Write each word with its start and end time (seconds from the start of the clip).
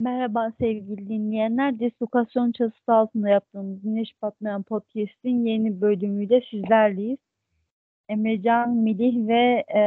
Merhaba 0.00 0.52
sevgili 0.60 1.08
dinleyenler. 1.08 1.80
Deslokasyon 1.80 2.52
çatısı 2.52 2.92
altında 2.92 3.28
yaptığımız 3.28 3.82
Güneş 3.82 4.14
Patlayan 4.20 4.62
Podcast'in 4.62 5.44
yeni 5.46 5.80
bölümüyle 5.80 6.40
sizlerleyiz. 6.50 7.18
Emrecan, 8.08 8.76
Melih 8.76 9.28
ve 9.28 9.64
e, 9.68 9.82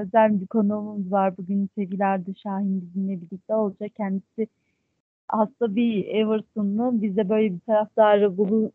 özel 0.00 0.40
bir 0.40 0.46
konuğumuz 0.46 1.12
var. 1.12 1.36
Bugün 1.36 1.68
sevgili 1.74 2.04
Arda 2.04 2.34
Şahin 2.42 2.80
bizimle 2.80 3.20
birlikte 3.20 3.54
olacak. 3.54 3.90
Kendisi 3.96 4.46
hasta 5.28 5.76
bir 5.76 6.06
Everton'lu. 6.06 7.02
Biz 7.02 7.16
de 7.16 7.28
böyle 7.28 7.54
bir 7.54 7.60
taraftarı 7.60 8.36
bulu, 8.36 8.72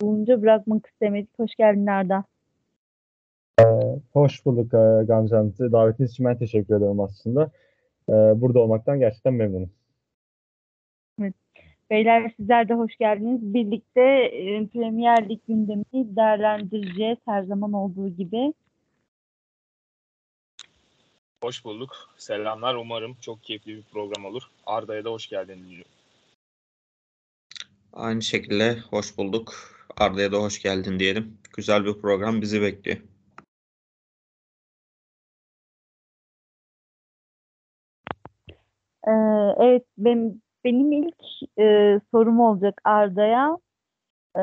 bulunca 0.00 0.42
bırakmak 0.42 0.86
istemedik. 0.86 1.38
Hoş 1.38 1.54
geldin 1.54 1.86
Arda. 1.86 2.24
Hoş 4.12 4.46
bulduk 4.46 4.74
e, 4.74 5.04
Gamze. 5.04 5.72
Davetiniz 5.72 6.10
için 6.10 6.26
ben 6.26 6.38
teşekkür 6.38 6.76
ederim 6.76 7.00
aslında. 7.00 7.50
E, 8.08 8.12
Burada 8.12 8.60
olmaktan 8.60 8.98
gerçekten 8.98 9.34
memnunum. 9.34 9.70
Beyler 11.94 12.32
sizler 12.36 12.68
de 12.68 12.74
hoş 12.74 12.96
geldiniz. 12.96 13.54
Birlikte 13.54 14.00
e, 14.00 14.66
Premier 14.66 15.28
Lig 15.28 15.40
gündemini 15.48 16.16
değerlendireceğiz 16.16 17.18
her 17.26 17.42
zaman 17.42 17.72
olduğu 17.72 18.08
gibi. 18.08 18.54
Hoş 21.44 21.64
bulduk. 21.64 22.14
Selamlar. 22.16 22.74
Umarım 22.74 23.16
çok 23.20 23.44
keyifli 23.44 23.76
bir 23.76 23.82
program 23.82 24.24
olur. 24.24 24.42
Arda'ya 24.66 25.04
da 25.04 25.10
hoş 25.10 25.28
geldin 25.28 25.58
diliyorum. 25.64 25.90
Aynı 27.92 28.22
şekilde 28.22 28.78
hoş 28.78 29.18
bulduk. 29.18 29.54
Arda'ya 29.96 30.32
da 30.32 30.38
hoş 30.38 30.62
geldin 30.62 30.98
diyelim. 30.98 31.38
Güzel 31.56 31.84
bir 31.84 32.00
program 32.00 32.42
bizi 32.42 32.62
bekliyor. 32.62 32.98
Ee, 39.06 39.10
evet 39.64 39.84
benim, 39.98 40.43
benim 40.64 40.92
ilk 40.92 41.16
e, 41.58 42.00
sorum 42.12 42.40
olacak 42.40 42.80
Arda'ya. 42.84 43.58
Ee, 44.36 44.40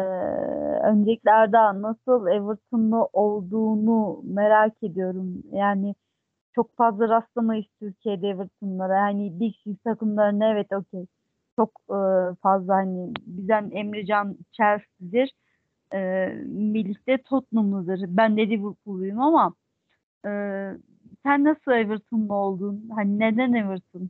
öncelikle 0.84 1.32
Arda 1.32 1.82
nasıl 1.82 2.28
Everton'lu 2.28 3.10
olduğunu 3.14 4.22
merak 4.26 4.84
ediyorum. 4.84 5.44
Yani 5.54 5.96
çok 6.56 6.78
fazla 6.78 7.10
rastlamayız 7.10 7.66
Türkiye'de 7.80 8.30
Everton'lara. 8.30 8.98
Yani 8.98 9.40
Big 9.40 9.56
Six 9.64 9.78
takımlarına 9.84 10.52
evet 10.52 10.68
okey. 10.74 11.08
Çok 11.56 11.72
e, 11.90 12.00
fazla 12.44 12.76
hani 12.76 13.14
bizden 13.28 13.72
Emrecan 13.72 14.38
Chelsea'dir. 14.52 15.32
E, 15.94 16.00
Melih 16.48 17.08
de 17.08 17.18
Tottenham'lıdır. 17.24 18.02
Ben 18.08 18.38
de 18.38 18.50
Liverpool'luyum 18.50 19.22
ama 19.22 19.56
e, 20.26 20.30
sen 21.26 21.44
nasıl 21.44 21.72
Everton'lu 21.72 22.34
oldun? 22.36 22.90
Hani 22.96 23.20
neden 23.20 23.54
Everton? 23.54 24.10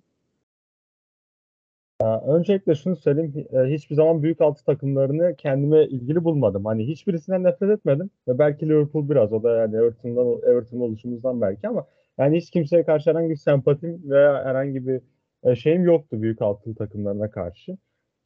Ya, 2.01 2.21
Öncelikle 2.27 2.75
şunu 2.75 2.95
söyleyeyim. 2.95 3.47
e, 3.53 3.57
Hiçbir 3.73 3.95
zaman 3.95 4.23
büyük 4.23 4.41
altı 4.41 4.65
takımlarını 4.65 5.35
kendime 5.35 5.85
ilgili 5.85 6.23
bulmadım. 6.23 6.65
Hani 6.65 6.87
hiçbirisinden 6.87 7.43
nefret 7.43 7.69
etmedim. 7.69 8.09
Ve 8.27 8.39
belki 8.39 8.69
Liverpool 8.69 9.09
biraz. 9.09 9.33
O 9.33 9.43
da 9.43 9.57
yani 9.57 9.75
Everton'dan, 9.75 10.51
Everton 10.51 10.79
oluşumuzdan 10.79 11.41
belki 11.41 11.67
ama 11.67 11.85
yani 12.17 12.37
hiç 12.37 12.51
kimseye 12.51 12.83
karşı 12.85 13.09
herhangi 13.09 13.29
bir 13.29 13.35
sempatim 13.35 14.01
veya 14.09 14.45
herhangi 14.45 14.87
bir 14.87 15.01
e, 15.43 15.55
şeyim 15.55 15.85
yoktu 15.85 16.21
büyük 16.21 16.41
altı 16.41 16.75
takımlarına 16.75 17.31
karşı. 17.31 17.77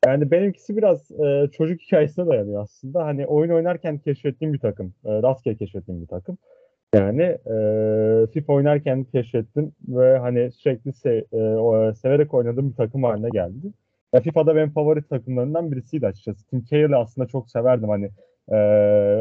Yani 0.06 0.32
benimkisi 0.32 0.78
biraz 0.78 1.12
e, 1.12 1.50
çocuk 1.52 1.82
hikayesine 1.88 2.28
dayanıyor 2.28 2.62
aslında. 2.64 3.06
Hani 3.06 3.28
oyun 3.28 3.52
oynarken 3.52 3.98
keşfettiğim 4.00 4.54
bir 4.54 4.60
takım. 4.60 4.94
Rastgele 5.06 5.56
keşfettiğim 5.56 6.02
bir 6.02 6.08
takım. 6.08 6.38
Yani 6.94 7.22
e, 7.22 7.56
FIFA 8.34 8.54
oynarken 8.54 9.04
keşfettim 9.04 9.72
ve 9.88 10.18
hani 10.18 10.52
sürekli 10.52 10.92
se- 10.92 11.90
e, 11.90 11.94
severek 11.94 12.34
oynadığım 12.34 12.70
bir 12.70 12.76
takım 12.76 13.04
haline 13.04 13.30
geldi. 13.30 13.68
Ya 14.14 14.22
FIFA'da 14.22 14.56
benim 14.56 14.70
favori 14.70 15.04
takımlarından 15.08 15.72
birisiydi 15.72 16.08
açıkçası. 16.08 16.48
Tim 16.48 16.64
Cahill'i 16.64 16.96
aslında 16.96 17.28
çok 17.28 17.50
severdim 17.50 17.90
hani 17.90 18.06
e, 18.52 18.58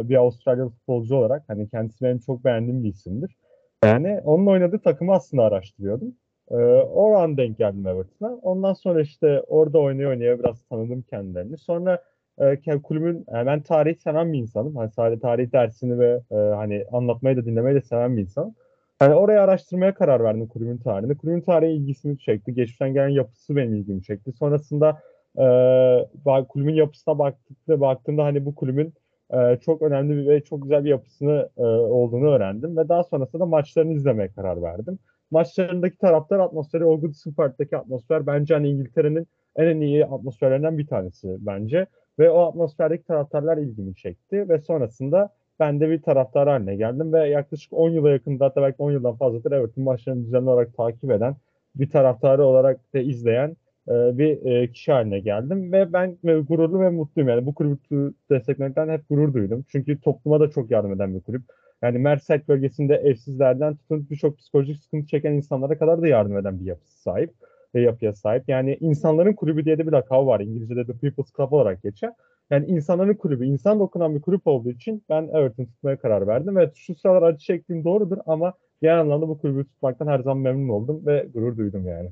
bir 0.08 0.16
Avustralyalı 0.16 0.70
futbolcu 0.70 1.16
olarak. 1.16 1.42
Hani 1.48 1.68
kendisi 1.68 2.04
benim 2.04 2.18
çok 2.18 2.44
beğendiğim 2.44 2.84
bir 2.84 2.88
isimdir. 2.88 3.36
Yani 3.84 4.20
onun 4.24 4.46
oynadığı 4.46 4.78
takımı 4.78 5.12
aslında 5.12 5.42
araştırıyordum. 5.42 6.14
E, 6.50 6.56
o 6.94 7.14
an 7.14 7.36
denk 7.36 7.58
geldim 7.58 7.86
Everton'a. 7.86 8.34
Ondan 8.34 8.72
sonra 8.72 9.00
işte 9.00 9.40
orada 9.40 9.78
oynaya 9.78 10.08
oynaya 10.08 10.38
biraz 10.38 10.62
tanıdım 10.62 11.02
kendilerini. 11.02 11.58
Sonra 11.58 12.02
e, 12.38 12.44
ke- 12.44 12.82
kulübün 12.82 13.24
yani 13.32 13.46
ben 13.46 13.62
tarihi 13.62 13.94
seven 13.94 14.32
bir 14.32 14.38
insanım. 14.38 14.76
Hani 14.76 14.90
sadece 14.90 15.20
tarih 15.20 15.52
dersini 15.52 15.98
ve 15.98 16.20
e, 16.30 16.34
hani 16.34 16.84
anlatmayı 16.92 17.36
da 17.36 17.44
dinlemeyi 17.44 17.76
de 17.76 17.80
seven 17.80 18.16
bir 18.16 18.22
insanım. 18.22 18.54
Hani 18.98 19.14
oraya 19.14 19.42
araştırmaya 19.42 19.94
karar 19.94 20.24
verdim 20.24 20.48
kulübün 20.48 20.78
tarihini. 20.78 21.16
Kulübün 21.16 21.40
tarihi 21.40 21.72
ilgisimi 21.72 22.18
çekti. 22.18 22.54
Geçmişten 22.54 22.94
gelen 22.94 23.08
yapısı 23.08 23.56
benim 23.56 23.74
ilgimi 23.74 24.02
çekti. 24.02 24.32
Sonrasında 24.32 25.02
e, 25.38 26.44
kulübün 26.48 26.74
yapısına 26.74 27.18
baktığımda, 27.18 27.80
baktığımda 27.80 28.24
hani 28.24 28.44
bu 28.46 28.54
kulübün 28.54 28.94
e, 29.30 29.58
çok 29.60 29.82
önemli 29.82 30.16
bir 30.16 30.28
ve 30.28 30.44
çok 30.44 30.62
güzel 30.62 30.84
bir 30.84 30.90
yapısını 30.90 31.48
e, 31.56 31.62
olduğunu 31.62 32.30
öğrendim. 32.30 32.76
Ve 32.76 32.88
daha 32.88 33.04
sonrasında 33.04 33.42
da 33.42 33.46
maçlarını 33.46 33.92
izlemeye 33.92 34.28
karar 34.28 34.62
verdim. 34.62 34.98
Maçlarındaki 35.30 35.98
taraftar 35.98 36.38
atmosferi, 36.38 36.84
o 36.84 37.00
Goodison 37.00 37.32
Park'taki 37.32 37.76
atmosfer 37.76 38.26
bence 38.26 38.54
hani 38.54 38.68
İngiltere'nin 38.68 39.26
en 39.56 39.80
iyi 39.80 40.06
atmosferlerinden 40.06 40.78
bir 40.78 40.86
tanesi 40.86 41.36
bence. 41.40 41.86
Ve 42.18 42.30
o 42.30 42.40
atmosferdeki 42.40 43.04
taraftarlar 43.04 43.58
ilgimi 43.58 43.94
çekti. 43.94 44.48
Ve 44.48 44.58
sonrasında 44.58 45.30
ben 45.60 45.80
de 45.80 45.90
bir 45.90 46.02
taraftar 46.02 46.48
haline 46.48 46.76
geldim. 46.76 47.12
Ve 47.12 47.28
yaklaşık 47.28 47.72
10 47.72 47.90
yıla 47.90 48.10
yakında 48.10 48.44
hatta 48.44 48.62
belki 48.62 48.76
10 48.78 48.90
yıldan 48.92 49.16
fazladır 49.16 49.52
Everton 49.52 49.84
maçlarını 49.84 50.24
düzenli 50.24 50.50
olarak 50.50 50.76
takip 50.76 51.10
eden 51.10 51.36
bir 51.74 51.90
taraftarı 51.90 52.44
olarak 52.44 52.94
da 52.94 52.98
izleyen 52.98 53.56
e, 53.88 54.18
bir 54.18 54.46
e, 54.46 54.72
kişi 54.72 54.92
haline 54.92 55.20
geldim. 55.20 55.72
Ve 55.72 55.92
ben 55.92 56.18
e, 56.24 56.38
gururlu 56.38 56.80
ve 56.80 56.90
mutluyum. 56.90 57.28
Yani 57.28 57.46
bu 57.46 57.54
kulübü 57.54 58.14
desteklemekten 58.30 58.88
hep 58.88 59.08
gurur 59.08 59.34
duydum. 59.34 59.64
Çünkü 59.68 60.00
topluma 60.00 60.40
da 60.40 60.50
çok 60.50 60.70
yardım 60.70 60.92
eden 60.92 61.14
bir 61.14 61.20
kulüp. 61.20 61.42
Yani 61.82 61.98
Merseyside 61.98 62.48
bölgesinde 62.48 62.94
evsizlerden 62.94 63.76
tutun 63.76 64.06
birçok 64.10 64.38
psikolojik 64.38 64.78
sıkıntı 64.78 65.06
çeken 65.06 65.32
insanlara 65.32 65.78
kadar 65.78 66.02
da 66.02 66.08
yardım 66.08 66.38
eden 66.38 66.60
bir 66.60 66.64
yapısı 66.64 67.02
sahip 67.02 67.34
ve 67.74 67.80
yapıya 67.80 68.12
sahip. 68.12 68.44
Yani 68.48 68.76
insanların 68.80 69.32
kulübü 69.32 69.64
diye 69.64 69.78
de 69.78 69.86
bir 69.86 69.92
lakabı 69.92 70.26
var. 70.26 70.40
İngilizce'de 70.40 70.86
The 70.86 70.92
People's 70.92 71.32
Club 71.36 71.52
olarak 71.52 71.82
geçer. 71.82 72.12
Yani 72.50 72.66
insanların 72.66 73.14
kulübü, 73.14 73.46
insan 73.46 73.80
dokunan 73.80 74.14
bir 74.14 74.20
kulüp 74.22 74.46
olduğu 74.46 74.70
için 74.70 75.02
ben 75.08 75.22
Everton 75.28 75.64
tutmaya 75.64 75.96
karar 75.96 76.26
verdim. 76.26 76.58
Evet 76.58 76.72
şu 76.76 76.94
sıralar 76.94 77.22
acı 77.22 77.38
çektiğim 77.38 77.84
doğrudur 77.84 78.18
ama 78.26 78.52
genel 78.82 79.00
anlamda 79.00 79.28
bu 79.28 79.38
kulübü 79.38 79.64
tutmaktan 79.64 80.06
her 80.06 80.18
zaman 80.18 80.38
memnun 80.38 80.68
oldum 80.68 81.06
ve 81.06 81.28
gurur 81.34 81.56
duydum 81.56 81.86
yani. 81.88 82.10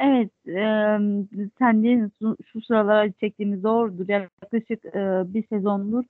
Evet, 0.00 0.30
eee 0.46 0.98
sen 1.58 1.84
de 1.84 2.10
şu, 2.52 2.60
sıralar 2.62 3.10
çektiğimiz 3.20 3.62
doğrudur. 3.64 4.08
Yaklaşık 4.08 4.84
eee, 4.84 5.22
bir 5.26 5.46
sezondur 5.48 6.04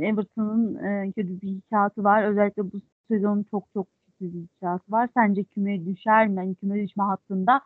Everton'ın 0.00 0.74
eee, 0.84 1.12
kötü 1.16 1.40
bir 1.42 1.48
hikayesi 1.48 2.04
var. 2.04 2.24
Özellikle 2.32 2.64
bu 2.72 2.82
sezon 3.10 3.44
çok 3.52 3.64
çok 3.74 3.88
hikayesi 4.20 4.92
var. 4.92 5.08
Sence 5.14 5.44
küme 5.44 5.86
düşer 5.86 6.28
mi? 6.28 6.36
Yani 6.36 6.54
küme 6.54 6.82
düşme 6.84 7.04
hattında 7.04 7.60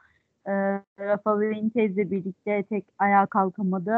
eee 0.47 0.83
Rafa 1.01 1.41
Benitez'le 1.41 2.11
birlikte 2.11 2.63
tek 2.63 2.85
ayağa 2.99 3.27
kalkamadı. 3.27 3.93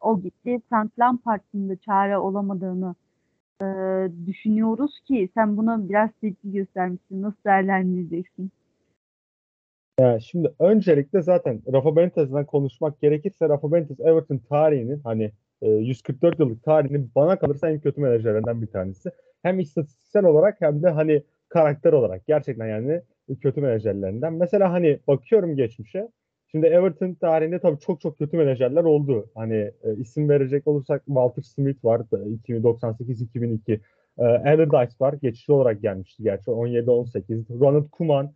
O 0.00 0.20
gitti. 0.20 0.60
Frank 0.70 0.98
Lampard'ın 0.98 1.68
da 1.68 1.76
çare 1.76 2.18
olamadığını 2.18 2.94
eee, 3.62 4.08
düşünüyoruz 4.26 5.00
ki 5.00 5.28
sen 5.34 5.56
buna 5.56 5.88
biraz 5.88 6.10
tepki 6.20 6.52
göstermişsin. 6.52 7.22
Nasıl 7.22 7.38
değerlendireceksin? 7.46 8.50
Ya 10.00 10.20
şimdi 10.20 10.52
öncelikle 10.58 11.22
zaten 11.22 11.62
Rafa 11.72 11.96
Benitez'den 11.96 12.44
konuşmak 12.46 13.00
gerekirse 13.00 13.48
Rafa 13.48 13.72
Benitez 13.72 14.00
Everton 14.00 14.38
tarihinin 14.38 15.00
hani 15.04 15.32
e, 15.62 15.68
144 15.70 16.38
yıllık 16.40 16.64
tarihinin 16.64 17.10
bana 17.14 17.38
kalırsa 17.38 17.70
en 17.70 17.80
kötü 17.80 18.00
menajerlerinden 18.00 18.62
bir 18.62 18.66
tanesi. 18.66 19.10
Hem 19.42 19.60
istatistiksel 19.60 20.24
olarak 20.24 20.60
hem 20.60 20.82
de 20.82 20.90
hani 20.90 21.22
karakter 21.52 21.92
olarak 21.92 22.26
gerçekten 22.26 22.66
yani 22.66 23.02
kötü 23.40 23.60
menajerlerinden. 23.60 24.32
Mesela 24.32 24.72
hani 24.72 24.98
bakıyorum 25.08 25.56
geçmişe. 25.56 26.08
Şimdi 26.50 26.66
Everton 26.66 27.14
tarihinde 27.14 27.58
tabii 27.58 27.80
çok 27.80 28.00
çok 28.00 28.18
kötü 28.18 28.36
menajerler 28.36 28.84
oldu. 28.84 29.30
Hani 29.34 29.54
e, 29.54 29.94
isim 29.96 30.28
verecek 30.28 30.66
olursak 30.66 31.04
Walter 31.06 31.42
Smith 31.42 31.84
var 31.84 32.00
98-2002. 32.00 33.80
E, 34.18 34.22
Allardyce 34.24 34.96
var. 35.00 35.14
Geçici 35.22 35.52
olarak 35.52 35.82
gelmişti 35.82 36.22
gerçi 36.22 36.50
17-18. 36.50 37.60
Ronald 37.60 37.90
Koeman 37.90 38.32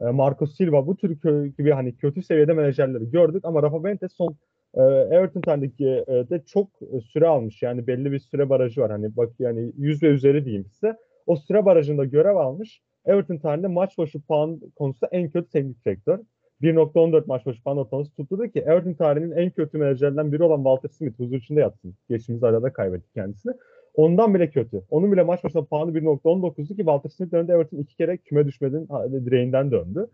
e, 0.00 0.04
Marco 0.04 0.46
Silva 0.46 0.86
bu 0.86 0.96
tür 0.96 1.10
gibi 1.58 1.70
hani 1.70 1.96
kötü 1.96 2.22
seviyede 2.22 2.52
menajerleri 2.52 3.10
gördük 3.10 3.44
ama 3.44 3.62
Rafa 3.62 3.84
Benitez 3.84 4.12
son 4.12 4.36
e, 4.74 4.82
Everton 4.82 5.40
tarihindeki 5.40 6.04
e, 6.08 6.30
de 6.30 6.42
çok 6.46 6.68
süre 7.12 7.26
almış. 7.26 7.62
Yani 7.62 7.86
belli 7.86 8.12
bir 8.12 8.18
süre 8.18 8.48
barajı 8.48 8.80
var. 8.80 8.90
Hani 8.90 9.16
bak 9.16 9.32
yani 9.38 9.72
100 9.76 10.02
ve 10.02 10.06
üzeri 10.06 10.44
diyeyim 10.44 10.66
size. 10.66 10.96
O 11.28 11.36
süre 11.36 11.64
barajında 11.64 12.04
görev 12.04 12.36
almış. 12.36 12.80
Everton 13.04 13.36
tarihinde 13.36 13.66
maç 13.66 13.98
başı 13.98 14.20
puan 14.20 14.60
konusunda 14.76 15.08
en 15.12 15.30
kötü 15.30 15.50
teknik 15.50 15.84
direktör. 15.84 16.18
1.14 16.62 17.24
maç 17.26 17.46
başı 17.46 17.62
puan 17.62 17.78
ortalaması 17.78 18.10
tutturdu 18.10 18.48
ki 18.48 18.60
Everton 18.60 18.92
tarihinin 18.94 19.36
en 19.36 19.50
kötü 19.50 19.78
menajerlerinden 19.78 20.32
biri 20.32 20.42
olan 20.42 20.56
Walter 20.56 20.88
Smith 20.88 21.18
huzur 21.18 21.36
içinde 21.36 21.60
yatsın. 21.60 21.94
Geçtiğimiz 22.08 22.44
arada 22.44 22.72
kaybetti 22.72 23.12
kendisini. 23.14 23.52
Ondan 23.94 24.34
bile 24.34 24.50
kötü. 24.50 24.82
Onun 24.90 25.12
bile 25.12 25.22
maç 25.22 25.44
başına 25.44 25.64
puanı 25.64 25.90
1.19'du 25.90 26.74
ki 26.74 26.76
Walter 26.76 27.10
Smith 27.10 27.32
döneminde 27.32 27.52
Everton 27.52 27.78
iki 27.78 27.96
kere 27.96 28.16
küme 28.16 28.46
düşmedin 28.46 28.88
direğinden 29.26 29.70
döndü. 29.70 30.06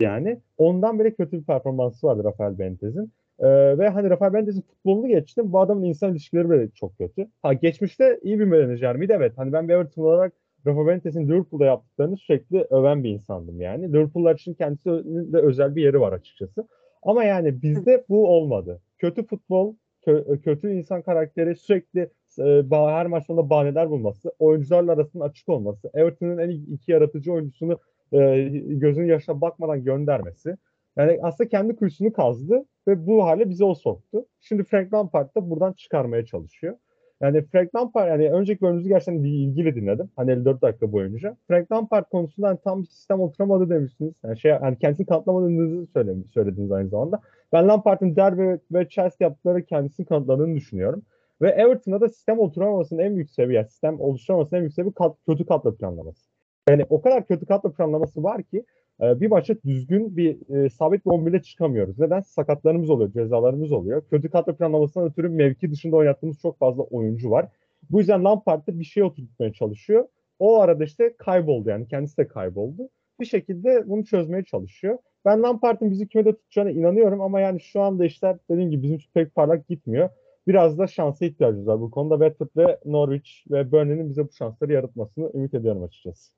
yani. 0.00 0.40
Ondan 0.58 0.98
bile 0.98 1.14
kötü 1.14 1.38
bir 1.38 1.44
performansı 1.44 2.06
vardı 2.06 2.24
Rafael 2.24 2.58
Benitez'in. 2.58 3.12
Ee, 3.38 3.78
ve 3.78 3.88
hani 3.88 4.10
Rafael 4.10 4.32
Benitez'in 4.32 4.60
futbolunu 4.60 5.08
geçtim. 5.08 5.52
Bu 5.52 5.60
adamın 5.60 5.84
insan 5.84 6.12
ilişkileri 6.12 6.50
bile 6.50 6.68
çok 6.70 6.98
kötü. 6.98 7.26
Ha 7.42 7.52
geçmişte 7.52 8.20
iyi 8.22 8.38
bir 8.38 8.44
menajer 8.44 8.96
miydi? 8.96 9.12
Evet. 9.16 9.32
Hani 9.36 9.52
ben 9.52 9.68
bir 9.68 9.74
Everton 9.74 10.02
olarak 10.02 10.32
Rafa 10.66 10.86
Benitez'in 10.86 11.28
Liverpool'da 11.28 11.64
yaptıklarını 11.64 12.16
sürekli 12.16 12.66
öven 12.70 13.04
bir 13.04 13.10
insandım 13.10 13.60
yani. 13.60 13.88
Liverpool'lar 13.88 14.34
için 14.34 14.54
kendisi 14.54 14.90
de 15.32 15.38
özel 15.38 15.76
bir 15.76 15.82
yeri 15.82 16.00
var 16.00 16.12
açıkçası. 16.12 16.68
Ama 17.02 17.24
yani 17.24 17.62
bizde 17.62 18.04
bu 18.08 18.28
olmadı. 18.28 18.80
Kötü 18.98 19.26
futbol, 19.26 19.74
kö- 20.06 20.40
kötü 20.40 20.72
insan 20.72 21.02
karakteri 21.02 21.56
sürekli 21.56 22.10
e, 22.38 22.62
her 22.70 23.06
maç 23.06 23.26
sonunda 23.26 23.50
bahaneler 23.50 23.90
bulması, 23.90 24.32
oyuncularla 24.38 24.92
arasının 24.92 25.24
açık 25.24 25.48
olması, 25.48 25.90
Everton'un 25.94 26.38
en 26.38 26.50
iki 26.50 26.92
yaratıcı 26.92 27.32
oyuncusunu 27.32 27.78
e, 28.12 28.48
gözünün 28.66 29.06
yaşına 29.06 29.40
bakmadan 29.40 29.84
göndermesi. 29.84 30.56
Yani 30.96 31.18
aslında 31.22 31.48
kendi 31.48 31.76
kuyusunu 31.76 32.12
kazdı 32.12 32.64
ve 32.88 33.06
bu 33.06 33.24
hale 33.24 33.48
bizi 33.48 33.64
o 33.64 33.74
soktu. 33.74 34.26
Şimdi 34.40 34.64
Frank 34.64 34.94
Lampard 34.94 35.36
da 35.36 35.50
buradan 35.50 35.72
çıkarmaya 35.72 36.24
çalışıyor. 36.24 36.76
Yani 37.20 37.42
Frank 37.42 37.74
Lampard 37.74 38.08
yani 38.08 38.30
önceki 38.30 38.60
bölümümüzü 38.60 38.88
gerçekten 38.88 39.24
ilgili 39.24 39.74
dinledim. 39.74 40.10
Hani 40.16 40.30
54 40.30 40.62
dakika 40.62 40.92
boyunca. 40.92 41.36
Frank 41.48 41.72
Lampard 41.72 42.04
konusunda 42.10 42.48
hani 42.48 42.58
tam 42.64 42.82
bir 42.82 42.86
sistem 42.86 43.20
oturamadı 43.20 43.70
demişsiniz. 43.70 44.14
Yani 44.24 44.38
şey 44.38 44.52
hani 44.52 44.78
kendisini 44.78 45.06
kanıtlamadığınızı 45.06 45.86
söylemiş, 45.92 46.30
söylediniz 46.30 46.72
aynı 46.72 46.88
zamanda. 46.88 47.20
Ben 47.52 47.68
Lampard'ın 47.68 48.16
Derby 48.16 48.42
ve 48.72 48.88
Chelsea 48.88 49.28
yaptıkları 49.28 49.64
kendisini 49.64 50.06
kanıtladığını 50.06 50.54
düşünüyorum. 50.54 51.02
Ve 51.42 51.50
Everton'da 51.50 52.00
da 52.00 52.08
sistem 52.08 52.38
oturamamasının 52.38 53.02
en 53.02 53.14
büyük 53.14 53.30
sebebi, 53.30 53.54
yani 53.54 53.68
sistem 53.68 54.00
oluşturamasının 54.00 54.58
en 54.58 54.62
büyük 54.62 54.74
sebebi 54.74 54.94
kat, 54.94 55.16
kötü 55.26 55.46
kadro 55.46 55.74
planlaması. 55.74 56.30
Yani 56.68 56.86
o 56.90 57.02
kadar 57.02 57.26
kötü 57.26 57.46
kadro 57.46 57.72
planlaması 57.72 58.22
var 58.22 58.42
ki 58.42 58.64
bir 59.00 59.26
maça 59.30 59.54
düzgün 59.64 60.16
bir 60.16 60.56
e, 60.56 60.70
sabit 60.70 61.06
bir 61.06 61.10
11'le 61.10 61.42
çıkamıyoruz. 61.42 61.98
Neden? 61.98 62.20
Sakatlarımız 62.20 62.90
oluyor, 62.90 63.12
cezalarımız 63.12 63.72
oluyor. 63.72 64.02
Kötü 64.10 64.30
kadro 64.30 64.56
planlamasından 64.56 65.08
ötürü 65.08 65.28
mevki 65.28 65.70
dışında 65.70 65.96
oynattığımız 65.96 66.38
çok 66.38 66.58
fazla 66.58 66.82
oyuncu 66.82 67.30
var. 67.30 67.48
Bu 67.90 67.98
yüzden 67.98 68.24
Lampard 68.24 68.66
da 68.66 68.78
bir 68.78 68.84
şey 68.84 69.02
oturtmaya 69.02 69.52
çalışıyor. 69.52 70.08
O 70.38 70.60
arada 70.60 70.84
işte 70.84 71.14
kayboldu 71.18 71.68
yani 71.68 71.88
kendisi 71.88 72.16
de 72.16 72.28
kayboldu. 72.28 72.88
Bir 73.20 73.24
şekilde 73.24 73.88
bunu 73.88 74.04
çözmeye 74.04 74.44
çalışıyor. 74.44 74.98
Ben 75.24 75.42
Lampard'ın 75.42 75.90
bizi 75.90 76.08
kümede 76.08 76.32
tutacağına 76.36 76.70
inanıyorum 76.70 77.20
ama 77.20 77.40
yani 77.40 77.60
şu 77.60 77.80
anda 77.80 78.04
işler 78.04 78.36
dediğim 78.50 78.70
gibi 78.70 78.82
bizim 78.82 78.96
için 78.96 79.10
pek 79.14 79.34
parlak 79.34 79.68
gitmiyor. 79.68 80.10
Biraz 80.48 80.78
da 80.78 80.86
şansa 80.86 81.24
ihtiyacımız 81.26 81.66
var 81.66 81.80
bu 81.80 81.90
konuda. 81.90 82.14
Watford 82.28 82.66
ve 82.66 82.78
Norwich 82.84 83.30
ve 83.50 83.72
Burnley'nin 83.72 84.08
bize 84.08 84.28
bu 84.28 84.32
şansları 84.32 84.72
yaratmasını 84.72 85.30
ümit 85.34 85.54
ediyorum 85.54 85.82
açıkçası. 85.82 86.32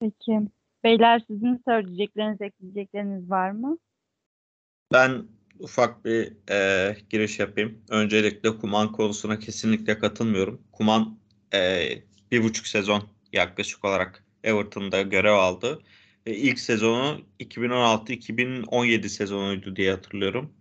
Peki. 0.00 0.48
Beyler 0.84 1.22
sizin 1.30 1.62
söyleyecekleriniz, 1.68 2.40
ekleyecekleriniz 2.40 3.30
var 3.30 3.50
mı? 3.50 3.78
Ben 4.92 5.24
ufak 5.58 6.04
bir 6.04 6.32
e, 6.50 6.96
giriş 7.10 7.38
yapayım. 7.38 7.82
Öncelikle 7.90 8.56
Kuman 8.58 8.92
konusuna 8.92 9.38
kesinlikle 9.38 9.98
katılmıyorum. 9.98 10.62
Kuman 10.72 11.18
e, 11.54 11.88
bir 12.32 12.42
buçuk 12.42 12.66
sezon 12.66 13.02
yaklaşık 13.32 13.84
olarak 13.84 14.24
Everton'da 14.44 15.02
görev 15.02 15.32
aldı. 15.32 15.82
E, 16.26 16.34
ilk 16.34 16.58
sezonu 16.58 17.20
2016-2017 17.40 19.08
sezonuydu 19.08 19.76
diye 19.76 19.90
hatırlıyorum. 19.90 20.52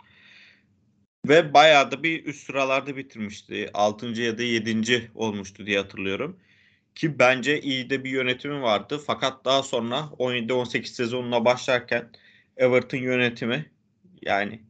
Ve 1.27 1.53
bayağı 1.53 1.91
da 1.91 2.03
bir 2.03 2.25
üst 2.25 2.45
sıralarda 2.45 2.97
bitirmişti. 2.97 3.69
6. 3.73 4.21
ya 4.21 4.37
da 4.37 4.43
7. 4.43 5.11
olmuştu 5.15 5.65
diye 5.65 5.77
hatırlıyorum. 5.79 6.39
Ki 6.97 7.19
bence 7.19 7.61
iyi 7.61 7.89
de 7.89 8.03
bir 8.03 8.09
yönetimi 8.09 8.61
vardı. 8.61 9.01
Fakat 9.07 9.45
daha 9.45 9.63
sonra 9.63 9.95
17-18 10.19 10.85
sezonuna 10.85 11.45
başlarken 11.45 12.11
Everton 12.57 12.97
yönetimi 12.97 13.71
yani 14.21 14.61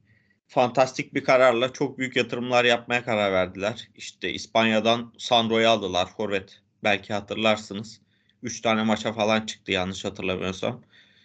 fantastik 0.48 1.14
bir 1.14 1.24
kararla 1.24 1.74
çok 1.74 1.98
büyük 1.98 2.16
yatırımlar 2.16 2.66
yapmaya 2.66 3.06
karar 3.06 3.34
verdiler. 3.34 3.90
İşte 3.96 4.32
İspanya'dan 4.32 5.14
Sandro'yu 5.18 5.70
aldılar 5.70 6.08
forvet. 6.18 6.62
Belki 6.84 7.14
hatırlarsınız. 7.14 8.02
3 8.44 8.62
tane 8.62 8.84
maça 8.84 9.14
falan 9.14 9.46
çıktı 9.46 9.72
yanlış 9.72 10.06
hatırlamıyorsam. 10.06 10.84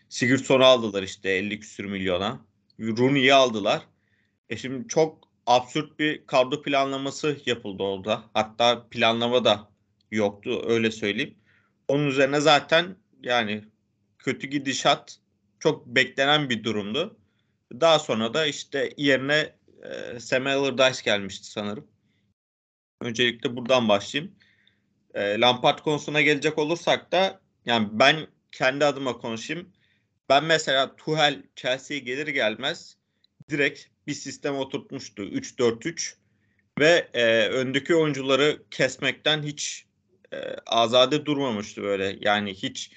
Sigurdsson'u 0.09 0.65
aldılar 0.65 1.03
işte 1.03 1.31
50 1.31 1.61
küsür 1.61 1.85
milyona. 1.85 2.41
Rooney'i 2.81 3.35
aldılar. 3.35 3.83
E 4.51 4.57
şimdi 4.57 4.89
çok 4.89 5.29
absürt 5.47 5.99
bir 5.99 6.27
kadro 6.27 6.63
planlaması 6.63 7.37
yapıldı 7.47 7.83
orada. 7.83 8.23
Hatta 8.35 8.89
planlama 8.91 9.45
da 9.45 9.72
yoktu 10.17 10.63
öyle 10.67 10.91
söyleyeyim. 10.91 11.35
Onun 11.89 12.07
üzerine 12.07 12.41
zaten 12.41 12.97
yani 13.23 13.65
kötü 14.19 14.47
gidişat 14.47 15.19
çok 15.61 15.87
beklenen 15.87 16.51
bir 16.51 16.65
durumdu. 16.65 17.17
Daha 17.81 17.99
sonra 17.99 18.35
da 18.35 18.47
işte 18.47 18.91
yerine 18.97 19.57
e, 19.83 20.21
Sam 20.21 20.47
Allardyce 20.47 21.03
gelmişti 21.05 21.47
sanırım. 21.47 21.87
Öncelikle 23.01 23.57
buradan 23.57 23.89
başlayayım. 23.89 24.35
E, 25.15 25.41
Lampard 25.41 25.79
konusuna 25.79 26.23
gelecek 26.23 26.59
olursak 26.59 27.13
da 27.13 27.41
yani 27.67 27.89
ben 27.93 28.27
kendi 28.53 28.85
adıma 28.85 29.19
konuşayım. 29.19 29.73
Ben 30.29 30.45
mesela 30.45 30.97
Tuchel 30.97 31.43
Chelsea'ye 31.57 32.01
gelir 32.01 32.27
gelmez 32.27 32.97
direkt 33.51 33.85
bir 34.07 34.15
sistem 34.15 34.57
oturtmuştu. 34.57 35.23
3-4-3 35.23 36.15
ve 36.79 37.09
e, 37.15 37.49
öndeki 37.49 37.95
oyuncuları 37.95 38.63
kesmekten 38.71 39.43
hiç 39.43 39.87
azade 40.67 41.27
durmamıştı 41.27 41.83
böyle. 41.83 42.17
Yani 42.21 42.55
hiç 42.55 42.93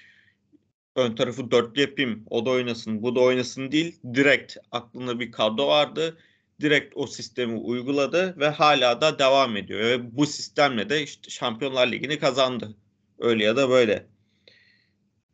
ön 0.96 1.16
tarafı 1.16 1.52
dörtlü 1.52 1.82
yapayım, 1.82 2.26
o 2.30 2.46
da 2.46 2.50
oynasın, 2.50 3.04
bu 3.04 3.16
da 3.16 3.20
oynasın 3.20 3.72
değil. 3.72 4.00
Direkt 4.14 4.58
aklında 4.72 5.20
bir 5.20 5.32
kadro 5.32 5.68
vardı. 5.68 6.18
Direkt 6.62 6.98
o 6.98 7.08
sistemi 7.08 7.58
uyguladı 7.58 8.40
ve 8.40 8.50
hala 8.50 9.02
da 9.02 9.20
devam 9.20 9.58
ediyor. 9.58 9.80
Ve 9.80 10.18
bu 10.18 10.26
sistemle 10.26 10.90
de 10.90 11.04
işte 11.04 11.30
Şampiyonlar 11.30 11.92
Ligi'ni 11.92 12.20
kazandı. 12.20 12.76
Öyle 13.20 13.44
ya 13.44 13.56
da 13.56 13.70
böyle. 13.70 14.08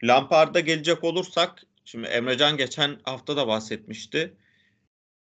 Lampard'a 0.04 0.59
gelecek 0.59 1.04
olursak, 1.04 1.63
şimdi 1.86 2.07
Emrecan 2.07 2.57
geçen 2.57 3.00
hafta 3.04 3.38
da 3.38 3.47
bahsetmişti. 3.47 4.33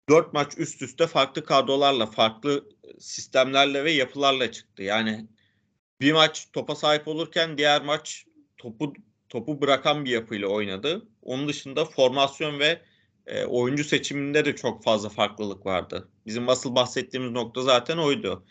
Dört 0.09 0.33
maç 0.33 0.53
üst 0.57 0.81
üste 0.81 1.07
farklı 1.07 1.45
kadrolarla, 1.45 2.05
farklı 2.05 2.69
sistemlerle 2.99 3.83
ve 3.83 3.91
yapılarla 3.91 4.51
çıktı. 4.51 4.83
Yani 4.83 5.27
bir 6.01 6.13
maç 6.13 6.47
topa 6.53 6.75
sahip 6.75 7.07
olurken 7.07 7.57
diğer 7.57 7.81
maç 7.81 8.25
topu 8.57 8.93
topu 9.29 9.61
bırakan 9.61 10.05
bir 10.05 10.09
yapıyla 10.09 10.47
oynadı. 10.47 11.07
Onun 11.21 11.47
dışında 11.47 11.85
formasyon 11.85 12.59
ve 12.59 12.81
e, 13.27 13.45
oyuncu 13.45 13.83
seçiminde 13.83 14.45
de 14.45 14.55
çok 14.55 14.83
fazla 14.83 15.09
farklılık 15.09 15.65
vardı. 15.65 16.07
Bizim 16.25 16.49
asıl 16.49 16.75
bahsettiğimiz 16.75 17.31
nokta 17.31 17.61
zaten 17.61 17.97
oydu. 17.97 18.45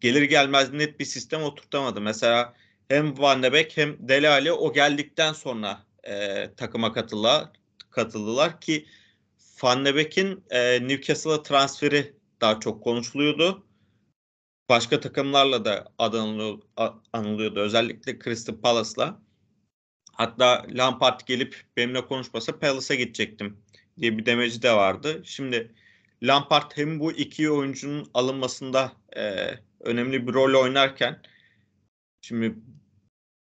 Gelir 0.00 0.22
gelmez 0.22 0.72
net 0.72 1.00
bir 1.00 1.04
sistem 1.04 1.42
oturtamadı. 1.42 2.00
Mesela 2.00 2.54
hem 2.88 3.18
Van 3.18 3.42
de 3.42 3.52
Beek 3.52 3.76
hem 3.76 4.08
Dele 4.08 4.28
Alli 4.28 4.52
o 4.52 4.72
geldikten 4.72 5.32
sonra 5.32 5.84
e, 6.04 6.46
takıma 6.56 6.92
katıldılar, 6.92 7.48
katıldılar 7.90 8.60
ki 8.60 8.86
Van 9.62 9.84
de 9.84 9.94
Beek'in 9.94 10.44
e, 10.50 10.88
Newcastle'a 10.88 11.42
transferi 11.42 12.12
daha 12.40 12.60
çok 12.60 12.84
konuşuluyordu 12.84 13.67
başka 14.68 15.00
takımlarla 15.00 15.64
da 15.64 15.92
adı 15.98 16.20
anılıyordu. 17.12 17.60
Özellikle 17.60 18.18
Crystal 18.18 18.60
Palace'la. 18.60 19.22
Hatta 20.12 20.66
Lampard 20.70 21.20
gelip 21.26 21.62
benimle 21.76 22.06
konuşmasa 22.06 22.58
Palace'a 22.58 22.96
gidecektim 22.96 23.56
diye 23.98 24.18
bir 24.18 24.26
demeci 24.26 24.62
de 24.62 24.72
vardı. 24.72 25.22
Şimdi 25.24 25.74
Lampard 26.22 26.70
hem 26.74 27.00
bu 27.00 27.12
iki 27.12 27.50
oyuncunun 27.50 28.10
alınmasında 28.14 28.92
e, 29.16 29.50
önemli 29.80 30.26
bir 30.26 30.34
rol 30.34 30.62
oynarken 30.62 31.22
şimdi 32.20 32.54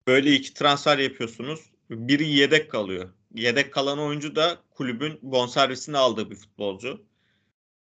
böyle 0.08 0.34
iki 0.34 0.54
transfer 0.54 0.98
yapıyorsunuz. 0.98 1.60
Biri 1.90 2.30
yedek 2.30 2.72
kalıyor. 2.72 3.10
Yedek 3.36 3.74
kalan 3.74 4.00
oyuncu 4.00 4.36
da 4.36 4.58
kulübün 4.72 5.20
bonservisini 5.22 5.98
aldığı 5.98 6.32
bir 6.32 6.36
futbolcu. 6.36 7.09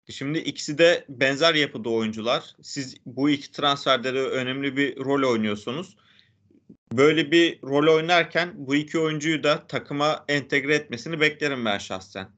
Şimdi 0.09 0.39
ikisi 0.39 0.77
de 0.77 1.05
benzer 1.09 1.55
yapıda 1.55 1.89
oyuncular. 1.89 2.55
Siz 2.62 2.95
bu 3.05 3.29
iki 3.29 3.51
transferde 3.51 4.13
de 4.13 4.21
önemli 4.21 4.77
bir 4.77 4.97
rol 4.97 5.31
oynuyorsunuz. 5.31 5.97
Böyle 6.93 7.31
bir 7.31 7.62
rol 7.62 7.95
oynarken 7.95 8.53
bu 8.55 8.75
iki 8.75 9.00
oyuncuyu 9.00 9.43
da 9.43 9.67
takıma 9.67 10.25
entegre 10.27 10.75
etmesini 10.75 11.19
beklerim 11.19 11.65
ben 11.65 11.77
şahsen. 11.77 12.29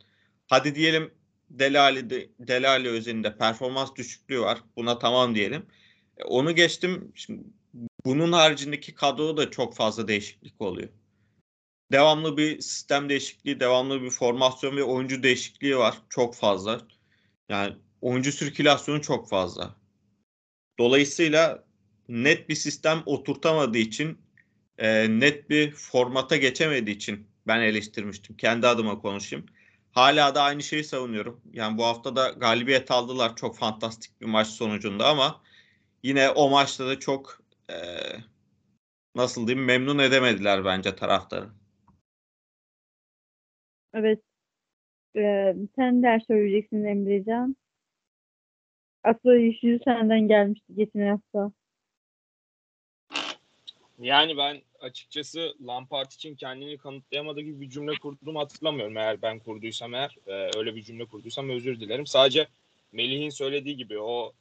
Hadi 0.47 0.75
diyelim 0.75 1.11
Delali, 1.49 2.09
Delali 2.39 2.89
özelinde 2.89 3.37
performans 3.37 3.95
düşüklüğü 3.95 4.41
var. 4.41 4.63
Buna 4.75 4.99
tamam 4.99 5.35
diyelim. 5.35 5.65
E, 6.17 6.23
onu 6.23 6.55
geçtim. 6.55 7.11
Şimdi 7.15 7.43
bunun 8.05 8.31
haricindeki 8.31 8.95
kadroda 8.95 9.37
da 9.37 9.51
çok 9.51 9.75
fazla 9.75 10.07
değişiklik 10.07 10.61
oluyor. 10.61 10.89
Devamlı 11.91 12.37
bir 12.37 12.61
sistem 12.61 13.09
değişikliği, 13.09 13.59
devamlı 13.59 14.01
bir 14.01 14.09
formasyon 14.09 14.77
ve 14.77 14.83
oyuncu 14.83 15.23
değişikliği 15.23 15.77
var. 15.77 15.97
Çok 16.09 16.35
fazla. 16.35 16.81
Yani 17.49 17.75
oyuncu 18.01 18.31
sirkülasyonu 18.31 19.01
çok 19.01 19.29
fazla. 19.29 19.75
Dolayısıyla 20.79 21.63
net 22.09 22.49
bir 22.49 22.55
sistem 22.55 23.03
oturtamadığı 23.05 23.77
için, 23.77 24.21
e, 24.77 25.19
net 25.19 25.49
bir 25.49 25.71
formata 25.71 26.37
geçemediği 26.37 26.95
için 26.95 27.27
ben 27.47 27.59
eleştirmiştim. 27.61 28.37
Kendi 28.37 28.67
adıma 28.67 28.99
konuşayım. 28.99 29.45
Hala 29.91 30.35
da 30.35 30.41
aynı 30.41 30.63
şeyi 30.63 30.83
savunuyorum. 30.83 31.41
Yani 31.53 31.77
bu 31.77 31.85
hafta 31.85 32.15
da 32.15 32.29
galibiyet 32.29 32.91
aldılar 32.91 33.35
çok 33.35 33.57
fantastik 33.57 34.21
bir 34.21 34.25
maç 34.25 34.47
sonucunda 34.47 35.07
ama 35.07 35.41
yine 36.03 36.29
o 36.29 36.49
maçta 36.49 36.87
da 36.87 36.99
çok 36.99 37.41
e, 37.69 37.75
nasıl 39.15 39.47
diyeyim 39.47 39.65
memnun 39.65 39.99
edemediler 39.99 40.65
bence 40.65 40.95
taraftarı. 40.95 41.49
Evet. 43.93 44.26
Ee, 45.17 45.55
sen 45.75 46.03
der 46.03 46.19
söyleyeceksin 46.19 46.83
Emrecan. 46.83 47.55
Aslında 49.03 49.37
işi 49.37 49.79
senden 49.85 50.27
gelmişti 50.27 50.75
geçen 50.75 51.07
hafta. 51.07 51.51
Yani 53.99 54.37
ben 54.37 54.61
açıkçası 54.79 55.55
Lampard 55.67 56.11
için 56.11 56.35
kendini 56.35 56.77
kanıtlayamadığı 56.77 57.41
gibi 57.41 57.61
bir 57.61 57.69
cümle 57.69 57.91
kurdum 58.01 58.35
hatırlamıyorum. 58.35 58.97
Eğer 58.97 59.21
ben 59.21 59.39
kurduysam 59.39 59.93
eğer 59.93 60.17
e, 60.27 60.57
öyle 60.57 60.75
bir 60.75 60.83
cümle 60.83 61.05
kurduysam 61.05 61.49
özür 61.49 61.79
dilerim. 61.79 62.05
Sadece 62.05 62.47
Melih'in 62.91 63.29
söylediği 63.29 63.77
gibi 63.77 63.99
o 63.99 64.33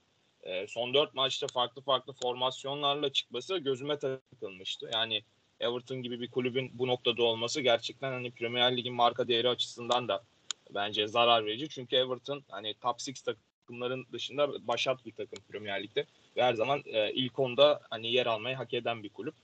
e, 0.42 0.66
son 0.66 0.94
dört 0.94 1.14
maçta 1.14 1.46
farklı 1.46 1.82
farklı 1.82 2.12
formasyonlarla 2.12 3.12
çıkması 3.12 3.58
gözüme 3.58 3.98
takılmıştı. 3.98 4.90
Yani 4.94 5.22
Everton 5.60 6.02
gibi 6.02 6.20
bir 6.20 6.30
kulübün 6.30 6.70
bu 6.74 6.86
noktada 6.86 7.22
olması 7.22 7.60
gerçekten 7.60 8.12
hani 8.12 8.30
Premier 8.30 8.76
Lig'in 8.76 8.94
marka 8.94 9.28
değeri 9.28 9.48
açısından 9.48 10.08
da 10.08 10.22
bence 10.70 11.06
zarar 11.06 11.46
verici. 11.46 11.68
Çünkü 11.68 11.96
Everton 11.96 12.42
hani 12.50 12.74
top 12.74 12.96
6 13.08 13.12
takımların 13.24 14.06
dışında 14.12 14.68
başat 14.68 15.06
bir 15.06 15.12
takım 15.12 15.38
Premier 15.48 15.82
Lig'de. 15.82 16.06
Ve 16.36 16.42
her 16.42 16.54
zaman 16.54 16.82
e, 16.86 17.12
ilk 17.12 17.38
onda 17.38 17.80
hani 17.90 18.12
yer 18.12 18.26
almayı 18.26 18.56
hak 18.56 18.74
eden 18.74 19.02
bir 19.02 19.08
kulüp. 19.08 19.34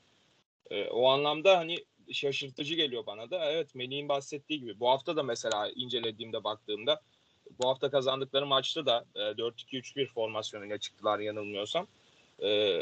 E, 0.71 0.85
o 0.85 1.09
anlamda 1.09 1.59
hani 1.59 1.85
şaşırtıcı 2.13 2.75
geliyor 2.75 3.07
bana 3.07 3.31
da. 3.31 3.51
Evet 3.51 3.75
Melih'in 3.75 4.09
bahsettiği 4.09 4.61
gibi 4.61 4.81
bu 4.81 4.89
hafta 4.91 5.17
da 5.17 5.23
mesela 5.23 5.71
incelediğimde 5.71 6.45
baktığımda 6.45 7.01
bu 7.63 7.69
hafta 7.69 7.91
kazandıkları 7.91 8.47
maçta 8.47 8.87
da 8.87 9.05
e, 9.15 9.21
4-2-3-1 9.21 10.07
formasyonuyla 10.07 10.79
çıktılar 10.79 11.19
yanılmıyorsam. 11.19 11.87
E, 12.43 12.81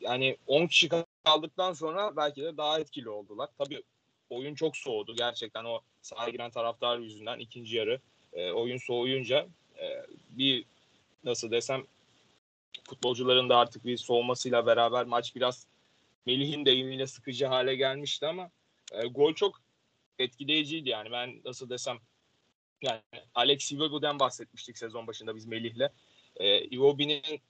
yani 0.00 0.36
10 0.46 0.66
kişi 0.66 0.88
kaldıktan 1.24 1.72
sonra 1.72 2.16
belki 2.16 2.42
de 2.42 2.56
daha 2.56 2.80
etkili 2.80 3.08
oldular. 3.08 3.48
Tabii 3.58 3.82
oyun 4.30 4.54
çok 4.54 4.76
soğudu 4.76 5.14
gerçekten 5.16 5.64
o 5.64 5.80
sahaya 6.02 6.30
giren 6.30 6.50
taraftar 6.50 6.98
yüzünden 6.98 7.38
ikinci 7.38 7.76
yarı 7.76 8.00
e, 8.32 8.50
oyun 8.50 8.78
soğuyunca 8.78 9.48
e, 9.78 10.06
bir 10.30 10.64
nasıl 11.24 11.50
desem 11.50 11.86
futbolcuların 12.84 13.48
da 13.48 13.56
artık 13.56 13.84
bir 13.84 13.96
soğumasıyla 13.96 14.66
beraber 14.66 15.04
maç 15.04 15.34
biraz 15.36 15.66
Melih'in 16.26 16.64
deyimiyle 16.64 17.06
sıkıcı 17.06 17.46
hale 17.46 17.74
gelmişti 17.74 18.26
ama 18.26 18.50
e, 18.92 19.06
gol 19.06 19.34
çok 19.34 19.60
etkileyiciydi 20.18 20.88
yani 20.88 21.10
ben 21.10 21.40
nasıl 21.44 21.70
desem 21.70 21.98
yani 22.82 23.00
Alex 23.34 23.72
Iwobi'den 23.72 24.18
bahsetmiştik 24.18 24.78
sezon 24.78 25.06
başında 25.06 25.36
biz 25.36 25.46
Melih'le. 25.46 25.88
E, 26.36 26.64
Iwobi'nin 26.64 27.40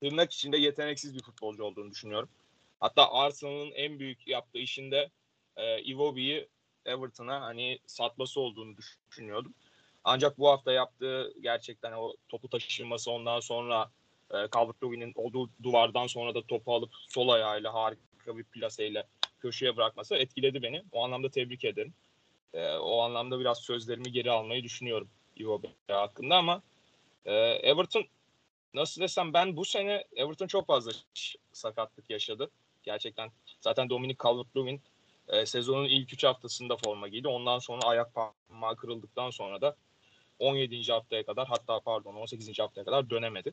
tırnak 0.00 0.32
içinde 0.32 0.58
yeteneksiz 0.58 1.14
bir 1.14 1.22
futbolcu 1.22 1.64
olduğunu 1.64 1.90
düşünüyorum. 1.90 2.28
Hatta 2.80 3.12
Arsenal'ın 3.12 3.70
en 3.70 3.98
büyük 3.98 4.28
yaptığı 4.28 4.58
işinde 4.58 5.10
e, 5.56 5.82
Iwobi'yi 5.82 6.48
Everton'a 6.84 7.40
hani 7.40 7.78
satması 7.86 8.40
olduğunu 8.40 8.76
düşünüyordum. 9.10 9.54
Ancak 10.04 10.38
bu 10.38 10.48
hafta 10.48 10.72
yaptığı 10.72 11.34
gerçekten 11.40 11.92
o 11.92 12.14
topu 12.28 12.48
taşıması 12.48 13.10
ondan 13.10 13.40
sonra 13.40 13.90
e, 14.30 14.34
Calvert-Lewin'in 14.34 15.12
olduğu 15.14 15.50
duvardan 15.62 16.06
sonra 16.06 16.34
da 16.34 16.42
topu 16.42 16.74
alıp 16.74 16.90
sol 17.08 17.28
ayağıyla 17.28 17.74
harika 17.74 18.36
bir 18.36 18.44
plaseyle 18.44 19.06
köşeye 19.40 19.76
bırakması 19.76 20.14
etkiledi 20.14 20.62
beni. 20.62 20.82
O 20.92 21.04
anlamda 21.04 21.30
tebrik 21.30 21.64
ederim. 21.64 21.94
E, 22.54 22.72
o 22.72 23.00
anlamda 23.00 23.40
biraz 23.40 23.58
sözlerimi 23.58 24.12
geri 24.12 24.30
almayı 24.30 24.62
düşünüyorum 24.62 25.08
Iwobi 25.36 25.70
hakkında 25.88 26.36
ama 26.36 26.62
e, 27.24 27.32
Everton 27.40 28.04
nasıl 28.74 29.02
desem 29.02 29.32
ben 29.32 29.56
bu 29.56 29.64
sene 29.64 30.04
Everton 30.16 30.46
çok 30.46 30.66
fazla 30.66 30.92
sakatlık 31.52 32.10
yaşadı. 32.10 32.50
Gerçekten 32.82 33.30
zaten 33.60 33.90
Dominic 33.90 34.16
Calvert-Lewin 34.16 34.80
e, 35.30 35.46
sezonun 35.46 35.84
ilk 35.84 36.12
3 36.12 36.24
haftasında 36.24 36.76
forma 36.76 37.08
giydi. 37.08 37.28
Ondan 37.28 37.58
sonra 37.58 37.82
ayak 37.82 38.14
parmağı 38.14 38.76
kırıldıktan 38.76 39.30
sonra 39.30 39.60
da 39.60 39.76
17. 40.38 40.92
haftaya 40.92 41.26
kadar 41.26 41.48
hatta 41.48 41.80
pardon 41.80 42.14
18. 42.14 42.58
haftaya 42.58 42.84
kadar 42.84 43.10
dönemedi. 43.10 43.52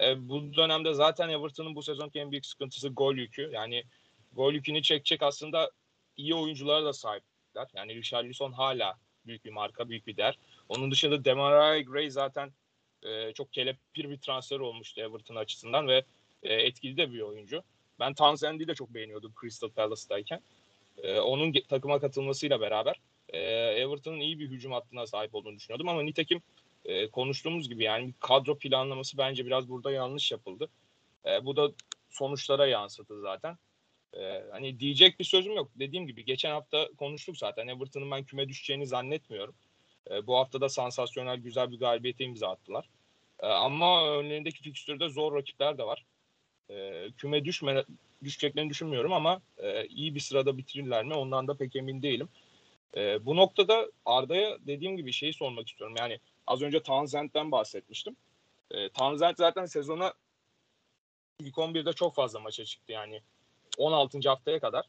E, 0.00 0.28
bu 0.28 0.54
dönemde 0.54 0.94
zaten 0.94 1.28
Everton'un 1.28 1.74
bu 1.74 1.82
sezonki 1.82 2.20
en 2.20 2.30
büyük 2.30 2.46
sıkıntısı 2.46 2.88
gol 2.88 3.14
yükü. 3.14 3.50
Yani 3.52 3.84
gol 4.32 4.52
yükünü 4.52 4.82
çekecek 4.82 5.22
aslında 5.22 5.70
iyi 6.16 6.34
oyunculara 6.34 6.84
da 6.84 6.92
sahipler. 6.92 7.68
Yani 7.74 7.94
Richarlison 7.94 8.52
hala 8.52 8.94
büyük 9.26 9.44
bir 9.44 9.50
marka, 9.50 9.88
büyük 9.88 10.06
bir 10.06 10.16
değer. 10.16 10.38
Onun 10.68 10.90
dışında 10.90 11.24
Demarai 11.24 11.84
Gray 11.84 12.10
zaten 12.10 12.52
e, 13.02 13.32
çok 13.32 13.52
kelepir 13.52 14.10
bir 14.10 14.18
transfer 14.18 14.58
olmuştu 14.58 15.00
Everton 15.00 15.36
açısından 15.36 15.88
ve 15.88 16.04
e, 16.42 16.54
etkili 16.54 16.96
de 16.96 17.12
bir 17.12 17.20
oyuncu. 17.20 17.62
Ben 18.00 18.14
Townsend'i 18.14 18.68
de 18.68 18.74
çok 18.74 18.94
beğeniyordum 18.94 19.32
Crystal 19.40 19.68
Palace'dayken. 19.68 20.40
E, 21.02 21.20
onun 21.20 21.52
takıma 21.68 22.00
katılmasıyla 22.00 22.60
beraber 22.60 23.00
e, 23.28 23.38
Everton'ın 23.82 24.20
iyi 24.20 24.38
bir 24.38 24.50
hücum 24.50 24.72
hattına 24.72 25.06
sahip 25.06 25.34
olduğunu 25.34 25.56
düşünüyordum 25.56 25.88
ama 25.88 26.02
nitekim 26.02 26.42
e, 26.84 27.10
konuştuğumuz 27.10 27.68
gibi 27.68 27.84
yani 27.84 28.14
kadro 28.20 28.58
planlaması 28.58 29.18
bence 29.18 29.46
biraz 29.46 29.68
burada 29.68 29.90
yanlış 29.90 30.32
yapıldı. 30.32 30.68
E, 31.26 31.44
bu 31.44 31.56
da 31.56 31.72
sonuçlara 32.10 32.66
yansıdı 32.66 33.20
zaten. 33.20 33.58
E, 34.14 34.42
hani 34.52 34.80
diyecek 34.80 35.20
bir 35.20 35.24
sözüm 35.24 35.52
yok. 35.56 35.70
Dediğim 35.74 36.06
gibi 36.06 36.24
geçen 36.24 36.50
hafta 36.50 36.88
konuştuk 36.96 37.36
zaten. 37.36 37.68
Everton'ın 37.68 38.10
ben 38.10 38.24
küme 38.24 38.48
düşeceğini 38.48 38.86
zannetmiyorum. 38.86 39.54
E, 40.10 40.26
bu 40.26 40.36
hafta 40.36 40.60
da 40.60 40.68
sansasyonel 40.68 41.36
güzel 41.36 41.70
bir 41.70 41.78
galibiyete 41.78 42.24
imza 42.24 42.48
attılar. 42.48 42.88
E, 43.40 43.46
ama 43.46 44.16
önlerindeki 44.18 44.62
fikstürde 44.62 45.08
zor 45.08 45.34
rakipler 45.34 45.78
de 45.78 45.84
var. 45.84 46.04
E, 46.70 47.08
küme 47.18 47.44
düşme, 47.44 47.84
düşeceklerini 48.24 48.70
düşünmüyorum 48.70 49.12
ama 49.12 49.40
e, 49.58 49.86
iyi 49.86 50.14
bir 50.14 50.20
sırada 50.20 50.58
bitirirler 50.58 51.04
mi 51.04 51.14
ondan 51.14 51.48
da 51.48 51.56
pek 51.56 51.76
emin 51.76 52.02
değilim. 52.02 52.28
E, 52.96 53.26
bu 53.26 53.36
noktada 53.36 53.90
Arda'ya 54.04 54.58
dediğim 54.66 54.96
gibi 54.96 55.12
şeyi 55.12 55.32
sormak 55.32 55.68
istiyorum. 55.68 55.96
Yani 55.98 56.18
az 56.46 56.62
önce 56.62 56.82
Townsend'den 56.82 57.52
bahsetmiştim. 57.52 58.16
E, 58.70 58.88
Townsend 58.88 59.36
zaten 59.36 59.66
sezona 59.66 60.12
ilk 61.40 61.54
11'de 61.54 61.92
çok 61.92 62.14
fazla 62.14 62.40
maça 62.40 62.64
çıktı. 62.64 62.92
Yani 62.92 63.20
16. 63.78 64.28
haftaya 64.28 64.60
kadar 64.60 64.84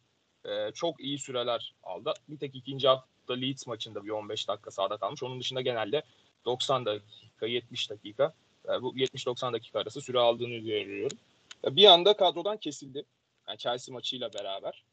e, 0.46 0.72
çok 0.72 1.00
iyi 1.00 1.20
süreler 1.20 1.74
aldı. 1.84 2.14
Bir 2.30 2.38
tek 2.38 2.56
ikinci 2.56 2.88
hafta 2.88 3.34
Leeds 3.34 3.68
maçında 3.68 4.06
bir 4.06 4.10
15 4.10 4.48
dakika 4.48 4.72
sahada 4.72 4.98
kalmış. 4.98 5.24
Onun 5.24 5.40
dışında 5.40 5.62
genelde 5.62 6.04
90 6.46 6.86
dakika, 6.86 7.48
70 7.48 7.90
dakika, 7.90 8.34
e, 8.66 8.82
bu 8.82 8.96
70-90 8.96 9.54
dakika 9.54 9.80
arası 9.80 10.02
süre 10.02 10.20
aldığını 10.20 10.58
görüyorum. 10.58 11.18
Bir 11.64 11.86
anda 11.86 12.18
kadrodan 12.18 12.58
kesildi. 12.58 13.06
Yani 13.48 13.58
Chelsea 13.58 13.94
maçıyla 13.94 14.34
beraber. 14.34 14.84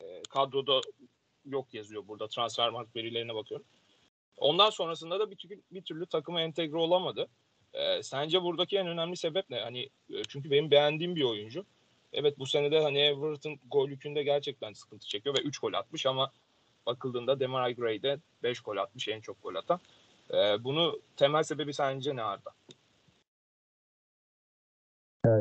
E, 0.00 0.22
kadroda 0.30 0.80
yok 1.44 1.74
yazıyor 1.74 2.08
burada. 2.08 2.28
Transfer 2.28 2.70
mark 2.70 2.96
verilerine 2.96 3.34
bakıyorum. 3.34 3.66
Ondan 4.36 4.70
sonrasında 4.70 5.20
da 5.20 5.30
bir, 5.30 5.36
türlü, 5.36 5.62
bir 5.70 5.82
türlü 5.82 6.06
takıma 6.06 6.40
entegre 6.40 6.76
olamadı. 6.76 7.28
E, 7.72 8.02
sence 8.02 8.42
buradaki 8.42 8.78
en 8.78 8.86
önemli 8.86 9.16
sebep 9.16 9.50
ne? 9.50 9.60
Hani 9.60 9.88
e, 10.10 10.22
çünkü 10.28 10.50
benim 10.50 10.70
beğendiğim 10.70 11.16
bir 11.16 11.22
oyuncu. 11.22 11.64
Evet 12.12 12.38
bu 12.38 12.46
senede 12.46 12.80
hani 12.80 12.98
Everton 12.98 13.58
gol 13.70 13.88
yükünde 13.88 14.22
gerçekten 14.22 14.72
sıkıntı 14.72 15.06
çekiyor 15.06 15.38
ve 15.38 15.42
3 15.42 15.58
gol 15.58 15.72
atmış 15.72 16.06
ama 16.06 16.32
bakıldığında 16.86 17.40
Demarai 17.40 17.74
Gray'de 17.74 18.18
5 18.42 18.60
gol 18.60 18.76
atmış 18.76 19.08
en 19.08 19.20
çok 19.20 19.42
gol 19.42 19.54
atan. 19.54 19.80
E, 20.30 20.64
bunu 20.64 21.00
temel 21.16 21.42
sebebi 21.42 21.74
sence 21.74 22.16
ne 22.16 22.22
Arda? 22.22 22.50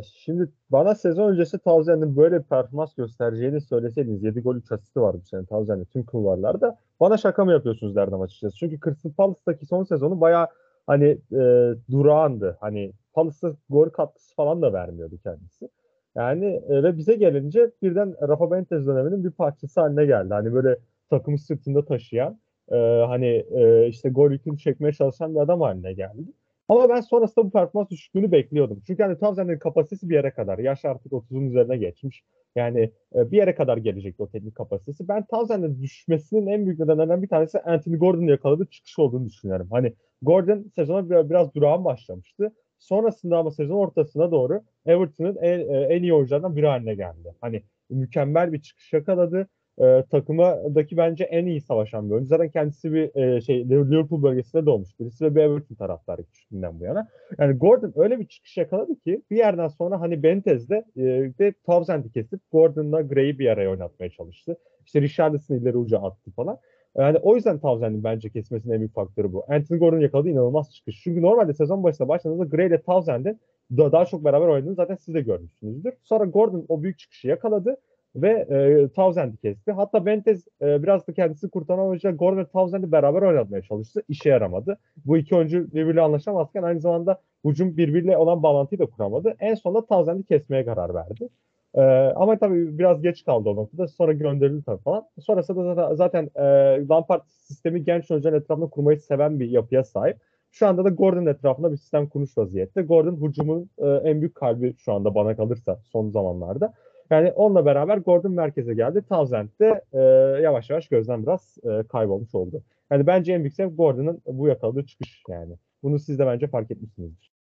Şimdi 0.04 0.50
bana 0.70 0.96
sezon 0.96 1.32
öncesi 1.32 1.60
Townsend'in 1.60 2.18
böyle 2.18 2.40
bir 2.40 2.44
performans 2.44 2.94
göstereceğini 2.94 3.62
söyleseydiniz 3.62 4.24
7 4.24 4.42
gol 4.42 4.56
3 4.56 4.72
asisti 4.72 5.02
var 5.02 5.16
bu 5.16 5.22
sene 5.26 5.46
Townsend'in 5.46 5.86
tüm 5.86 6.04
kulvarlarda. 6.04 6.78
Bana 7.00 7.18
şaka 7.18 7.46
mı 7.46 7.52
yapıyorsunuz 7.52 7.96
derdim 7.96 8.22
açıkçası. 8.22 8.58
Çünkü 8.58 8.80
Crystal 8.84 9.12
Palace'daki 9.12 9.66
son 9.66 9.84
sezonu 9.84 10.22
baya 10.22 10.48
hani 10.88 11.18
e, 11.32 11.74
durağandı. 11.92 12.58
Hani 12.60 12.94
Palace'a 13.14 13.52
gol 13.70 13.90
katkısı 13.90 14.36
falan 14.36 14.62
da 14.62 14.74
vermiyordu 14.74 15.18
kendisi. 15.24 15.70
Yani 16.16 16.62
e, 16.70 16.84
ve 16.84 16.98
bize 16.98 17.16
gelince 17.16 17.72
birden 17.82 18.16
Rafa 18.28 18.52
Benitez 18.52 18.88
döneminin 18.88 19.24
bir 19.24 19.32
parçası 19.32 19.82
haline 19.82 20.06
geldi. 20.06 20.34
Hani 20.34 20.54
böyle 20.54 20.78
takımı 21.10 21.38
sırtında 21.38 21.86
taşıyan 21.86 22.40
e, 22.72 22.76
hani 23.08 23.46
e, 23.52 23.88
işte 23.88 24.10
gol 24.10 24.32
yükünü 24.32 24.58
çekmeye 24.58 24.94
çalışan 24.94 25.36
bir 25.36 25.40
adam 25.40 25.62
haline 25.62 25.94
geldi. 25.94 26.32
Ama 26.70 26.90
ben 26.90 27.02
sonrasında 27.02 27.46
bu 27.46 27.52
performans 27.52 27.90
düşüklüğünü 27.90 28.32
bekliyordum. 28.32 28.82
Çünkü 28.88 29.04
hani 29.04 29.20
Townsend'in 29.20 29.60
kapasitesi 29.60 30.10
bir 30.10 30.16
yere 30.16 30.32
kadar. 30.32 30.60
Yaş 30.60 30.86
artık 30.86 31.12
30'un 31.12 31.48
üzerine 31.50 31.78
geçmiş. 31.78 32.24
Yani 32.56 32.92
e, 33.16 33.32
bir 33.32 33.38
yere 33.38 33.56
kadar 33.56 33.78
gelecekti 33.78 34.24
o 34.24 34.30
teknik 34.30 34.56
kapasitesi. 34.56 35.08
Ben 35.08 35.26
Townsend'in 35.26 35.82
düşmesinin 35.82 36.48
en 36.48 36.66
büyük 36.66 36.80
nedenlerinden 36.80 37.24
bir 37.24 37.28
tanesi 37.28 37.60
Anthony 37.60 37.98
Gordon'un 37.98 38.28
yakaladığı 38.28 38.66
çıkış 38.66 39.00
olduğunu 39.00 39.26
düşünüyorum. 39.26 39.68
Hani 39.72 39.94
Gordon 40.22 40.72
sezona 40.76 41.10
biraz, 41.10 41.30
biraz 41.30 41.54
durağan 41.54 41.86
başlamıştı. 41.86 42.54
Sonrasında 42.80 43.38
ama 43.38 43.52
sezon 43.52 43.76
ortasına 43.76 44.32
doğru 44.32 44.62
Everton'ın 44.86 45.36
en, 45.42 45.60
en 45.90 46.04
iyi 46.04 46.14
oyuncularından 46.14 46.56
biri 46.56 46.68
haline 46.68 46.96
geldi. 46.96 47.36
Hani 47.42 47.64
mükemmel 47.90 48.54
bir 48.54 48.62
çıkış 48.62 48.94
yakaladı. 48.94 49.48
E, 49.82 50.04
takımadaki 50.12 50.98
bence 50.98 51.24
en 51.24 51.46
iyi 51.46 51.62
savaşan 51.62 52.10
bir 52.10 52.14
oyuncu. 52.14 52.30
Zaten 52.30 52.50
kendisi 52.50 52.94
bir 52.94 53.16
e, 53.16 53.42
şey 53.42 53.70
Liverpool 53.70 54.24
bölgesinde 54.24 54.66
doğmuş 54.66 55.00
birisi 55.00 55.26
ve 55.26 55.36
bir 55.36 55.42
Everton 55.42 55.76
taraftarı 55.76 56.24
küçüklüğünden 56.24 56.80
bu 56.80 56.84
yana. 56.84 57.08
Yani 57.40 57.58
Gordon 57.58 57.94
öyle 57.96 58.20
bir 58.20 58.28
çıkış 58.28 58.58
yakaladı 58.58 59.00
ki 59.00 59.22
bir 59.32 59.38
yerden 59.38 59.68
sonra 59.68 60.02
hani 60.02 60.24
Benitez'de 60.24 60.86
e, 60.98 61.02
de 61.40 61.54
Townsend'i 61.66 62.12
kesip 62.12 62.40
Gordon'la 62.52 63.02
Gray'i 63.02 63.40
bir 63.40 63.48
araya 63.48 63.70
oynatmaya 63.70 64.10
çalıştı. 64.10 64.58
İşte 64.86 65.02
Richarlison'ı 65.02 65.58
ileri 65.58 65.78
uca 65.78 66.00
attı 66.00 66.32
falan. 66.32 66.58
Yani 66.98 67.18
o 67.18 67.36
yüzden 67.36 67.60
Townsend'in 67.60 68.04
bence 68.04 68.30
kesmesinin 68.30 68.74
en 68.74 68.80
büyük 68.80 68.94
faktörü 68.94 69.34
bu. 69.34 69.46
Anthony 69.48 69.80
Gordon 69.80 70.00
yakaladığı 70.00 70.30
inanılmaz 70.30 70.74
çıkış. 70.76 71.02
Çünkü 71.04 71.22
normalde 71.22 71.54
sezon 71.54 71.84
başında 71.84 72.08
başladığınızda 72.08 72.56
Gray 72.56 72.68
ile 72.68 72.82
Townsend'in 72.82 73.40
daha 73.78 74.06
çok 74.06 74.26
beraber 74.26 74.48
oynadığını 74.48 74.76
zaten 74.76 74.96
siz 74.96 75.16
de 75.16 75.22
görmüşsünüzdür. 75.22 75.94
Sonra 76.04 76.26
Gordon 76.26 76.66
o 76.70 76.84
büyük 76.84 77.00
çıkışı 77.00 77.28
yakaladı 77.28 77.78
ve 78.22 78.30
e, 78.30 78.88
Townsend'i 78.88 79.38
kesti. 79.38 79.72
Hatta 79.72 80.06
Bentez 80.06 80.48
e, 80.62 80.84
biraz 80.84 81.08
da 81.08 81.14
kendisi 81.14 81.50
kurtaran 81.50 81.88
oyuncu 81.88 82.18
Gordon 82.18 82.38
ve 82.38 82.46
Townsend'i 82.46 82.92
beraber 82.92 83.22
oynatmaya 83.22 83.62
çalıştı. 83.62 84.02
İşe 84.10 84.30
yaramadı. 84.30 84.78
Bu 85.06 85.18
iki 85.18 85.36
oyuncu 85.36 85.74
birbiriyle 85.74 86.02
anlaşamazken 86.02 86.64
aynı 86.64 86.80
zamanda 86.80 87.22
hücum 87.46 87.78
birbiriyle 87.78 88.18
olan 88.18 88.44
bağlantıyı 88.44 88.80
da 88.80 88.86
kuramadı. 88.86 89.36
En 89.40 89.54
sonunda 89.56 89.86
Townsend'i 89.86 90.24
kesmeye 90.24 90.66
karar 90.66 90.94
verdi. 90.94 91.30
Ee, 91.76 91.82
ama 92.16 92.38
tabii 92.38 92.78
biraz 92.80 93.02
geç 93.02 93.26
kaldı 93.26 93.50
o 93.50 93.56
noktada. 93.56 93.88
Sonra 93.88 94.14
gönderildi 94.14 94.64
tabii 94.66 94.82
falan. 94.82 95.04
Sonrasında 95.20 95.76
zaten, 95.76 95.96
zaten 95.96 96.30
e, 96.36 96.44
Lampard 96.90 97.22
sistemi 97.28 97.84
genç 97.84 98.12
oyuncuların 98.12 98.40
etrafında 98.40 98.68
kurmayı 98.68 99.00
seven 99.00 99.40
bir 99.40 99.50
yapıya 99.50 99.84
sahip. 99.84 100.18
Şu 100.52 100.68
anda 100.68 100.86
da 100.86 100.90
Gordon 100.90 101.26
etrafında 101.26 101.72
bir 101.72 101.78
sistem 101.78 102.08
kurmuş 102.10 102.38
vaziyette. 102.38 102.82
Gordon 102.82 103.28
hücumun 103.28 103.70
e, 103.78 103.88
en 103.88 104.22
büyük 104.22 104.36
kalbi 104.36 104.74
şu 104.78 104.94
anda 104.94 105.16
bana 105.16 105.36
kalırsa 105.36 105.80
son 105.92 106.10
zamanlarda. 106.10 106.74
Yani 107.10 107.32
onunla 107.32 107.66
beraber 107.66 107.98
Gordon 107.98 108.32
merkeze 108.32 108.74
geldi. 108.74 109.04
Townsend 109.10 109.50
de 109.62 109.82
e, 109.94 110.00
yavaş 110.42 110.70
yavaş 110.70 110.88
gözden 110.88 111.24
biraz 111.24 111.58
e, 111.64 111.88
kaybolmuş 111.88 112.36
oldu. 112.36 112.64
Yani 112.92 113.08
bence 113.08 113.34
en 113.34 113.44
büyük 113.44 113.56
sebep 113.56 113.78
Gordon'ın 113.78 114.22
bu 114.26 114.48
yakaladığı 114.48 114.86
çıkış 114.86 115.24
yani. 115.30 115.56
Bunu 115.84 116.00
siz 116.00 116.20
de 116.20 116.26
bence 116.26 116.48
fark 116.48 116.72
etmişsinizdir. 116.72 117.32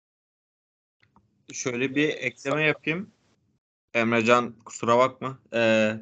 Şöyle 1.53 1.95
bir 1.95 2.09
ekleme 2.09 2.63
yapayım. 2.63 3.11
Emrecan 3.95 4.55
kusura 4.65 4.99
bakma. 4.99 5.39
Ee, 5.55 5.93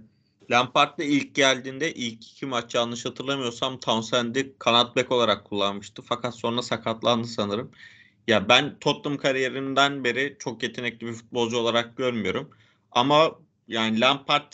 Lampard 0.51 0.99
ilk 0.99 1.35
geldiğinde 1.35 1.95
ilk 1.95 2.27
iki 2.33 2.47
maç 2.47 2.75
yanlış 2.75 3.07
hatırlamıyorsam 3.07 3.81
Townsend'i 3.81 4.55
kanat 4.59 4.97
bek 4.97 5.13
olarak 5.13 5.45
kullanmıştı. 5.45 6.03
Fakat 6.03 6.35
sonra 6.35 6.63
sakatlandı 6.63 7.27
sanırım. 7.27 7.71
Ya 8.29 8.49
ben 8.49 8.79
Tottenham 8.79 9.19
kariyerinden 9.19 10.05
beri 10.05 10.37
çok 10.39 10.63
yetenekli 10.63 11.07
bir 11.07 11.13
futbolcu 11.13 11.59
olarak 11.59 11.97
görmüyorum. 11.97 12.51
Ama 12.93 13.39
yani 13.69 14.01
Lampard 14.01 14.53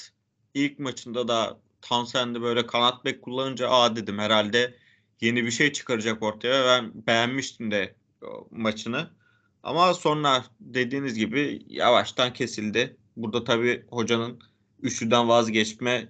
ilk 0.55 0.79
maçında 0.79 1.29
da 1.29 1.61
Townsend'i 1.83 2.43
böyle 2.43 2.67
kanat 2.67 3.05
bek 3.05 3.23
kullanınca 3.23 3.71
aa 3.71 3.97
dedim 3.97 4.19
herhalde 4.19 4.75
yeni 5.21 5.45
bir 5.45 5.51
şey 5.51 5.73
çıkaracak 5.73 6.23
ortaya. 6.23 6.65
Ben 6.67 7.07
beğenmiştim 7.07 7.71
de 7.71 7.95
maçını. 8.51 9.11
Ama 9.63 9.95
sonra 9.95 10.45
dediğiniz 10.61 11.15
gibi 11.15 11.63
yavaştan 11.69 12.33
kesildi. 12.33 12.97
Burada 13.17 13.45
tabii 13.45 13.85
hocanın 13.91 14.41
üçlüden 14.83 15.29
vazgeçme 15.29 16.09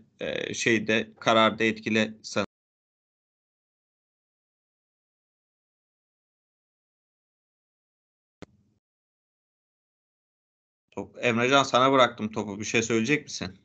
şeyde 0.55 1.11
kararda 1.21 1.65
etkili 1.65 2.15
sanırım. 2.23 2.50
Top, 10.91 11.17
Emrecan 11.21 11.63
sana 11.63 11.93
bıraktım 11.93 12.33
topu. 12.33 12.61
Bir 12.61 12.65
şey 12.65 12.83
söyleyecek 12.83 13.25
misin? 13.25 13.59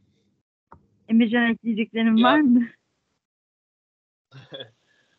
Emircan 1.09 1.51
ekleyeceklerim 1.51 2.17
Ya. 2.17 2.27
var 2.27 2.39
mı? 2.39 2.67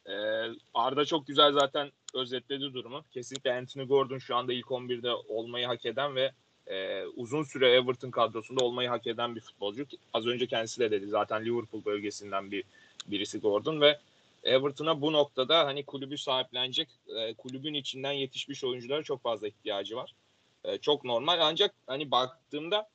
Ee, 0.08 0.46
Arda 0.74 1.04
çok 1.04 1.26
güzel 1.26 1.52
zaten 1.52 1.92
özetledi 2.14 2.74
durumu. 2.74 3.02
Kesinlikle 3.10 3.54
Anthony 3.54 3.86
Gordon 3.86 4.18
şu 4.18 4.36
anda 4.36 4.52
ilk 4.52 4.66
11'de 4.66 5.10
olmayı 5.12 5.66
hak 5.66 5.86
eden 5.86 6.16
ve 6.16 6.32
e, 6.66 7.04
uzun 7.04 7.42
süre 7.42 7.70
Everton 7.70 8.10
kadrosunda 8.10 8.64
olmayı 8.64 8.88
hak 8.88 9.06
eden 9.06 9.36
bir 9.36 9.40
futbolcu. 9.40 9.86
Az 10.12 10.26
önce 10.26 10.46
kendisi 10.46 10.80
de 10.80 10.90
dedi 10.90 11.06
zaten 11.06 11.44
Liverpool 11.44 11.84
bölgesinden 11.84 12.50
bir 12.50 12.64
birisi 13.06 13.40
Gordon 13.40 13.80
ve 13.80 13.98
Everton'a 14.44 15.00
bu 15.00 15.12
noktada 15.12 15.66
hani 15.66 15.84
kulübü 15.84 16.18
sahiplenecek, 16.18 16.88
e, 17.16 17.34
kulübün 17.34 17.74
içinden 17.74 18.12
yetişmiş 18.12 18.64
oyunculara 18.64 19.02
çok 19.02 19.22
fazla 19.22 19.48
ihtiyacı 19.48 19.96
var. 19.96 20.14
E, 20.66 20.78
çok 20.78 21.04
normal 21.04 21.38
ancak 21.40 21.74
hani 21.86 22.10
baktığımda 22.10 22.88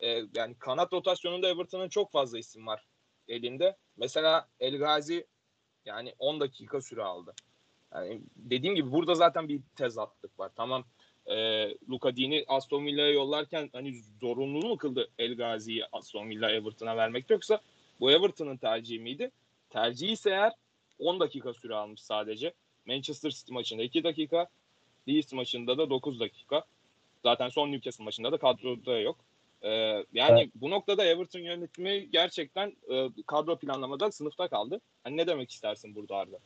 e, 0.00 0.22
yani 0.34 0.54
kanat 0.58 0.92
rotasyonunda 0.92 1.48
Everton'ın 1.48 1.88
çok 1.88 2.12
fazla 2.12 2.38
isim 2.38 2.66
var 2.66 2.84
elinde. 3.28 3.76
Mesela 3.96 4.48
El 4.60 4.76
Ghazi 4.76 5.26
yani 5.84 6.14
10 6.18 6.40
dakika 6.40 6.80
süre 6.80 7.02
aldı. 7.02 7.34
Yani 7.94 8.20
dediğim 8.36 8.74
gibi 8.74 8.92
burada 8.92 9.14
zaten 9.14 9.48
bir 9.48 9.60
tezatlık 9.76 10.38
var. 10.38 10.50
Tamam 10.56 10.84
e, 11.26 11.68
Luka 11.90 12.16
Dini 12.16 12.44
Aston 12.48 12.86
Villa'ya 12.86 13.12
yollarken 13.12 13.70
hani 13.72 14.02
zorunlu 14.20 14.68
mu 14.68 14.76
kıldı 14.76 15.10
El 15.18 15.36
Ghazi'yi 15.36 15.84
Aston 15.92 16.30
Villa 16.30 16.50
Everton'a 16.50 16.96
vermek 16.96 17.30
yoksa 17.30 17.60
bu 18.00 18.10
Everton'ın 18.10 18.56
tercihi 18.56 18.98
miydi? 18.98 19.30
Tercihi 19.70 20.12
ise 20.12 20.30
eğer 20.30 20.52
10 20.98 21.20
dakika 21.20 21.52
süre 21.52 21.74
almış 21.74 22.00
sadece. 22.00 22.54
Manchester 22.86 23.30
City 23.30 23.52
maçında 23.52 23.82
2 23.82 24.04
dakika, 24.04 24.46
Leeds 25.08 25.32
maçında 25.32 25.78
da 25.78 25.90
9 25.90 26.20
dakika. 26.20 26.64
Zaten 27.24 27.48
son 27.48 27.72
Newcastle 27.72 28.04
maçında 28.04 28.32
da 28.32 28.38
kadroda 28.38 28.98
yok. 28.98 29.16
Ee, 29.62 29.70
yani 30.12 30.40
Evet. 30.40 30.48
bu 30.54 30.70
noktada 30.70 31.04
Everton 31.04 31.40
yönetimi 31.40 32.10
gerçekten 32.10 32.68
e, 32.68 33.08
kadro 33.26 33.58
planlamada 33.58 34.12
sınıfta 34.12 34.48
kaldı. 34.48 34.80
Hani 35.04 35.16
ne 35.16 35.26
demek 35.26 35.50
istersin 35.50 35.94
burada 35.94 36.16
Arda? 36.16 36.36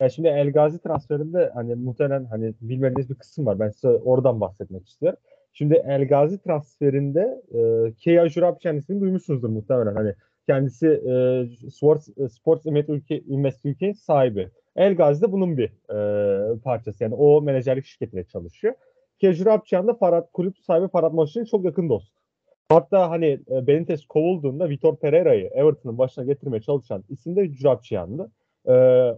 Ya 0.00 0.08
şimdi 0.08 0.28
El 0.28 0.52
Gazi 0.52 0.82
transferinde 0.82 1.50
hani 1.54 1.74
muhtemelen 1.74 2.24
hani 2.24 2.54
bilmediğiniz 2.60 3.10
bir 3.10 3.14
kısım 3.14 3.46
var. 3.46 3.60
Ben 3.60 3.68
size 3.68 3.88
oradan 3.88 4.40
bahsetmek 4.40 4.88
istiyorum. 4.88 5.18
Şimdi 5.52 5.74
El 5.86 6.08
Gazi 6.08 6.42
transferinde 6.42 7.42
e, 7.54 7.92
Keya 7.94 8.28
Jurabçan 8.28 8.76
ismini 8.76 9.00
duymuşsunuzdur 9.00 9.48
muhtemelen. 9.48 9.94
Hani 9.94 10.14
kendisi 10.46 10.86
e, 10.86 11.46
Sports, 11.70 12.08
e, 12.18 12.28
Sports 12.28 12.66
Invest 12.66 12.88
ülke, 12.88 13.18
Invest 13.18 13.64
ülke 13.64 13.94
sahibi. 13.94 14.48
El 14.76 14.96
Gazi 14.96 15.22
de 15.22 15.32
bunun 15.32 15.58
bir 15.58 15.70
e, 15.90 16.58
parçası. 16.58 17.04
Yani 17.04 17.14
o 17.14 17.42
menajerlik 17.42 17.84
şirketiyle 17.84 18.24
çalışıyor. 18.24 18.74
Keya 19.24 19.34
Jurabçan 19.34 19.86
da 19.86 19.94
Farhat, 19.94 20.32
kulüp 20.32 20.58
sahibi 20.58 20.88
Farhat 20.88 21.12
Moşin'in 21.12 21.44
çok 21.44 21.64
yakın 21.64 21.88
dostu. 21.88 22.20
Hatta 22.68 23.10
hani 23.10 23.40
e, 23.50 23.66
Benitez 23.66 24.06
kovulduğunda 24.06 24.68
Vitor 24.68 24.96
Pereira'yı 24.96 25.46
Everton'ın 25.46 25.98
başına 25.98 26.24
getirmeye 26.24 26.60
çalışan 26.60 27.04
isim 27.08 27.36
de 27.36 27.48
Jurabçan'dı. 27.48 28.30
Ee, 28.66 28.72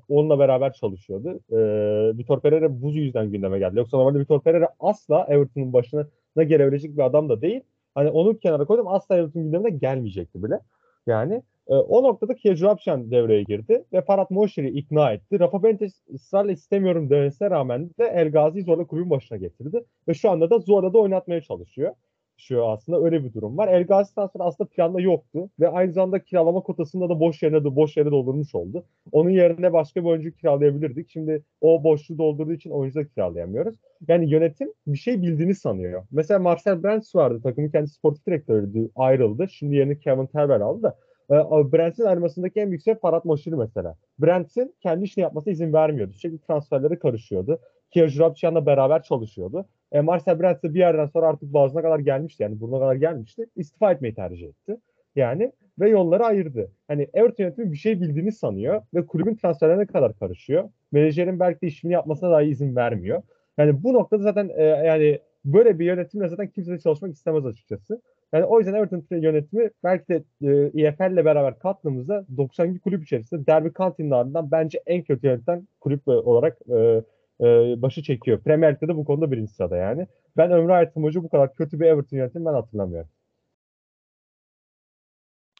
onunla 0.08 0.38
beraber 0.38 0.72
çalışıyordu. 0.72 1.40
Ee, 1.50 2.18
Vitor 2.18 2.40
Pereira 2.40 2.82
bu 2.82 2.90
yüzden 2.90 3.30
gündeme 3.30 3.58
geldi. 3.58 3.78
Yoksa 3.78 3.96
normalde 3.96 4.18
Vitor 4.18 4.40
Pereira 4.40 4.68
asla 4.80 5.26
Everton'un 5.28 5.72
başına 5.72 6.06
gelebilecek 6.36 6.96
bir 6.96 7.02
adam 7.02 7.28
da 7.28 7.40
değil. 7.40 7.60
Hani 7.94 8.10
onu 8.10 8.38
kenara 8.38 8.64
koydum 8.64 8.88
asla 8.88 9.16
Everton 9.16 9.42
gündemine 9.42 9.70
gelmeyecekti 9.70 10.42
bile. 10.42 10.60
Yani 11.06 11.42
e, 11.68 11.74
o 11.74 12.02
noktada 12.02 12.34
Kejrapşan 12.34 13.10
devreye 13.10 13.42
girdi 13.42 13.84
ve 13.92 14.02
Farhat 14.02 14.30
Moşir'i 14.30 14.68
ikna 14.68 15.12
etti. 15.12 15.40
Rafa 15.40 15.62
Benitez 15.62 16.02
ısrarla 16.14 16.52
istemiyorum 16.52 17.10
demesine 17.10 17.50
rağmen 17.50 17.90
de 17.98 18.04
El 18.04 18.30
Ghazi'yi 18.30 18.64
zorla 18.64 18.86
kulübün 18.86 19.10
başına 19.10 19.38
getirdi. 19.38 19.84
Ve 20.08 20.14
şu 20.14 20.30
anda 20.30 20.50
da 20.50 20.58
zorla 20.58 20.92
da 20.92 20.98
oynatmaya 20.98 21.40
çalışıyor. 21.40 21.94
Şu 22.38 22.66
aslında 22.66 23.04
öyle 23.04 23.24
bir 23.24 23.34
durum 23.34 23.58
var. 23.58 23.68
El 23.68 23.82
Ghazi 23.86 24.14
transferi 24.14 24.42
aslında 24.42 24.68
planda 24.70 25.00
yoktu 25.00 25.50
ve 25.60 25.68
aynı 25.68 25.92
zamanda 25.92 26.18
kiralama 26.18 26.60
kotasında 26.60 27.08
da 27.08 27.20
boş 27.20 27.42
yerine 27.42 27.64
de 27.64 27.76
boş 27.76 27.96
yere 27.96 28.10
doldurmuş 28.10 28.54
oldu. 28.54 28.84
Onun 29.12 29.30
yerine 29.30 29.72
başka 29.72 30.04
bir 30.04 30.08
oyuncu 30.08 30.32
kiralayabilirdik. 30.32 31.10
Şimdi 31.10 31.42
o 31.60 31.84
boşluğu 31.84 32.18
doldurduğu 32.18 32.52
için 32.52 32.70
oyuncu 32.70 33.00
da 33.00 33.08
kiralayamıyoruz. 33.08 33.76
Yani 34.08 34.30
yönetim 34.30 34.72
bir 34.86 34.98
şey 34.98 35.22
bildiğini 35.22 35.54
sanıyor. 35.54 36.06
Mesela 36.10 36.40
Marcel 36.40 36.82
Brands 36.82 37.14
vardı. 37.14 37.40
Takımın 37.42 37.70
kendi 37.70 37.88
sportif 37.88 38.26
direktörüydü. 38.26 38.90
Ayrıldı. 38.96 39.48
Şimdi 39.48 39.76
yerini 39.76 40.00
Kevin 40.00 40.26
Terber 40.26 40.60
aldı 40.60 40.82
da. 40.82 40.96
E, 41.30 41.34
Brands'in 41.72 42.04
ayrılmasındaki 42.04 42.60
en 42.60 42.70
büyük 42.70 42.82
sebep 42.82 43.02
Farhat 43.02 43.24
Moşir 43.24 43.52
mesela. 43.52 43.96
Brands'in 44.18 44.74
kendi 44.80 45.04
işini 45.04 45.22
yapmasına 45.22 45.52
izin 45.52 45.72
vermiyordu. 45.72 46.12
Sürekli 46.12 46.38
transferlere 46.38 46.98
karışıyordu. 46.98 47.58
Kier 47.90 48.08
Jurabçıyan'la 48.08 48.66
beraber 48.66 49.02
çalışıyordu. 49.02 49.66
E, 49.92 50.00
Marcel 50.00 50.40
Brands 50.40 50.62
de 50.62 50.74
bir 50.74 50.78
yerden 50.78 51.06
sonra 51.06 51.26
artık 51.26 51.52
boğazına 51.52 51.82
kadar 51.82 51.98
gelmişti. 51.98 52.42
Yani 52.42 52.60
burnuna 52.60 52.78
kadar 52.78 52.94
gelmişti. 52.94 53.46
İstifa 53.56 53.92
etmeyi 53.92 54.14
tercih 54.14 54.46
etti. 54.48 54.76
Yani 55.16 55.52
ve 55.78 55.90
yolları 55.90 56.24
ayırdı. 56.24 56.70
Hani 56.88 57.08
Everton 57.14 57.44
yönetimi 57.44 57.72
bir 57.72 57.76
şey 57.76 58.00
bildiğini 58.00 58.32
sanıyor 58.32 58.82
ve 58.94 59.06
kulübün 59.06 59.34
transferlerine 59.34 59.86
kadar 59.86 60.18
karışıyor. 60.18 60.68
Menajerin 60.92 61.40
belki 61.40 61.60
de 61.60 61.66
işini 61.66 61.92
yapmasına 61.92 62.30
dahi 62.30 62.46
izin 62.46 62.76
vermiyor. 62.76 63.22
Yani 63.58 63.82
bu 63.82 63.92
noktada 63.92 64.22
zaten 64.22 64.50
e, 64.56 64.64
yani 64.64 65.20
böyle 65.44 65.78
bir 65.78 65.86
yönetimle 65.86 66.28
zaten 66.28 66.48
kimse 66.48 66.72
de 66.72 66.78
çalışmak 66.78 67.12
istemez 67.12 67.46
açıkçası. 67.46 68.02
Yani 68.32 68.44
o 68.44 68.58
yüzden 68.58 68.74
Everton 68.74 69.02
yönetimi 69.10 69.70
belki 69.84 70.08
de 70.08 70.24
e, 70.42 70.82
EFL 70.82 71.12
ile 71.12 71.24
beraber 71.24 71.58
kattığımızda 71.58 72.26
92 72.36 72.80
kulüp 72.80 73.04
içerisinde 73.04 73.46
Derby 73.46 73.68
County'nin 73.68 74.10
ardından 74.10 74.50
bence 74.50 74.82
en 74.86 75.02
kötü 75.02 75.26
yöneten 75.26 75.68
kulüp 75.80 76.08
olarak 76.08 76.58
e, 76.68 77.02
e, 77.40 77.46
başı 77.82 78.02
çekiyor. 78.02 78.40
Premier 78.40 78.74
Lig'de 78.74 78.88
de 78.88 78.96
bu 78.96 79.04
konuda 79.04 79.32
birinci 79.32 79.52
sırada 79.52 79.76
yani. 79.76 80.06
Ben 80.36 80.50
ömrü 80.50 80.72
hayatım 80.72 81.02
boyunca 81.02 81.22
bu 81.22 81.28
kadar 81.28 81.54
kötü 81.54 81.80
bir 81.80 81.86
Everton 81.86 82.16
yönetimi 82.16 82.46
ben 82.46 82.52
hatırlamıyorum. 82.52 83.10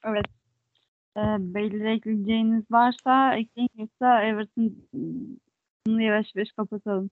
Evet. 0.05 0.26
Ee, 1.16 1.20
belli 1.38 1.88
ekleyeceğiniz 1.88 2.64
varsa 2.70 3.35
ekleyin 3.37 3.68
yoksa 3.79 4.24
Everton'u 4.24 6.02
yavaş 6.02 6.26
yavaş 6.35 6.52
kapatalım. 6.52 7.11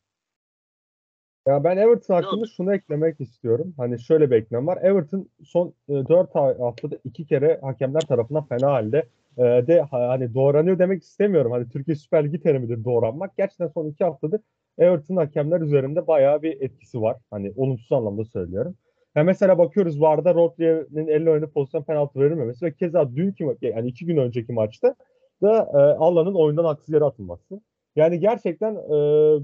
Ya 1.46 1.64
ben 1.64 1.76
Everton 1.76 2.14
hakkında 2.14 2.46
şunu 2.46 2.74
eklemek 2.74 3.20
istiyorum. 3.20 3.74
Hani 3.76 3.98
şöyle 4.00 4.30
bir 4.30 4.36
eklem 4.36 4.66
var. 4.66 4.78
Everton 4.82 5.28
son 5.44 5.74
e, 5.88 5.92
4 5.92 6.34
haftada 6.34 6.96
iki 7.04 7.26
kere 7.26 7.58
hakemler 7.62 8.00
tarafından 8.00 8.44
fena 8.46 8.72
halde 8.72 9.08
e, 9.38 9.42
de 9.42 9.80
ha- 9.80 10.08
hani 10.08 10.34
doğranıyor 10.34 10.78
demek 10.78 11.02
istemiyorum. 11.02 11.52
Hani 11.52 11.68
Türkiye 11.68 11.94
Süper 11.94 12.24
Ligi 12.24 12.40
terimidir 12.40 12.84
doğranmak. 12.84 13.36
Gerçekten 13.36 13.66
son 13.68 13.86
iki 13.88 14.04
haftadır 14.04 14.40
Everton 14.78 15.16
hakemler 15.16 15.60
üzerinde 15.60 16.06
bayağı 16.06 16.42
bir 16.42 16.60
etkisi 16.60 17.00
var. 17.02 17.16
Hani 17.30 17.52
olumsuz 17.56 17.92
anlamda 17.92 18.24
söylüyorum. 18.24 18.76
Ya 19.16 19.24
mesela 19.24 19.58
bakıyoruz 19.58 20.00
VAR'da 20.00 20.34
Rodri'nin 20.34 21.06
elle 21.06 21.30
oyunu 21.30 21.50
pozisyon 21.50 21.82
penaltı 21.82 22.20
verilmemesi 22.20 22.64
ve 22.66 22.72
keza 22.74 23.16
dünkü 23.16 23.56
yani 23.60 23.88
iki 23.88 24.06
gün 24.06 24.16
önceki 24.16 24.52
maçta 24.52 24.94
da 25.42 25.58
e, 25.58 25.78
Allah'ın 25.98 26.34
oyundan 26.34 26.64
haksız 26.64 26.94
yere 26.94 27.04
atılması. 27.04 27.60
Yani 27.96 28.20
gerçekten 28.20 28.74
e, 28.74 28.88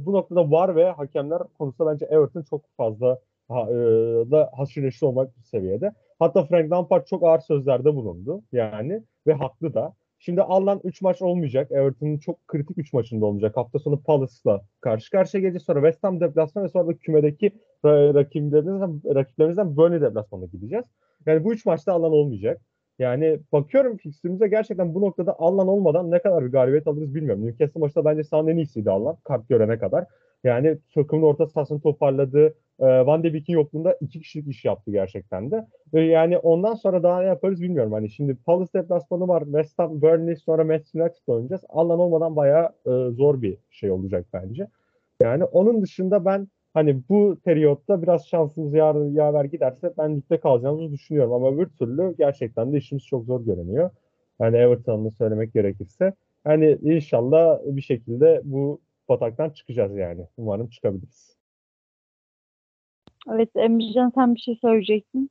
bu 0.06 0.12
noktada 0.12 0.50
VAR 0.50 0.76
ve 0.76 0.90
hakemler 0.90 1.42
konusunda 1.58 1.92
bence 1.92 2.06
Everton 2.06 2.42
çok 2.42 2.62
fazla 2.76 3.18
ha, 3.48 3.66
e, 3.70 3.74
da 4.30 4.50
haşır 4.56 5.02
olmak 5.02 5.30
seviyede. 5.44 5.92
Hatta 6.18 6.44
Frank 6.44 6.72
Lampard 6.72 7.04
çok 7.06 7.22
ağır 7.24 7.40
sözlerde 7.40 7.94
bulundu 7.94 8.42
yani 8.52 9.02
ve 9.26 9.32
haklı 9.32 9.74
da. 9.74 9.94
Şimdi 10.18 10.42
Allan 10.42 10.80
3 10.84 11.02
maç 11.02 11.22
olmayacak. 11.22 11.72
Everton'un 11.72 12.18
çok 12.18 12.48
kritik 12.48 12.78
3 12.78 12.92
maçında 12.92 13.26
olmayacak. 13.26 13.56
Hafta 13.56 13.78
sonu 13.78 14.02
Palace'la 14.02 14.62
karşı 14.80 15.10
karşıya 15.10 15.40
gelecek. 15.40 15.62
Sonra 15.62 15.80
West 15.80 16.04
Ham 16.04 16.20
deplasmanı 16.20 16.64
ve 16.64 16.68
sonra 16.68 16.86
da 16.86 16.98
kümedeki 16.98 17.52
ra- 17.84 18.14
rakiplerimizden, 18.14 19.14
rakiplerimizden 19.14 19.76
Burnley 19.76 20.00
deplasmanına 20.00 20.46
gideceğiz. 20.46 20.84
Yani 21.26 21.44
bu 21.44 21.52
3 21.52 21.66
maçta 21.66 21.92
Allan 21.92 22.12
olmayacak. 22.12 22.60
Yani 23.00 23.40
bakıyorum 23.52 23.96
fikstürümüze 23.96 24.48
gerçekten 24.48 24.94
bu 24.94 25.00
noktada 25.00 25.36
Allan 25.38 25.68
olmadan 25.68 26.10
ne 26.10 26.18
kadar 26.18 26.44
bir 26.44 26.52
galibiyet 26.52 26.86
alırız 26.86 27.14
bilmiyorum. 27.14 27.46
Newcastle 27.46 27.80
maçta 27.80 28.04
bence 28.04 28.24
sahanın 28.24 28.48
en 28.48 28.56
iyisiydi 28.56 28.90
Allan 28.90 29.16
kart 29.24 29.48
görene 29.48 29.78
kadar. 29.78 30.04
Yani 30.44 30.78
takımın 30.94 31.22
orta 31.22 31.46
sahasını 31.46 31.80
toparladı. 31.80 32.54
Ee, 32.80 32.86
Van 32.86 33.22
de 33.22 33.34
Beek'in 33.34 33.52
yokluğunda 33.52 33.96
iki 34.00 34.20
kişilik 34.20 34.48
iş 34.48 34.64
yaptı 34.64 34.90
gerçekten 34.90 35.50
de. 35.50 35.66
Yani 35.92 36.38
ondan 36.38 36.74
sonra 36.74 37.02
daha 37.02 37.20
ne 37.20 37.26
yaparız 37.26 37.62
bilmiyorum. 37.62 37.92
Hani 37.92 38.10
şimdi 38.10 38.34
Palace 38.34 38.72
deplasmanı 38.74 39.28
var. 39.28 39.44
West 39.44 39.78
Ham, 39.78 40.02
Burnley 40.02 40.36
sonra 40.36 40.64
Manchester 40.64 41.00
United'la 41.00 41.34
oynayacağız. 41.34 41.62
Allan 41.68 41.98
olmadan 41.98 42.36
bayağı 42.36 42.70
e, 42.86 42.90
zor 43.10 43.42
bir 43.42 43.58
şey 43.70 43.90
olacak 43.90 44.26
bence. 44.32 44.66
Yani 45.22 45.44
onun 45.44 45.82
dışında 45.82 46.24
ben 46.24 46.48
hani 46.74 47.02
bu 47.08 47.38
periyotta 47.44 48.02
biraz 48.02 48.28
şansımız 48.28 48.74
yar, 48.74 49.12
yaver 49.12 49.44
giderse 49.44 49.92
ben 49.98 50.16
ligde 50.16 50.40
kalacağımızı 50.40 50.92
düşünüyorum. 50.92 51.32
Ama 51.32 51.50
öbür 51.50 51.68
türlü 51.68 52.14
gerçekten 52.18 52.72
de 52.72 52.78
işimiz 52.78 53.06
çok 53.06 53.24
zor 53.24 53.44
görünüyor. 53.44 53.90
Yani 54.40 54.56
Everton'u 54.56 55.10
söylemek 55.10 55.54
gerekirse. 55.54 56.14
Hani 56.44 56.78
inşallah 56.82 57.58
bir 57.64 57.82
şekilde 57.82 58.40
bu 58.44 58.80
bataktan 59.08 59.50
çıkacağız 59.50 59.96
yani. 59.96 60.26
Umarım 60.36 60.68
çıkabiliriz. 60.68 61.36
Evet 63.34 63.56
Emrecan 63.56 64.12
sen 64.14 64.34
bir 64.34 64.40
şey 64.40 64.58
söyleyecektin. 64.60 65.30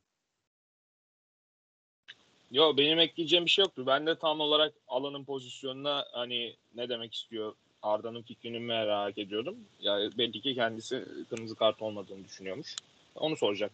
Yo 2.51 2.77
benim 2.77 2.99
ekleyeceğim 2.99 3.45
bir 3.45 3.49
şey 3.49 3.63
yoktu. 3.63 3.83
Ben 3.87 4.07
de 4.07 4.19
tam 4.19 4.39
olarak 4.39 4.73
alanın 4.87 5.25
pozisyonuna 5.25 6.05
hani 6.11 6.55
ne 6.75 6.89
demek 6.89 7.13
istiyor 7.13 7.53
Arda'nın 7.81 8.21
fikrini 8.21 8.59
merak 8.59 9.17
ediyordum. 9.17 9.57
Ya 9.79 9.97
belli 10.17 10.41
ki 10.41 10.55
kendisi 10.55 11.05
kırmızı 11.29 11.55
kart 11.55 11.81
olmadığını 11.81 12.23
düşünüyormuş. 12.23 12.75
Onu 13.15 13.37
soracak. 13.37 13.71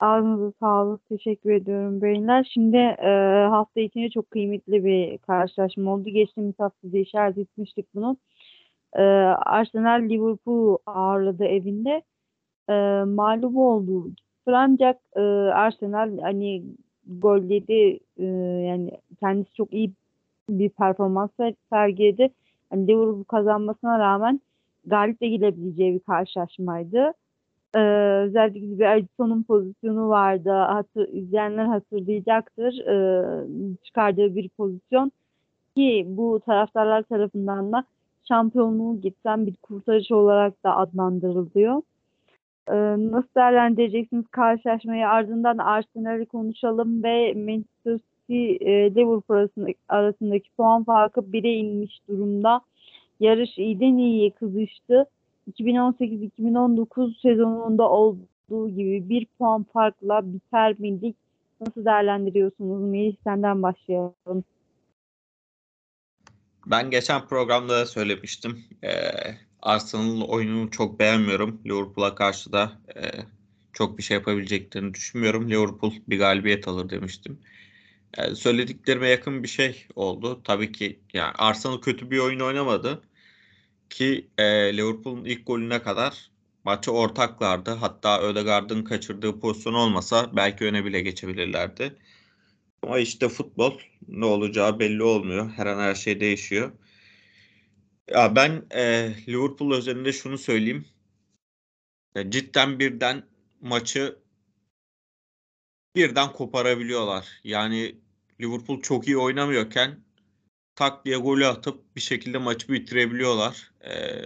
Ağzınıza 0.00 0.52
sağlık. 0.60 1.08
Teşekkür 1.08 1.50
ediyorum 1.50 2.02
beyler. 2.02 2.50
Şimdi 2.54 2.76
e, 2.76 3.10
hafta 3.50 3.80
içinde 3.80 4.10
çok 4.10 4.30
kıymetli 4.30 4.84
bir 4.84 5.18
karşılaşma 5.18 5.94
oldu. 5.94 6.08
Geçtiğimiz 6.08 6.58
hafta 6.58 6.92
da 6.92 6.98
işaret 6.98 7.38
etmiştik 7.38 7.86
bunu. 7.94 8.16
E, 8.92 9.02
Arsenal 9.02 10.08
Liverpool 10.08 10.78
ağırladı 10.86 11.44
evinde. 11.44 12.02
E, 12.68 12.72
mağlup 13.04 13.56
oldu. 13.56 14.10
Ancak 14.46 15.00
e, 15.16 15.20
Arsenal 15.20 16.18
hani 16.18 16.62
golleri 17.06 18.00
e, 18.18 18.24
yani 18.66 18.90
kendisi 19.20 19.54
çok 19.54 19.72
iyi 19.72 19.92
bir 20.50 20.68
performans 20.68 21.30
ser- 21.38 21.54
sergiledi. 21.70 22.30
Hani 22.70 22.88
Liverpool 22.88 23.24
kazanmasına 23.24 23.98
rağmen 23.98 24.40
galip 24.86 25.20
de 25.20 25.28
gidebileceği 25.28 25.94
bir 25.94 26.00
karşılaşmaydı. 26.00 27.12
Ee, 27.74 27.80
özellikle 28.24 28.78
bir 28.78 28.84
Alisson'un 28.84 29.42
pozisyonu 29.42 30.08
vardı. 30.08 30.50
Hatır, 30.50 31.08
izleyenler 31.08 31.64
hatırlayacaktır. 31.64 32.78
Ee, 32.78 33.76
çıkardığı 33.84 34.34
bir 34.34 34.48
pozisyon 34.48 35.12
ki 35.76 36.06
bu 36.08 36.40
taraftarlar 36.46 37.02
tarafından 37.02 37.72
da 37.72 37.84
şampiyonluğu 38.28 39.00
getiren 39.00 39.46
bir 39.46 39.56
kurtarıcı 39.56 40.16
olarak 40.16 40.64
da 40.64 40.76
adlandırılıyor. 40.76 41.82
Ee, 42.68 42.74
nasıl 43.12 43.28
değerlendireceksiniz 43.36 44.26
karşılaşmayı? 44.28 45.08
Ardından 45.08 45.58
Arsenal'i 45.58 46.26
konuşalım 46.26 47.02
ve 47.02 47.34
Manchester 47.34 48.00
e, 48.34 48.94
Liverpool 48.94 49.48
arasındaki, 49.88 50.50
puan 50.56 50.84
farkı 50.84 51.20
1'e 51.20 51.52
inmiş 51.52 52.00
durumda. 52.08 52.60
Yarış 53.20 53.58
iyiden 53.58 53.96
iyiye 53.96 54.30
kızıştı. 54.30 55.06
2018-2019 55.52 57.20
sezonunda 57.20 57.90
olduğu 57.90 58.68
gibi 58.68 59.08
bir 59.08 59.26
puan 59.38 59.62
farkla 59.72 60.32
biter 60.32 60.74
mi 60.78 61.02
lig? 61.02 61.14
Nasıl 61.60 61.84
değerlendiriyorsunuz? 61.84 62.82
Melih 62.82 63.16
senden 63.24 63.62
başlayalım. 63.62 64.44
Ben 66.66 66.90
geçen 66.90 67.26
programda 67.26 67.80
da 67.80 67.86
söylemiştim. 67.86 68.64
Ee, 68.84 68.90
Arsenal'ın 69.62 70.20
oyununu 70.20 70.70
çok 70.70 70.98
beğenmiyorum. 70.98 71.60
Liverpool'a 71.66 72.14
karşı 72.14 72.52
da 72.52 72.72
e, 72.96 73.02
çok 73.72 73.98
bir 73.98 74.02
şey 74.02 74.16
yapabileceklerini 74.16 74.94
düşünmüyorum. 74.94 75.50
Liverpool 75.50 75.92
bir 76.08 76.18
galibiyet 76.18 76.68
alır 76.68 76.90
demiştim. 76.90 77.38
Ee, 78.18 78.34
söylediklerime 78.34 79.08
yakın 79.08 79.42
bir 79.42 79.48
şey 79.48 79.86
oldu. 79.94 80.42
Tabii 80.44 80.72
ki 80.72 81.00
yani 81.12 81.32
Arsenal 81.38 81.80
kötü 81.80 82.10
bir 82.10 82.18
oyun 82.18 82.40
oynamadı. 82.40 83.02
Ki 83.90 84.30
e, 84.38 84.44
Liverpool'un 84.76 85.24
ilk 85.24 85.46
golüne 85.46 85.82
kadar 85.82 86.30
maçı 86.64 86.92
ortaklardı. 86.92 87.70
Hatta 87.70 88.20
Ödegaard'ın 88.22 88.84
kaçırdığı 88.84 89.40
pozisyon 89.40 89.74
olmasa 89.74 90.36
belki 90.36 90.64
öne 90.64 90.84
bile 90.84 91.00
geçebilirlerdi. 91.00 91.96
Ama 92.82 92.98
işte 92.98 93.28
futbol 93.28 93.78
ne 94.08 94.24
olacağı 94.24 94.78
belli 94.78 95.02
olmuyor. 95.02 95.50
Her 95.56 95.66
an 95.66 95.78
her 95.80 95.94
şey 95.94 96.20
değişiyor. 96.20 96.72
Ya 98.10 98.36
ben 98.36 98.66
e, 98.70 99.14
Liverpool 99.28 99.72
özelinde 99.72 100.12
şunu 100.12 100.38
söyleyeyim. 100.38 100.86
Ya 102.14 102.30
cidden 102.30 102.78
birden 102.78 103.22
maçı 103.60 104.18
birden 105.96 106.32
koparabiliyorlar. 106.32 107.40
Yani 107.44 108.05
Liverpool 108.40 108.80
çok 108.80 109.06
iyi 109.06 109.18
oynamıyorken 109.18 110.00
tak 110.74 111.04
diye 111.04 111.16
golü 111.16 111.46
atıp 111.46 111.96
bir 111.96 112.00
şekilde 112.00 112.38
maçı 112.38 112.68
bitirebiliyorlar. 112.68 113.72
E, 113.84 114.22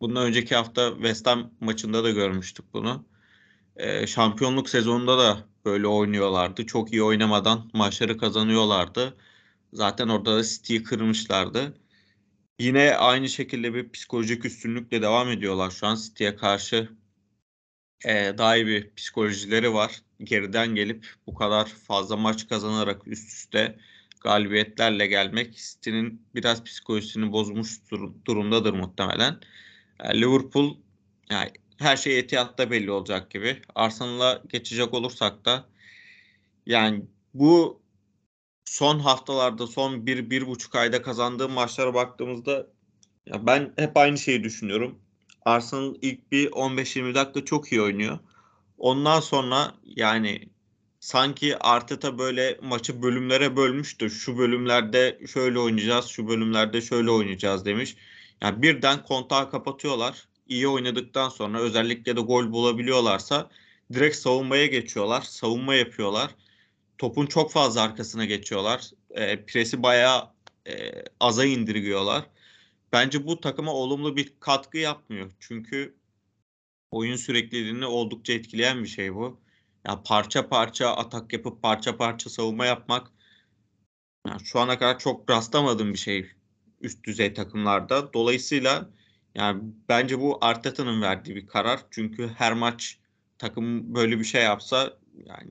bundan 0.00 0.26
önceki 0.26 0.54
hafta 0.54 0.94
West 0.94 1.26
Ham 1.26 1.50
maçında 1.60 2.04
da 2.04 2.10
görmüştük 2.10 2.74
bunu. 2.74 3.06
E, 3.76 4.06
şampiyonluk 4.06 4.70
sezonunda 4.70 5.18
da 5.18 5.48
böyle 5.64 5.86
oynuyorlardı. 5.86 6.66
Çok 6.66 6.92
iyi 6.92 7.02
oynamadan 7.02 7.70
maçları 7.74 8.18
kazanıyorlardı. 8.18 9.16
Zaten 9.72 10.08
orada 10.08 10.36
da 10.36 10.44
City'yi 10.44 10.82
kırmışlardı. 10.82 11.74
Yine 12.60 12.96
aynı 12.96 13.28
şekilde 13.28 13.74
bir 13.74 13.92
psikolojik 13.92 14.44
üstünlükle 14.44 15.02
devam 15.02 15.30
ediyorlar 15.30 15.70
şu 15.70 15.86
an 15.86 15.96
City'ye 15.96 16.36
karşı. 16.36 16.88
E, 18.06 18.38
daha 18.38 18.56
iyi 18.56 18.66
bir 18.66 18.94
psikolojileri 18.94 19.74
var. 19.74 20.02
Geriden 20.20 20.74
gelip 20.74 21.06
bu 21.26 21.34
kadar 21.34 21.66
fazla 21.66 22.16
maç 22.16 22.48
kazanarak 22.48 23.08
üst 23.08 23.28
üste 23.28 23.78
galibiyetlerle 24.20 25.06
gelmek 25.06 25.56
City'nin 25.56 26.22
biraz 26.34 26.64
psikolojisini 26.64 27.32
bozmuş 27.32 27.80
dur- 27.90 28.14
durumdadır 28.26 28.72
muhtemelen. 28.72 29.40
E, 30.00 30.20
Liverpool 30.20 30.76
yani 31.30 31.50
her 31.78 31.96
şey 31.96 32.18
Etihad'da 32.18 32.70
belli 32.70 32.90
olacak 32.90 33.30
gibi. 33.30 33.62
Arsenal'a 33.74 34.42
geçecek 34.48 34.94
olursak 34.94 35.44
da 35.44 35.68
yani 36.66 37.04
bu 37.34 37.82
son 38.64 38.98
haftalarda 38.98 39.66
son 39.66 40.06
bir, 40.06 40.30
bir 40.30 40.46
buçuk 40.46 40.74
ayda 40.74 41.02
kazandığı 41.02 41.48
maçlara 41.48 41.94
baktığımızda 41.94 42.66
ya 43.26 43.46
ben 43.46 43.72
hep 43.76 43.96
aynı 43.96 44.18
şeyi 44.18 44.44
düşünüyorum. 44.44 45.03
Arsenal 45.44 45.94
ilk 46.02 46.32
bir 46.32 46.50
15-20 46.50 47.14
dakika 47.14 47.44
çok 47.44 47.72
iyi 47.72 47.82
oynuyor. 47.82 48.18
Ondan 48.78 49.20
sonra 49.20 49.74
yani 49.84 50.48
sanki 51.00 51.58
Arteta 51.58 52.18
böyle 52.18 52.58
maçı 52.62 53.02
bölümlere 53.02 53.56
bölmüştür. 53.56 54.10
Şu 54.10 54.38
bölümlerde 54.38 55.20
şöyle 55.32 55.58
oynayacağız, 55.58 56.06
şu 56.06 56.28
bölümlerde 56.28 56.80
şöyle 56.80 57.10
oynayacağız 57.10 57.64
demiş. 57.64 57.96
Yani 58.42 58.62
birden 58.62 59.04
kontağı 59.04 59.50
kapatıyorlar. 59.50 60.28
İyi 60.48 60.68
oynadıktan 60.68 61.28
sonra 61.28 61.60
özellikle 61.60 62.16
de 62.16 62.20
gol 62.20 62.52
bulabiliyorlarsa 62.52 63.50
direkt 63.92 64.16
savunmaya 64.16 64.66
geçiyorlar. 64.66 65.22
Savunma 65.22 65.74
yapıyorlar. 65.74 66.30
topun 66.98 67.26
çok 67.26 67.52
fazla 67.52 67.82
arkasına 67.82 68.24
geçiyorlar. 68.24 68.90
E, 69.10 69.44
presi 69.46 69.82
bayağı 69.82 70.30
e, 70.66 70.72
aza 71.20 71.44
indirgiyorlar. 71.44 72.24
Bence 72.94 73.26
bu 73.26 73.40
takıma 73.40 73.72
olumlu 73.72 74.16
bir 74.16 74.34
katkı 74.40 74.78
yapmıyor. 74.78 75.32
Çünkü 75.40 75.94
oyun 76.90 77.16
sürekliliğini 77.16 77.86
oldukça 77.86 78.32
etkileyen 78.32 78.82
bir 78.82 78.88
şey 78.88 79.14
bu. 79.14 79.40
Yani 79.86 80.00
parça 80.04 80.48
parça 80.48 80.96
atak 80.96 81.32
yapıp 81.32 81.62
parça 81.62 81.96
parça 81.96 82.30
savunma 82.30 82.66
yapmak 82.66 83.10
yani 84.28 84.40
şu 84.44 84.60
ana 84.60 84.78
kadar 84.78 84.98
çok 84.98 85.30
rastlamadığım 85.30 85.92
bir 85.92 85.98
şey 85.98 86.30
üst 86.80 87.04
düzey 87.04 87.34
takımlarda. 87.34 88.12
Dolayısıyla 88.12 88.90
yani 89.34 89.62
bence 89.88 90.20
bu 90.20 90.38
Arteta'nın 90.40 91.02
verdiği 91.02 91.36
bir 91.36 91.46
karar. 91.46 91.80
Çünkü 91.90 92.28
her 92.28 92.52
maç 92.52 92.98
takım 93.38 93.94
böyle 93.94 94.18
bir 94.18 94.24
şey 94.24 94.42
yapsa 94.42 94.98
yani 95.26 95.50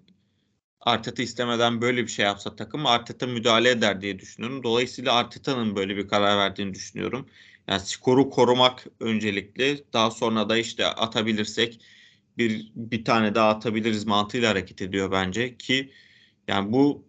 Arteta 0.85 1.23
istemeden 1.23 1.81
böyle 1.81 2.03
bir 2.03 2.07
şey 2.07 2.25
yapsa 2.25 2.55
takım 2.55 2.85
Arteta 2.85 3.27
müdahale 3.27 3.69
eder 3.69 4.01
diye 4.01 4.19
düşünüyorum. 4.19 4.63
Dolayısıyla 4.63 5.13
Arteta'nın 5.13 5.75
böyle 5.75 5.97
bir 5.97 6.07
karar 6.07 6.37
verdiğini 6.37 6.73
düşünüyorum. 6.73 7.29
Yani 7.67 7.79
skoru 7.79 8.29
korumak 8.29 8.85
öncelikli. 8.99 9.85
Daha 9.93 10.11
sonra 10.11 10.49
da 10.49 10.57
işte 10.57 10.85
atabilirsek 10.87 11.81
bir 12.37 12.71
bir 12.75 13.05
tane 13.05 13.35
daha 13.35 13.49
atabiliriz 13.49 14.05
mantığıyla 14.05 14.49
hareket 14.49 14.81
ediyor 14.81 15.11
bence 15.11 15.57
ki 15.57 15.93
yani 16.47 16.73
bu 16.73 17.05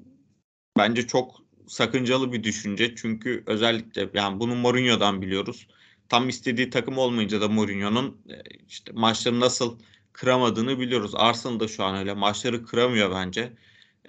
bence 0.79 1.07
çok 1.07 1.41
sakıncalı 1.67 2.33
bir 2.33 2.43
düşünce. 2.45 2.95
Çünkü 2.97 3.45
özellikle 3.47 4.11
yani 4.15 4.41
bunu 4.41 4.57
Mourinho'dan 4.57 5.23
biliyoruz. 5.23 5.69
Tam 6.09 6.29
istediği 6.29 6.71
takım 6.71 6.99
olmayınca 6.99 7.41
da 7.41 7.49
Mourinho'nun 7.49 8.23
e, 8.31 8.43
işte 8.69 8.93
maçları 8.93 9.41
nasıl 9.41 9.79
kıramadığını 10.15 10.81
biliyoruz. 10.81 11.13
Arsenal 11.15 11.61
da 11.61 11.69
şu 11.69 11.85
an 11.85 11.97
öyle 11.97 12.15
maçları 12.15 12.65
kıramıyor 12.65 13.11
bence. 13.11 13.53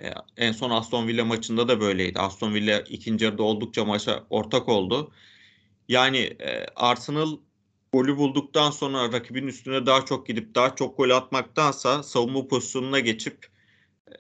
Ee, 0.04 0.13
en 0.38 0.52
son 0.52 0.70
Aston 0.72 1.08
Villa 1.08 1.26
maçında 1.26 1.68
da 1.68 1.82
böyleydi. 1.82 2.20
Aston 2.20 2.54
Villa 2.54 2.80
ikinci 2.82 3.26
yarıda 3.26 3.44
oldukça 3.44 3.86
maça 3.86 4.24
ortak 4.30 4.70
oldu. 4.70 5.12
Yani 5.89 6.18
e, 6.20 6.65
Arsenal 6.76 7.38
golü 7.94 8.18
bulduktan 8.18 8.72
sonra 8.72 9.12
rakibin 9.13 9.48
üstüne 9.48 9.86
daha 9.86 10.06
çok 10.06 10.28
gidip 10.28 10.56
daha 10.56 10.76
çok 10.76 10.98
gol 10.98 11.10
atmaktansa 11.10 12.04
savunma 12.04 12.48
pozisyonuna 12.48 13.00
geçip 13.00 13.48
e, 14.08 14.13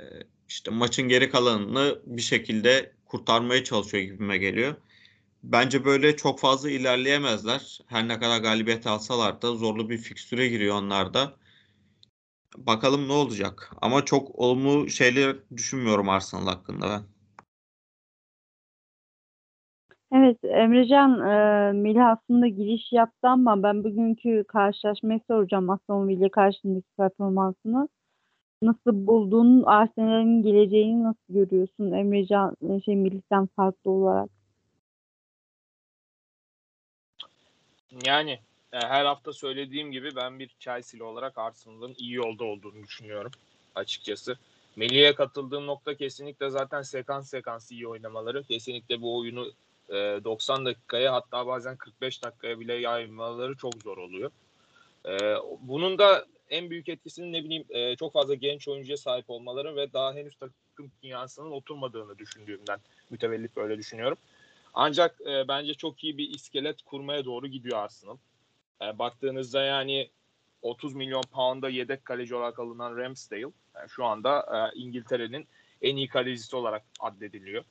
işte 0.49 0.71
maçın 0.71 1.07
geri 1.09 1.29
kalanını 1.29 1.99
bir 2.05 2.21
şekilde 2.21 2.93
kurtarmaya 3.05 3.63
çalışıyor 3.63 4.03
gibime 4.03 4.37
geliyor. 4.37 4.75
Bence 5.43 5.85
böyle 5.85 6.15
çok 6.17 6.39
fazla 6.39 6.69
ilerleyemezler. 6.69 7.79
Her 7.87 8.07
ne 8.07 8.19
kadar 8.19 8.39
galibiyet 8.41 8.87
alsalar 8.87 9.41
da 9.41 9.55
zorlu 9.55 9.89
bir 9.89 9.97
fikstüre 9.97 10.47
giriyor 10.47 10.75
onlar 10.75 11.13
da. 11.13 11.37
Bakalım 12.57 13.07
ne 13.07 13.13
olacak. 13.13 13.71
Ama 13.81 14.05
çok 14.05 14.39
olumlu 14.39 14.89
şeyler 14.89 15.35
düşünmüyorum 15.57 16.09
Arsenal 16.09 16.47
hakkında 16.47 16.85
ben. 16.89 17.01
Evet 20.11 20.37
Emrecan 20.43 21.19
e, 21.19 21.71
Melih 21.73 22.05
aslında 22.05 22.47
giriş 22.47 22.91
yaptı 22.91 23.27
ama 23.27 23.63
ben 23.63 23.83
bugünkü 23.83 24.43
karşılaşmayı 24.47 25.19
soracağım 25.27 25.69
Aston 25.69 26.07
Villa 26.07 26.29
karşısındaki 26.29 26.87
performansını. 26.97 27.89
Nasıl 28.61 29.07
buldun? 29.07 29.63
Arsenal'in 29.63 30.43
geleceğini 30.43 31.03
nasıl 31.03 31.33
görüyorsun 31.33 31.91
Emrecan 31.91 32.55
şey 32.85 32.95
Melih'ten 32.95 33.47
farklı 33.55 33.91
olarak? 33.91 34.29
Yani 38.05 38.31
e, 38.31 38.39
her 38.79 39.05
hafta 39.05 39.33
söylediğim 39.33 39.91
gibi 39.91 40.15
ben 40.15 40.39
bir 40.39 40.55
Chelsea'li 40.59 41.03
olarak 41.03 41.37
Arsenal'ın 41.37 41.95
iyi 41.97 42.13
yolda 42.13 42.43
olduğunu 42.43 42.83
düşünüyorum 42.83 43.31
açıkçası. 43.75 44.37
Melih'e 44.75 45.15
katıldığım 45.15 45.67
nokta 45.67 45.95
kesinlikle 45.95 46.49
zaten 46.49 46.81
sekans 46.81 47.29
sekans 47.29 47.71
iyi 47.71 47.87
oynamaları. 47.87 48.43
Kesinlikle 48.43 49.01
bu 49.01 49.17
oyunu 49.19 49.51
90 49.89 50.61
e, 50.61 50.65
dakikaya 50.65 51.13
hatta 51.13 51.47
bazen 51.47 51.75
45 51.77 52.23
dakikaya 52.23 52.59
bile 52.59 52.73
yaymaları 52.73 53.55
çok 53.55 53.73
zor 53.83 53.97
oluyor. 53.97 54.31
E, 55.05 55.35
bunun 55.61 55.97
da 55.97 56.25
en 56.49 56.69
büyük 56.69 56.89
etkisinin 56.89 57.33
ne 57.33 57.43
bileyim 57.43 57.65
e, 57.69 57.95
çok 57.95 58.13
fazla 58.13 58.33
genç 58.33 58.67
oyuncuya 58.67 58.97
sahip 58.97 59.29
olmaları 59.29 59.75
ve 59.75 59.93
daha 59.93 60.13
henüz 60.13 60.35
takım 60.35 60.91
kimyasının 61.01 61.51
oturmadığını 61.51 62.17
düşündüğümden 62.17 62.79
mütevellit 63.09 63.55
böyle 63.55 63.77
düşünüyorum. 63.77 64.17
Ancak 64.73 65.19
bence 65.47 65.73
çok 65.73 66.03
iyi 66.03 66.17
bir 66.17 66.29
iskelet 66.29 66.81
kurmaya 66.81 67.25
doğru 67.25 67.47
gidiyor 67.47 67.77
Arsenal. 67.77 68.17
Baktığınızda 68.81 69.61
yani 69.61 70.09
30 70.61 70.95
milyon 70.95 71.21
pound'a 71.21 71.69
yedek 71.69 72.05
kaleci 72.05 72.35
olarak 72.35 72.59
alınan 72.59 72.97
Ramsdale 72.97 73.41
yani 73.75 73.89
şu 73.89 74.05
anda 74.05 74.71
İngiltere'nin 74.75 75.47
en 75.81 75.95
iyi 75.95 76.07
kalecisi 76.07 76.55
olarak 76.55 76.83
addediliyor. 76.99 77.63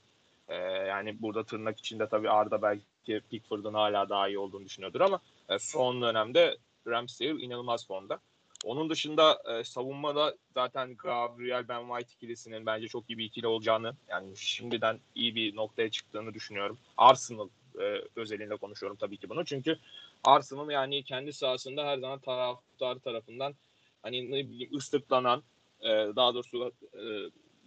E, 0.49 0.55
yani 0.65 1.23
burada 1.23 1.45
tırnak 1.45 1.79
içinde 1.79 2.09
tabii 2.09 2.31
Arda 2.31 2.63
belki 2.63 3.21
Pickford'un 3.31 3.75
hala 3.75 4.09
daha 4.09 4.29
iyi 4.29 4.39
olduğunu 4.39 4.65
düşünüyordur 4.65 5.01
ama 5.01 5.21
e, 5.49 5.59
son 5.59 6.03
dönemde 6.03 6.57
Ramsdale 6.87 7.31
inanılmaz 7.31 7.87
formda. 7.87 8.19
Onun 8.65 8.91
dışında 8.91 9.43
e, 9.45 9.65
savunmada 9.65 10.35
zaten 10.55 10.97
Gabriel 10.97 11.69
Ben 11.69 11.87
White 11.87 12.15
ikilisinin 12.17 12.67
bence 12.67 12.89
çok 12.89 13.11
iyi 13.11 13.19
bir 13.19 13.25
ikili 13.25 13.47
olacağını 13.47 13.95
yani 14.09 14.37
şimdiden 14.37 15.01
iyi 15.15 15.35
bir 15.35 15.57
noktaya 15.57 15.91
çıktığını 15.91 16.35
düşünüyorum. 16.35 16.79
Arsenal 16.97 17.49
e, 17.81 18.03
özelinde 18.17 18.57
konuşuyorum 18.57 18.97
tabii 18.97 19.17
ki 19.17 19.29
bunu. 19.29 19.45
Çünkü 19.45 19.79
Arsenal 20.25 20.71
yani 20.71 21.05
kendi 21.05 21.33
sahasında 21.33 21.87
her 21.87 21.99
zaman 21.99 22.19
taraftar 22.19 22.99
tarafından 22.99 23.55
hani 24.03 24.31
ne 24.31 24.49
bileyim 24.49 24.77
ıslıklanan 24.77 25.43
e, 25.81 25.89
daha 25.89 26.35
doğrusu 26.35 26.73
e, 26.95 27.03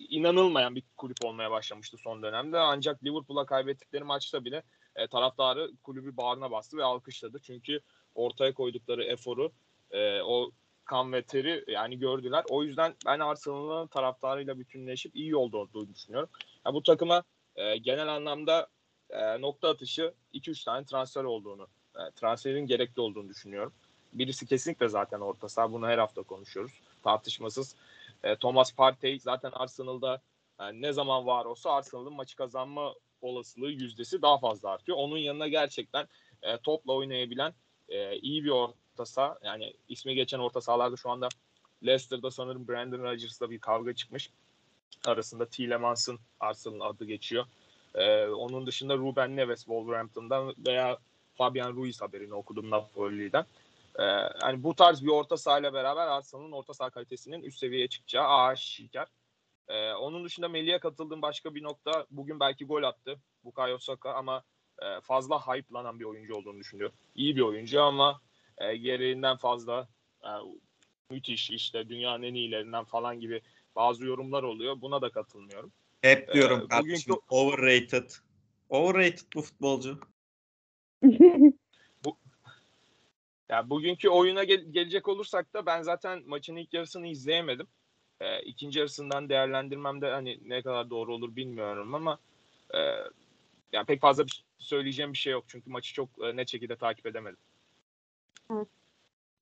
inanılmayan 0.09 0.75
bir 0.75 0.83
kulüp 0.97 1.17
olmaya 1.25 1.51
başlamıştı 1.51 1.97
son 1.97 2.23
dönemde. 2.23 2.59
Ancak 2.59 3.03
Liverpool'a 3.03 3.45
kaybettikleri 3.45 4.03
maçta 4.03 4.45
bile 4.45 4.63
e, 4.95 5.07
taraftarı 5.07 5.71
kulübü 5.83 6.17
bağrına 6.17 6.51
bastı 6.51 6.77
ve 6.77 6.83
alkışladı. 6.83 7.39
Çünkü 7.43 7.79
ortaya 8.15 8.53
koydukları 8.53 9.03
eforu, 9.03 9.51
e, 9.91 10.21
o 10.21 10.51
kan 10.85 11.13
ve 11.13 11.21
teri 11.21 11.63
yani 11.67 11.99
gördüler. 11.99 12.43
O 12.49 12.63
yüzden 12.63 12.95
ben 13.05 13.19
Arsenal'ın 13.19 13.87
taraftarıyla 13.87 14.59
bütünleşip 14.59 15.15
iyi 15.15 15.29
yolda 15.29 15.57
olduğunu 15.57 15.93
düşünüyorum. 15.93 16.29
Yani 16.65 16.73
bu 16.73 16.83
takıma 16.83 17.23
e, 17.55 17.77
genel 17.77 18.07
anlamda 18.07 18.67
e, 19.09 19.41
nokta 19.41 19.69
atışı 19.69 20.13
2-3 20.33 20.65
tane 20.65 20.85
transfer 20.85 21.23
olduğunu, 21.23 21.67
transferin 22.15 22.67
gerekli 22.67 23.01
olduğunu 23.01 23.29
düşünüyorum. 23.29 23.73
Birisi 24.13 24.45
kesinlikle 24.45 24.87
zaten 24.87 25.19
orta 25.19 25.49
saha. 25.49 25.71
Bunu 25.71 25.87
her 25.87 25.97
hafta 25.97 26.23
konuşuyoruz. 26.23 26.71
Tartışmasız 27.03 27.75
e, 28.23 28.35
Thomas 28.35 28.73
Partey 28.73 29.19
zaten 29.19 29.51
Arsenal'da 29.53 30.21
yani 30.59 30.81
ne 30.81 30.93
zaman 30.93 31.25
var 31.25 31.45
olsa 31.45 31.71
Arsenal'ın 31.71 32.13
maçı 32.13 32.35
kazanma 32.35 32.93
olasılığı 33.21 33.71
yüzdesi 33.71 34.21
daha 34.21 34.37
fazla 34.37 34.69
artıyor. 34.69 34.97
Onun 34.97 35.17
yanına 35.17 35.47
gerçekten 35.47 36.07
e, 36.41 36.57
topla 36.57 36.93
oynayabilen 36.93 37.53
e, 37.89 38.17
iyi 38.17 38.43
bir 38.43 38.49
orta 38.49 39.05
saha. 39.05 39.37
Yani 39.43 39.73
ismi 39.89 40.15
geçen 40.15 40.39
orta 40.39 40.61
sahalarda 40.61 40.95
şu 40.95 41.09
anda 41.09 41.29
Leicester'da 41.85 42.31
sanırım 42.31 42.67
Brandon 42.67 43.03
Rodgers'la 43.03 43.49
bir 43.49 43.59
kavga 43.59 43.93
çıkmış. 43.93 44.29
Arasında 45.05 45.45
Tielemans'ın 45.45 46.19
Arsenal'ın 46.39 46.79
adı 46.79 47.05
geçiyor. 47.05 47.45
Ee, 47.95 48.25
onun 48.25 48.67
dışında 48.67 48.97
Ruben 48.97 49.35
Neves 49.35 49.59
Wolverhampton'dan 49.59 50.55
veya 50.67 50.97
Fabian 51.37 51.75
Ruiz 51.75 52.01
haberini 52.01 52.33
okudum 52.33 52.69
Napoli'den. 52.69 53.45
Ee, 53.99 54.03
yani 54.43 54.63
bu 54.63 54.75
tarz 54.75 55.03
bir 55.03 55.09
orta 55.09 55.37
sahayla 55.37 55.73
beraber 55.73 56.07
Arsenal'ın 56.07 56.51
orta 56.51 56.73
saha 56.73 56.89
kalitesinin 56.89 57.41
üst 57.41 57.59
seviyeye 57.59 57.87
çıkacağı 57.87 58.27
aşikar. 58.27 59.07
Ee, 59.67 59.93
onun 59.93 60.25
dışında 60.25 60.49
Melih'e 60.49 60.79
katıldığım 60.79 61.21
başka 61.21 61.55
bir 61.55 61.63
nokta 61.63 62.05
bugün 62.11 62.39
belki 62.39 62.65
gol 62.65 62.83
attı 62.83 63.19
Bukayo 63.43 63.77
Saka 63.77 64.13
ama 64.13 64.43
e, 64.81 65.01
fazla 65.01 65.39
hype'lanan 65.39 65.99
bir 65.99 66.05
oyuncu 66.05 66.35
olduğunu 66.35 66.59
düşünüyorum. 66.59 66.95
İyi 67.15 67.35
bir 67.35 67.41
oyuncu 67.41 67.81
ama 67.81 68.21
e, 68.57 68.77
gereğinden 68.77 69.37
fazla 69.37 69.87
e, 70.23 70.29
müthiş 71.09 71.49
işte 71.49 71.89
dünyanın 71.89 72.23
en 72.23 72.33
iyilerinden 72.33 72.83
falan 72.83 73.19
gibi 73.19 73.41
bazı 73.75 74.05
yorumlar 74.05 74.43
oluyor. 74.43 74.81
Buna 74.81 75.01
da 75.01 75.09
katılmıyorum. 75.09 75.71
Hep 76.01 76.33
diyorum 76.33 76.61
ee, 76.65 76.67
kardeşim 76.67 77.13
bugünkü... 77.13 77.21
overrated. 77.29 78.09
Overrated 78.69 79.27
bu 79.35 79.41
futbolcu. 79.41 79.99
Ya 83.49 83.69
bugünkü 83.69 84.09
oyuna 84.09 84.43
gel- 84.43 84.71
gelecek 84.71 85.07
olursak 85.07 85.53
da 85.53 85.65
ben 85.65 85.81
zaten 85.81 86.23
maçın 86.25 86.55
ilk 86.55 86.73
yarısını 86.73 87.07
izleyemedim. 87.07 87.67
E, 88.19 88.41
ikinci 88.41 88.79
yarısından 88.79 89.29
değerlendirmem 89.29 90.01
de 90.01 90.09
hani 90.11 90.39
ne 90.45 90.61
kadar 90.61 90.89
doğru 90.89 91.13
olur 91.13 91.35
bilmiyorum 91.35 91.95
ama 91.95 92.17
e, 92.73 92.79
yani 93.71 93.85
pek 93.85 94.01
fazla 94.01 94.25
bir 94.25 94.45
söyleyeceğim 94.57 95.13
bir 95.13 95.17
şey 95.17 95.33
yok 95.33 95.43
çünkü 95.47 95.69
maçı 95.69 95.93
çok 95.93 96.09
e, 96.21 96.35
net 96.35 96.49
şekilde 96.49 96.75
takip 96.75 97.05
edemedim. 97.05 97.39
Evet. 98.51 98.67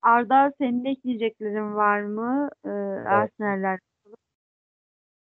Arda 0.02 0.52
senin 0.58 0.84
de 0.84 0.88
ekleyeceklerin 0.90 1.74
var 1.74 2.00
mı? 2.00 2.48
Ee, 2.64 2.68
evet. 2.68 3.06
Arsenal'ler 3.06 3.78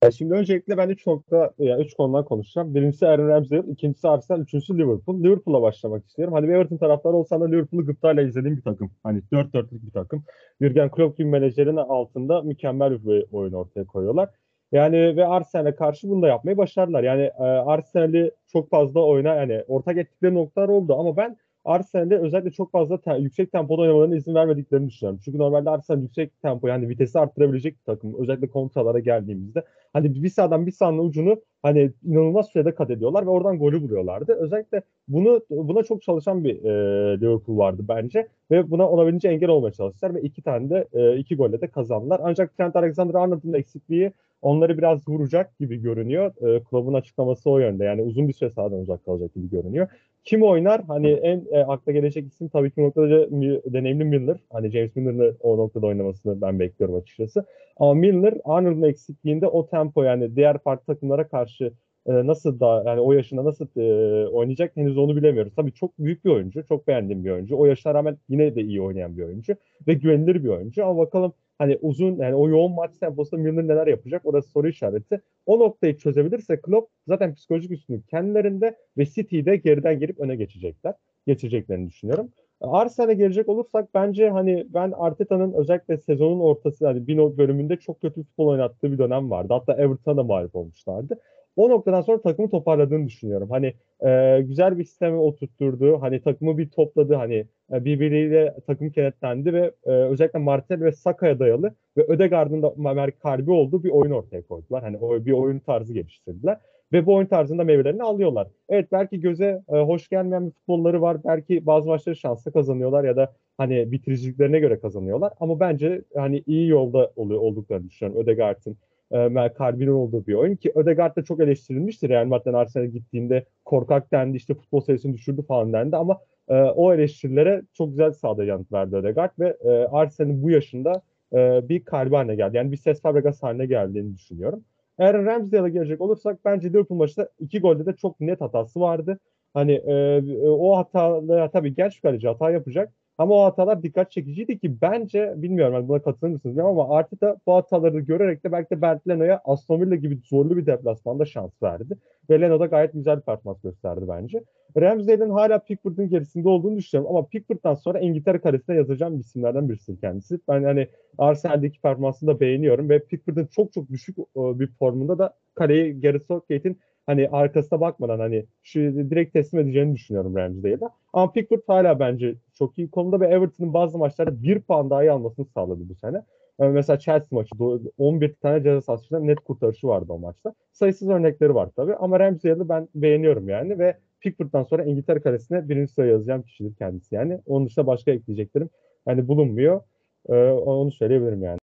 ya 0.02 0.10
şimdi 0.10 0.34
öncelikle 0.34 0.76
ben 0.76 0.88
üç 0.88 1.06
nokta, 1.06 1.50
yani 1.58 1.82
üç 1.82 1.94
konudan 1.94 2.24
konuşacağım. 2.24 2.74
Birincisi 2.74 3.06
Aaron 3.06 3.28
Ramsdale, 3.28 3.62
ikincisi 3.72 4.08
Arsenal, 4.08 4.40
üçüncüsü 4.40 4.78
Liverpool. 4.78 5.22
Liverpool'la 5.22 5.62
başlamak 5.62 6.06
istiyorum. 6.06 6.34
Hani 6.34 6.46
Everton 6.46 6.76
taraftarı 6.76 7.14
olsam 7.14 7.40
da 7.40 7.46
Liverpool'u 7.46 7.86
gıptayla 7.86 8.22
izlediğim 8.22 8.56
bir 8.56 8.62
takım. 8.62 8.90
Hani 9.02 9.22
dört 9.32 9.54
dörtlük 9.54 9.86
bir 9.86 9.90
takım. 9.90 10.24
Jurgen 10.60 10.90
Klopp 10.90 11.18
gibi 11.18 11.28
menajerin 11.28 11.76
altında 11.76 12.42
mükemmel 12.42 13.06
bir 13.06 13.24
oyun 13.32 13.52
ortaya 13.52 13.84
koyuyorlar. 13.86 14.28
Yani 14.72 15.16
ve 15.16 15.26
Arsenal'e 15.26 15.74
karşı 15.74 16.08
bunu 16.08 16.22
da 16.22 16.28
yapmayı 16.28 16.56
başardılar. 16.56 17.02
Yani 17.02 17.22
e, 17.22 17.42
Arsenal'i 17.42 18.30
çok 18.52 18.70
fazla 18.70 19.04
oyna 19.04 19.34
yani 19.34 19.64
ortak 19.68 19.96
ettikleri 19.96 20.34
noktalar 20.34 20.68
oldu 20.68 20.96
ama 20.98 21.16
ben 21.16 21.36
Arsenal'de 21.64 22.18
özellikle 22.18 22.50
çok 22.50 22.72
fazla 22.72 23.00
te- 23.00 23.18
yüksek 23.18 23.52
tempoda 23.52 23.82
oynamalarına 23.82 24.16
izin 24.16 24.34
vermediklerini 24.34 24.88
düşünüyorum. 24.88 25.20
Çünkü 25.24 25.38
normalde 25.38 25.70
Arsenal 25.70 26.02
yüksek 26.02 26.42
tempo 26.42 26.68
yani 26.68 26.88
vitesi 26.88 27.18
arttırabilecek 27.18 27.74
bir 27.78 27.84
takım. 27.84 28.14
Özellikle 28.22 28.48
kontralara 28.48 28.98
geldiğimizde. 28.98 29.64
Hani 29.92 30.22
bir 30.22 30.28
sağdan 30.28 30.66
bir 30.66 30.72
sağdan 30.72 30.98
ucunu 30.98 31.42
hani 31.62 31.92
inanılmaz 32.04 32.46
sürede 32.48 32.74
kat 32.74 32.90
ediyorlar 32.90 33.26
ve 33.26 33.30
oradan 33.30 33.58
golü 33.58 33.82
buluyorlardı. 33.82 34.32
Özellikle 34.32 34.82
bunu 35.08 35.40
buna 35.50 35.82
çok 35.82 36.02
çalışan 36.02 36.44
bir 36.44 36.64
e, 36.64 37.20
Liverpool 37.20 37.58
vardı 37.58 37.82
bence 37.88 38.28
ve 38.50 38.70
buna 38.70 38.90
olabildiğince 38.90 39.28
engel 39.28 39.48
olmaya 39.48 39.72
çalıştılar 39.72 40.14
ve 40.14 40.20
iki 40.22 40.42
tane 40.42 40.70
de 40.70 40.88
e, 40.92 41.16
iki 41.16 41.36
golle 41.36 41.60
de 41.60 41.66
kazandılar. 41.68 42.20
Ancak 42.24 42.56
Trent 42.56 42.76
Alexander-Arnold'un 42.76 43.52
eksikliği 43.52 44.12
onları 44.42 44.78
biraz 44.78 45.08
vuracak 45.08 45.58
gibi 45.58 45.76
görünüyor. 45.76 46.56
E, 46.56 46.62
kulübün 46.62 46.94
açıklaması 46.94 47.50
o 47.50 47.58
yönde. 47.58 47.84
Yani 47.84 48.02
uzun 48.02 48.28
bir 48.28 48.32
süre 48.32 48.50
sahadan 48.50 48.78
uzak 48.78 49.04
kalacak 49.04 49.34
gibi 49.34 49.50
görünüyor. 49.50 49.88
Kim 50.24 50.42
oynar? 50.42 50.82
Hani 50.84 51.10
en 51.10 51.44
e, 51.50 51.58
akla 51.58 51.92
gelecek 51.92 52.26
isim 52.26 52.48
tabii 52.48 52.70
ki 52.70 52.82
noktada 52.82 53.30
deneyimli 53.72 54.04
Milner. 54.04 54.36
Hani 54.52 54.70
James 54.70 54.96
Milner'ın 54.96 55.36
o 55.40 55.58
noktada 55.58 55.86
oynamasını 55.86 56.40
ben 56.40 56.58
bekliyorum 56.60 56.96
açıkçası. 56.96 57.44
Ama 57.76 57.94
Milner 57.94 58.34
Arnold'un 58.44 58.82
eksikliğinde 58.82 59.46
o 59.46 59.66
tempo 59.66 60.02
yani 60.02 60.36
diğer 60.36 60.58
farklı 60.58 60.94
takımlara 60.94 61.28
karşı 61.28 61.72
e, 62.06 62.12
nasıl 62.12 62.60
da 62.60 62.82
yani 62.86 63.00
o 63.00 63.12
yaşında 63.12 63.44
nasıl 63.44 63.66
e, 63.76 64.28
oynayacak 64.28 64.76
henüz 64.76 64.98
onu 64.98 65.16
bilemiyoruz. 65.16 65.52
Tabii 65.56 65.72
çok 65.72 65.98
büyük 65.98 66.24
bir 66.24 66.30
oyuncu. 66.30 66.66
Çok 66.66 66.88
beğendiğim 66.88 67.24
bir 67.24 67.30
oyuncu. 67.30 67.56
O 67.56 67.66
yaşına 67.66 67.94
rağmen 67.94 68.18
yine 68.28 68.54
de 68.54 68.62
iyi 68.62 68.82
oynayan 68.82 69.16
bir 69.16 69.22
oyuncu. 69.22 69.54
Ve 69.88 69.94
güvenilir 69.94 70.44
bir 70.44 70.48
oyuncu. 70.48 70.84
Ama 70.86 70.98
bakalım 70.98 71.32
hani 71.60 71.78
uzun 71.82 72.16
yani 72.16 72.34
o 72.34 72.48
yoğun 72.48 72.72
maç 72.72 72.90
temposunda 73.00 73.42
Milner 73.42 73.68
neler 73.68 73.86
yapacak? 73.86 74.22
Orası 74.24 74.50
soru 74.50 74.68
işareti. 74.68 75.20
O 75.46 75.58
noktayı 75.58 75.96
çözebilirse 75.96 76.60
Klopp 76.60 76.90
zaten 77.06 77.34
psikolojik 77.34 77.70
üstünlük 77.70 78.08
kendilerinde 78.08 78.76
ve 78.98 79.06
City'de 79.06 79.56
geriden 79.56 79.98
gelip 79.98 80.20
öne 80.20 80.36
geçecekler. 80.36 80.94
Geçeceklerini 81.26 81.88
düşünüyorum. 81.88 82.28
Arsenal'e 82.60 83.14
gelecek 83.14 83.48
olursak 83.48 83.94
bence 83.94 84.30
hani 84.30 84.66
ben 84.68 84.92
Arteta'nın 84.96 85.52
özellikle 85.52 85.98
sezonun 85.98 86.40
ortası 86.40 86.84
yani 86.84 87.06
bir 87.06 87.16
bölümünde 87.16 87.76
çok 87.76 88.00
kötü 88.00 88.22
futbol 88.22 88.46
oynattığı 88.46 88.92
bir 88.92 88.98
dönem 88.98 89.30
vardı. 89.30 89.52
Hatta 89.54 89.72
Everton'a 89.72 90.16
da 90.16 90.22
mağlup 90.22 90.56
olmuşlardı. 90.56 91.20
O 91.60 91.70
noktadan 91.70 92.00
sonra 92.00 92.20
takımı 92.20 92.50
toparladığını 92.50 93.06
düşünüyorum. 93.06 93.50
Hani 93.50 93.74
e, 94.06 94.40
güzel 94.42 94.78
bir 94.78 94.84
sistemi 94.84 95.16
oturtturdu. 95.16 96.02
Hani 96.02 96.22
takımı 96.22 96.58
bir 96.58 96.68
topladı. 96.68 97.14
Hani 97.14 97.46
e, 97.72 97.84
birbiriyle 97.84 98.54
takım 98.66 98.90
kenetlendi 98.90 99.52
ve 99.52 99.70
e, 99.84 99.90
özellikle 99.90 100.38
Martel 100.38 100.80
ve 100.80 100.92
Saka'ya 100.92 101.38
dayalı 101.38 101.74
ve 101.96 102.02
Ödegaard'ın 102.02 102.62
da 102.62 103.10
kalbi 103.22 103.50
olduğu 103.50 103.84
bir 103.84 103.90
oyun 103.90 104.12
ortaya 104.12 104.42
koydular. 104.42 104.82
Hani 104.82 104.96
o 104.96 105.24
bir 105.26 105.32
oyun 105.32 105.58
tarzı 105.58 105.94
geliştirdiler 105.94 106.58
ve 106.92 107.06
bu 107.06 107.14
oyun 107.14 107.26
tarzında 107.26 107.64
meyvelerini 107.64 108.02
alıyorlar. 108.02 108.48
Evet 108.68 108.92
belki 108.92 109.20
göze 109.20 109.62
e, 109.68 109.76
hoş 109.76 110.08
gelmeyen 110.08 110.46
bir 110.46 110.52
futbolları 110.52 111.02
var. 111.02 111.24
Belki 111.24 111.66
bazı 111.66 111.88
maçları 111.88 112.16
şanslı 112.16 112.52
kazanıyorlar 112.52 113.04
ya 113.04 113.16
da 113.16 113.32
hani 113.58 113.92
bitiriciliklerine 113.92 114.58
göre 114.58 114.80
kazanıyorlar. 114.80 115.32
Ama 115.40 115.60
bence 115.60 116.02
hani 116.16 116.42
iyi 116.46 116.68
yolda 116.68 117.12
oluyor 117.16 117.40
olduklarını 117.40 117.88
düşünüyorum. 117.88 118.22
Ödegaard'ın 118.22 118.76
e, 119.12 119.52
kalbinin 119.52 119.90
olduğu 119.90 120.26
bir 120.26 120.34
oyun 120.34 120.56
ki 120.56 120.72
Ödegaard 120.74 121.16
da 121.16 121.24
çok 121.24 121.40
eleştirilmiştir. 121.40 122.08
Real 122.08 122.24
Madrid'den 122.24 122.52
Arsenal'e 122.52 122.88
gittiğinde 122.88 123.44
korkak 123.64 124.12
dendi 124.12 124.36
işte 124.36 124.54
futbol 124.54 124.80
sayısını 124.80 125.14
düşürdü 125.14 125.42
falan 125.42 125.72
dendi 125.72 125.96
ama 125.96 126.20
e, 126.48 126.54
o 126.54 126.94
eleştirilere 126.94 127.62
çok 127.72 127.90
güzel 127.90 128.12
sahada 128.12 128.44
yanıt 128.44 128.72
verdi 128.72 128.96
Ödegaard 128.96 129.30
ve 129.38 129.56
e, 129.64 129.70
Arsenal'in 129.70 130.42
bu 130.42 130.50
yaşında 130.50 131.02
e, 131.32 131.68
bir 131.68 131.84
kalbi 131.84 132.14
haline 132.14 132.34
geldi. 132.34 132.56
Yani 132.56 132.72
bir 132.72 132.76
ses 132.76 133.02
Fabregas 133.02 133.42
haline 133.42 133.66
geldiğini 133.66 134.14
düşünüyorum. 134.14 134.64
Eğer 134.98 135.24
Ramsdale'e 135.24 135.70
gelecek 135.70 136.00
olursak 136.00 136.38
bence 136.44 136.68
Liverpool 136.68 136.98
maçında 136.98 137.28
iki 137.38 137.60
golde 137.60 137.86
de 137.86 137.96
çok 137.96 138.20
net 138.20 138.40
hatası 138.40 138.80
vardı. 138.80 139.18
Hani 139.54 139.72
e, 139.72 140.22
o 140.48 140.76
hatalara 140.76 141.50
tabii 141.50 141.74
genç 141.74 142.00
kaleci 142.00 142.28
hata 142.28 142.50
yapacak. 142.50 142.92
Ama 143.20 143.34
o 143.34 143.44
hatalar 143.44 143.82
dikkat 143.82 144.10
çekiciydi 144.10 144.58
ki 144.58 144.80
bence 144.82 145.34
bilmiyorum 145.36 145.74
hani 145.74 145.88
buna 145.88 146.02
katılır 146.02 146.30
mısınız 146.30 146.56
bilmiyorum 146.56 146.80
ama 146.80 146.96
Arteta 146.96 147.36
bu 147.46 147.54
hataları 147.54 148.00
görerek 148.00 148.44
de 148.44 148.52
belki 148.52 148.70
de 148.70 148.82
Bert 148.82 149.08
Leno'ya 149.08 149.40
Aston 149.44 149.80
Villa 149.80 149.94
gibi 149.94 150.18
zorlu 150.24 150.56
bir 150.56 150.66
deplasmanda 150.66 151.24
şans 151.24 151.62
verdi. 151.62 151.94
Ve 152.30 152.40
Leno 152.40 152.60
da 152.60 152.66
gayet 152.66 152.92
güzel 152.92 153.16
bir 153.16 153.22
performans 153.22 153.62
gösterdi 153.62 154.04
bence. 154.08 154.44
Ramsdale'in 154.76 155.30
hala 155.30 155.58
Pickford'un 155.58 156.08
gerisinde 156.08 156.48
olduğunu 156.48 156.76
düşünüyorum 156.76 157.16
ama 157.16 157.26
Pickford'dan 157.26 157.74
sonra 157.74 158.00
İngiltere 158.00 158.40
karesine 158.40 158.76
yazacağım 158.76 159.20
isimlerden 159.20 159.68
birisi 159.68 160.00
kendisi. 160.00 160.38
Ben 160.48 160.64
hani 160.64 160.88
Arsenal'deki 161.18 161.80
performansını 161.80 162.30
da 162.30 162.40
beğeniyorum 162.40 162.88
ve 162.88 163.04
Pickford'un 163.04 163.46
çok 163.46 163.72
çok 163.72 163.88
düşük 163.88 164.16
bir 164.36 164.66
formunda 164.66 165.18
da 165.18 165.34
kaleyi 165.54 166.00
Gareth 166.00 166.26
Southgate'in 166.26 166.80
hani 167.06 167.28
arkasına 167.28 167.80
bakmadan 167.80 168.18
hani 168.18 168.46
şu 168.62 168.80
direkt 168.80 169.32
teslim 169.32 169.60
edeceğini 169.60 169.94
düşünüyorum 169.94 170.36
Ramsdale'e. 170.36 170.78
Ama 171.12 171.32
Pickford 171.32 171.62
hala 171.66 172.00
bence 172.00 172.34
çok 172.54 172.78
iyi 172.78 172.90
konuda 172.90 173.20
ve 173.20 173.26
Everton'ın 173.26 173.74
bazı 173.74 173.98
maçlarda 173.98 174.42
bir 174.42 174.60
puan 174.60 174.90
daha 174.90 175.04
iyi 175.04 175.10
almasını 175.10 175.46
sağladı 175.46 175.88
bu 175.88 175.94
sene. 175.94 176.22
Yani 176.60 176.72
mesela 176.72 176.98
Chelsea 176.98 177.28
maçı 177.30 177.50
11 177.98 178.34
tane 178.34 178.62
ceza 178.62 178.80
sahasında 178.80 179.20
net 179.20 179.40
kurtarışı 179.40 179.88
vardı 179.88 180.12
o 180.12 180.18
maçta. 180.18 180.54
Sayısız 180.72 181.08
örnekleri 181.08 181.54
var 181.54 181.68
tabii 181.76 181.94
ama 181.94 182.20
Ramsdale'ı 182.20 182.68
ben 182.68 182.88
beğeniyorum 182.94 183.48
yani 183.48 183.78
ve 183.78 183.96
Pickford'dan 184.20 184.64
sonra 184.64 184.84
İngiltere 184.84 185.20
karesine 185.20 185.68
birinci 185.68 185.92
sıraya 185.92 186.12
yazacağım 186.12 186.42
kişidir 186.42 186.74
kendisi 186.78 187.14
yani. 187.14 187.40
Onun 187.46 187.66
dışında 187.66 187.86
başka 187.86 188.10
ekleyeceklerim 188.10 188.70
yani 189.06 189.28
bulunmuyor. 189.28 189.80
Ee, 190.28 190.34
onu 190.50 190.92
söyleyebilirim 190.92 191.42
yani. 191.42 191.58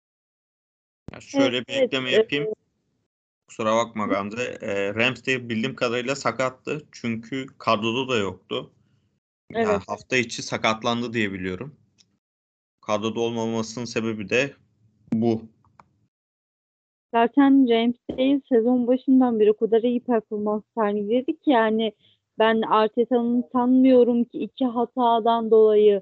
Ya 1.14 1.21
şöyle 1.21 1.61
bir 1.61 1.73
evet, 1.73 1.83
ekleme 1.83 2.11
yapayım. 2.11 2.47
Kusura 3.53 3.77
bakma 3.77 4.07
Gamze. 4.07 4.43
E, 4.61 4.95
Ramsdale 4.95 5.49
bildiğim 5.49 5.77
kadarıyla 5.77 6.17
sakattı. 6.17 6.83
Çünkü 6.93 7.47
kadroda 7.59 8.12
da 8.12 8.17
yoktu. 8.17 8.71
Evet. 9.55 9.67
Yani 9.67 9.83
hafta 9.87 10.17
içi 10.17 10.43
sakatlandı 10.43 11.12
diye 11.12 11.33
biliyorum. 11.33 11.77
Kadroda 12.81 13.21
olmamasının 13.21 13.85
sebebi 13.85 14.29
de 14.29 14.53
bu. 15.12 15.43
Zaten 17.15 17.67
James 17.67 17.97
Dale 18.11 18.41
sezon 18.49 18.87
başından 18.87 19.41
beri 19.41 19.51
o 19.51 19.57
kadar 19.57 19.83
iyi 19.83 20.01
performans 20.01 20.62
sergiledi 20.79 21.33
ki 21.33 21.51
yani 21.51 21.93
ben 22.38 22.62
Arteta'nın 22.62 23.45
sanmıyorum 23.53 24.25
ki 24.25 24.38
iki 24.38 24.65
hatadan 24.65 25.51
dolayı 25.51 26.01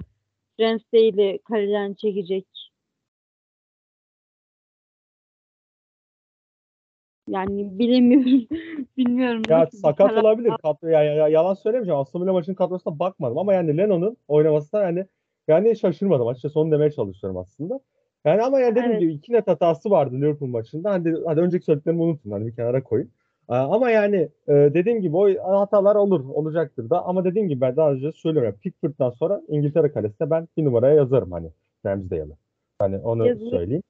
Ramsdale'i 0.60 1.38
kaleden 1.48 1.94
çekecek. 1.94 2.46
Yani 7.30 7.78
bilemiyorum. 7.78 8.46
Bilmiyorum. 8.96 9.42
Ya 9.48 9.68
sakat 9.72 10.08
karar... 10.08 10.22
olabilir. 10.22 10.52
Kadro, 10.62 10.88
ya, 10.88 11.02
ya, 11.02 11.28
yalan 11.28 11.54
söylemeyeceğim. 11.54 12.00
Aston 12.00 12.22
Villa 12.22 12.32
maçının 12.32 12.54
kadrosuna 12.54 12.98
bakmadım 12.98 13.38
ama 13.38 13.54
yani 13.54 13.76
Leno'nun 13.76 14.16
oynamasına 14.28 14.82
yani 14.82 15.06
yani 15.48 15.76
şaşırmadım. 15.76 16.26
Açıkçası 16.26 16.60
onu 16.60 16.72
demeye 16.72 16.90
çalışıyorum 16.90 17.38
aslında. 17.38 17.80
Yani 18.24 18.42
ama 18.42 18.60
yani 18.60 18.70
dediğim 18.74 18.90
evet. 18.90 19.00
gibi 19.00 19.12
iki 19.12 19.32
net 19.32 19.48
hatası 19.48 19.90
vardı 19.90 20.14
Liverpool 20.14 20.48
maçında. 20.48 20.90
Hadi, 20.90 21.16
hadi 21.26 21.40
önceki 21.40 21.64
söylediklerimi 21.64 22.02
unutun. 22.02 22.30
Hani 22.30 22.46
bir 22.46 22.56
kenara 22.56 22.82
koyun. 22.82 23.10
Ama 23.48 23.90
yani 23.90 24.28
e, 24.48 24.52
dediğim 24.52 25.00
gibi 25.00 25.16
o 25.16 25.58
hatalar 25.60 25.96
olur, 25.96 26.24
olacaktır 26.24 26.90
da. 26.90 27.04
Ama 27.04 27.24
dediğim 27.24 27.48
gibi 27.48 27.60
ben 27.60 27.76
daha 27.76 27.92
önce 27.92 28.12
söylüyorum. 28.12 28.54
Pickford'dan 28.62 29.10
sonra 29.10 29.42
İngiltere 29.48 29.92
kalesine 29.92 30.30
ben 30.30 30.48
bir 30.56 30.64
numaraya 30.64 30.94
yazarım 30.94 31.32
hani 31.32 31.50
Ramsdale'ı. 31.86 32.36
Hani 32.78 32.98
onu 32.98 33.26
Yazılır. 33.26 33.50
söyleyeyim. 33.50 33.82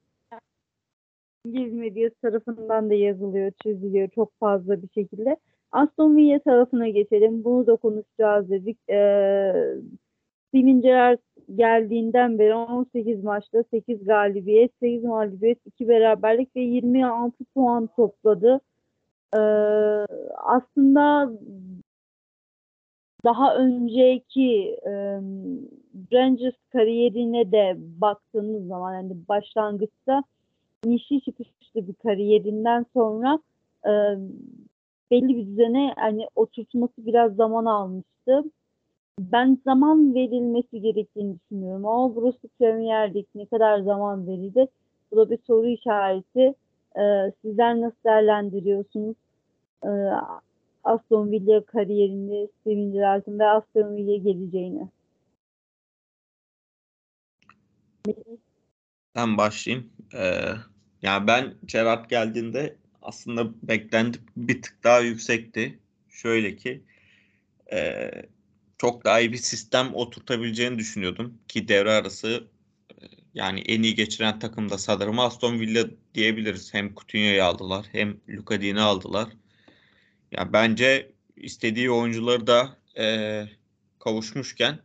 İngiliz 1.45 1.73
medyası 1.73 2.15
tarafından 2.21 2.89
da 2.89 2.93
yazılıyor, 2.93 3.51
çiziliyor 3.63 4.09
çok 4.09 4.39
fazla 4.39 4.81
bir 4.81 4.89
şekilde. 4.89 5.37
Aston 5.71 6.17
Villa 6.17 6.39
tarafına 6.39 6.87
geçelim. 6.87 7.43
Bunu 7.43 7.67
da 7.67 7.75
konuşacağız 7.75 8.49
dedik. 8.49 8.77
Ee, 8.89 9.75
Steven 10.49 10.81
Gerrard 10.81 11.19
geldiğinden 11.55 12.39
beri 12.39 12.55
18 12.55 13.23
maçta 13.23 13.63
8 13.71 14.03
galibiyet, 14.03 14.71
8 14.79 15.03
mağlubiyet, 15.03 15.59
2 15.65 15.87
beraberlik 15.87 16.55
ve 16.55 16.61
26 16.61 17.45
puan 17.55 17.87
topladı. 17.87 18.59
Ee, 19.35 19.39
aslında 20.37 21.31
daha 23.25 23.55
önceki 23.55 24.77
e, 24.85 24.91
Rangers 26.13 26.55
kariyerine 26.71 27.51
de 27.51 27.75
baktığımız 27.77 28.67
zaman 28.67 28.93
yani 28.93 29.13
başlangıçta 29.29 30.23
inişli 30.85 31.21
çıkışlı 31.21 31.87
bir 31.87 31.93
kariyerinden 31.93 32.85
sonra 32.93 33.39
e, 33.85 33.91
belli 35.11 35.37
bir 35.37 35.47
düzene 35.47 35.93
hani 35.97 36.27
oturtması 36.35 37.05
biraz 37.05 37.35
zaman 37.35 37.65
almıştı. 37.65 38.43
Ben 39.19 39.57
zaman 39.65 40.15
verilmesi 40.15 40.81
gerektiğini 40.81 41.35
düşünüyorum. 41.39 41.85
Ama 41.85 42.15
burası 42.15 42.47
Premier 42.59 43.13
Lig 43.13 43.25
ne 43.35 43.45
kadar 43.45 43.79
zaman 43.79 44.27
verildi? 44.27 44.67
Bu 45.11 45.17
da 45.17 45.29
bir 45.29 45.39
soru 45.47 45.67
işareti. 45.67 46.53
Ee, 46.99 47.31
sizler 47.41 47.81
nasıl 47.81 47.97
değerlendiriyorsunuz? 48.05 49.15
Ee, 49.85 49.89
Aston 50.83 51.31
Villa 51.31 51.61
kariyerini, 51.61 52.47
Steven 52.61 52.91
Gerrard'ın 52.91 53.39
ve 53.39 53.45
Aston 53.45 53.95
Villa 53.95 54.15
geleceğini. 54.17 54.87
Ben 59.15 59.37
başlayayım. 59.37 59.89
Ee, 60.13 60.53
yani 61.01 61.27
ben 61.27 61.55
Gerard 61.65 62.09
geldiğinde 62.09 62.75
aslında 63.01 63.67
beklenti 63.67 64.19
bir 64.37 64.61
tık 64.61 64.83
daha 64.83 64.99
yüksekti. 64.99 65.79
Şöyle 66.09 66.55
ki 66.55 66.83
e, 67.73 68.11
çok 68.77 69.05
daha 69.05 69.19
iyi 69.19 69.31
bir 69.31 69.37
sistem 69.37 69.95
oturtabileceğini 69.95 70.79
düşünüyordum 70.79 71.37
ki 71.47 71.67
devre 71.67 71.91
arası 71.91 72.47
e, 73.01 73.05
yani 73.33 73.59
en 73.61 73.83
iyi 73.83 73.95
geçiren 73.95 74.39
takım 74.39 74.69
da 74.69 74.77
sanırım 74.77 75.19
Aston 75.19 75.59
Villa 75.59 75.87
diyebiliriz. 76.13 76.73
Hem 76.73 76.95
Coutinho'yu 76.95 77.43
aldılar 77.43 77.85
hem 77.91 78.17
Luka 78.29 78.61
Dini 78.61 78.81
aldılar. 78.81 79.29
Yani 80.31 80.53
bence 80.53 81.11
istediği 81.37 81.91
oyuncuları 81.91 82.47
da 82.47 82.77
e, 82.97 83.45
kavuşmuşken 83.99 84.79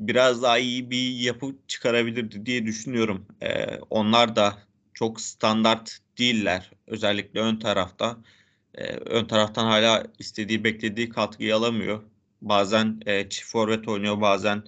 biraz 0.00 0.42
daha 0.42 0.58
iyi 0.58 0.90
bir 0.90 1.10
yapı 1.10 1.54
çıkarabilirdi 1.68 2.46
diye 2.46 2.66
düşünüyorum. 2.66 3.26
E, 3.42 3.78
onlar 3.90 4.36
da 4.36 4.58
çok 4.94 5.20
standart 5.20 5.98
değiller. 6.18 6.70
Özellikle 6.86 7.40
ön 7.40 7.56
tarafta. 7.56 8.16
E, 8.74 8.84
ön 8.86 9.24
taraftan 9.24 9.64
hala 9.66 10.06
istediği 10.18 10.64
beklediği 10.64 11.08
katkıyı 11.08 11.56
alamıyor. 11.56 12.02
Bazen 12.42 13.00
e, 13.06 13.28
çift 13.28 13.50
forvet 13.50 13.88
oynuyor 13.88 14.20
bazen 14.20 14.64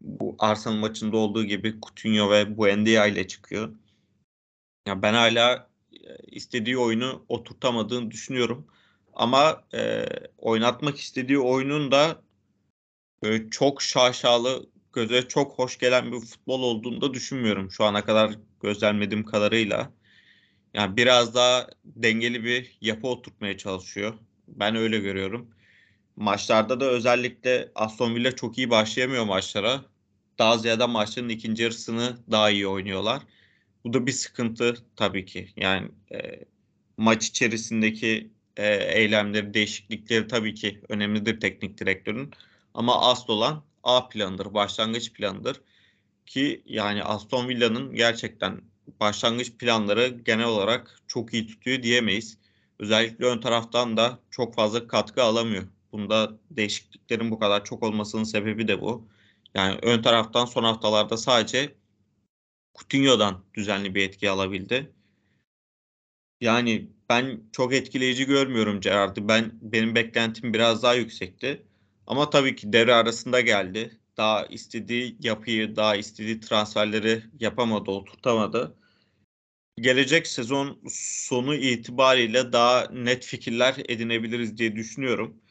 bu 0.00 0.36
Arsenal 0.38 0.76
maçında 0.76 1.16
olduğu 1.16 1.44
gibi 1.44 1.80
Coutinho 1.82 2.30
ve 2.30 2.56
Buendia 2.56 3.06
ile 3.06 3.28
çıkıyor. 3.28 3.74
Ya 4.86 5.02
ben 5.02 5.14
hala 5.14 5.68
e, 5.92 6.16
istediği 6.26 6.78
oyunu 6.78 7.24
oturtamadığını 7.28 8.10
düşünüyorum. 8.10 8.66
Ama 9.14 9.64
e, 9.74 10.06
oynatmak 10.38 10.98
istediği 10.98 11.38
oyunun 11.38 11.90
da 11.92 12.22
e, 13.22 13.50
çok 13.50 13.82
şaşalı, 13.82 14.66
göze 14.96 15.28
çok 15.28 15.58
hoş 15.58 15.78
gelen 15.78 16.12
bir 16.12 16.20
futbol 16.20 16.62
olduğunu 16.62 17.00
da 17.00 17.14
düşünmüyorum 17.14 17.70
şu 17.70 17.84
ana 17.84 18.04
kadar 18.04 18.34
gözlemlediğim 18.62 19.24
kadarıyla. 19.24 19.90
Yani 20.74 20.96
biraz 20.96 21.34
daha 21.34 21.68
dengeli 21.84 22.44
bir 22.44 22.78
yapı 22.80 23.06
oturtmaya 23.08 23.58
çalışıyor. 23.58 24.14
Ben 24.48 24.76
öyle 24.76 24.98
görüyorum. 24.98 25.50
Maçlarda 26.16 26.80
da 26.80 26.84
özellikle 26.84 27.72
Aston 27.74 28.14
Villa 28.14 28.36
çok 28.36 28.58
iyi 28.58 28.70
başlayamıyor 28.70 29.24
maçlara. 29.24 29.84
Daha 30.38 30.58
ziyade 30.58 30.86
maçların 30.86 31.28
ikinci 31.28 31.62
yarısını 31.62 32.16
daha 32.30 32.50
iyi 32.50 32.66
oynuyorlar. 32.66 33.22
Bu 33.84 33.92
da 33.92 34.06
bir 34.06 34.12
sıkıntı 34.12 34.76
tabii 34.96 35.24
ki. 35.24 35.48
Yani 35.56 35.88
e, 36.12 36.44
maç 36.96 37.26
içerisindeki 37.26 38.30
e, 38.56 38.74
eylemleri, 38.74 39.54
değişiklikleri 39.54 40.26
tabii 40.28 40.54
ki 40.54 40.80
önemlidir 40.88 41.40
teknik 41.40 41.78
direktörün. 41.80 42.30
Ama 42.74 43.10
asıl 43.10 43.32
olan 43.32 43.65
A 43.86 44.08
planıdır, 44.08 44.54
başlangıç 44.54 45.12
planıdır. 45.12 45.60
Ki 46.26 46.62
yani 46.66 47.04
Aston 47.04 47.48
Villa'nın 47.48 47.94
gerçekten 47.94 48.60
başlangıç 49.00 49.52
planları 49.58 50.08
genel 50.08 50.46
olarak 50.46 51.00
çok 51.06 51.34
iyi 51.34 51.46
tutuyor 51.46 51.82
diyemeyiz. 51.82 52.38
Özellikle 52.78 53.24
ön 53.26 53.40
taraftan 53.40 53.96
da 53.96 54.18
çok 54.30 54.54
fazla 54.54 54.88
katkı 54.88 55.22
alamıyor. 55.22 55.64
Bunda 55.92 56.38
değişikliklerin 56.50 57.30
bu 57.30 57.38
kadar 57.38 57.64
çok 57.64 57.82
olmasının 57.82 58.24
sebebi 58.24 58.68
de 58.68 58.80
bu. 58.80 59.08
Yani 59.54 59.78
ön 59.82 60.02
taraftan 60.02 60.44
son 60.46 60.64
haftalarda 60.64 61.16
sadece 61.16 61.74
Coutinho'dan 62.74 63.44
düzenli 63.54 63.94
bir 63.94 64.02
etki 64.02 64.30
alabildi. 64.30 64.92
Yani 66.40 66.90
ben 67.08 67.40
çok 67.52 67.74
etkileyici 67.74 68.26
görmüyorum 68.26 68.80
Gerard'ı. 68.80 69.28
Ben 69.28 69.52
benim 69.62 69.94
beklentim 69.94 70.54
biraz 70.54 70.82
daha 70.82 70.94
yüksekti. 70.94 71.65
Ama 72.06 72.30
tabii 72.30 72.56
ki 72.56 72.72
devre 72.72 72.94
arasında 72.94 73.40
geldi. 73.40 74.00
Daha 74.16 74.46
istediği 74.46 75.16
yapıyı, 75.20 75.76
daha 75.76 75.96
istediği 75.96 76.40
transferleri 76.40 77.22
yapamadı, 77.40 77.90
oturtamadı. 77.90 78.76
Gelecek 79.80 80.26
sezon 80.26 80.80
sonu 80.90 81.54
itibariyle 81.54 82.52
daha 82.52 82.88
net 82.92 83.24
fikirler 83.24 83.74
edinebiliriz 83.88 84.58
diye 84.58 84.76
düşünüyorum. 84.76 85.42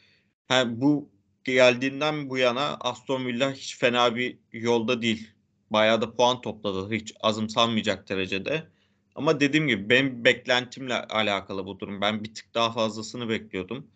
Ha, 0.47 0.81
bu 0.81 1.09
geldiğinden 1.43 2.29
bu 2.29 2.37
yana 2.37 2.77
Aston 2.79 3.25
Villa 3.25 3.51
hiç 3.51 3.77
fena 3.77 4.15
bir 4.15 4.39
yolda 4.53 5.01
değil. 5.01 5.31
Bayağı 5.69 6.01
da 6.01 6.15
puan 6.15 6.41
topladı. 6.41 6.91
Hiç 6.95 7.13
azımsanmayacak 7.21 8.09
derecede. 8.09 8.67
Ama 9.15 9.39
dediğim 9.39 9.67
gibi 9.67 9.89
benim 9.89 10.25
beklentimle 10.25 10.93
alakalı 10.93 11.65
bu 11.65 11.79
durum. 11.79 12.01
Ben 12.01 12.23
bir 12.23 12.33
tık 12.33 12.53
daha 12.53 12.71
fazlasını 12.71 13.29
bekliyordum. 13.29 13.87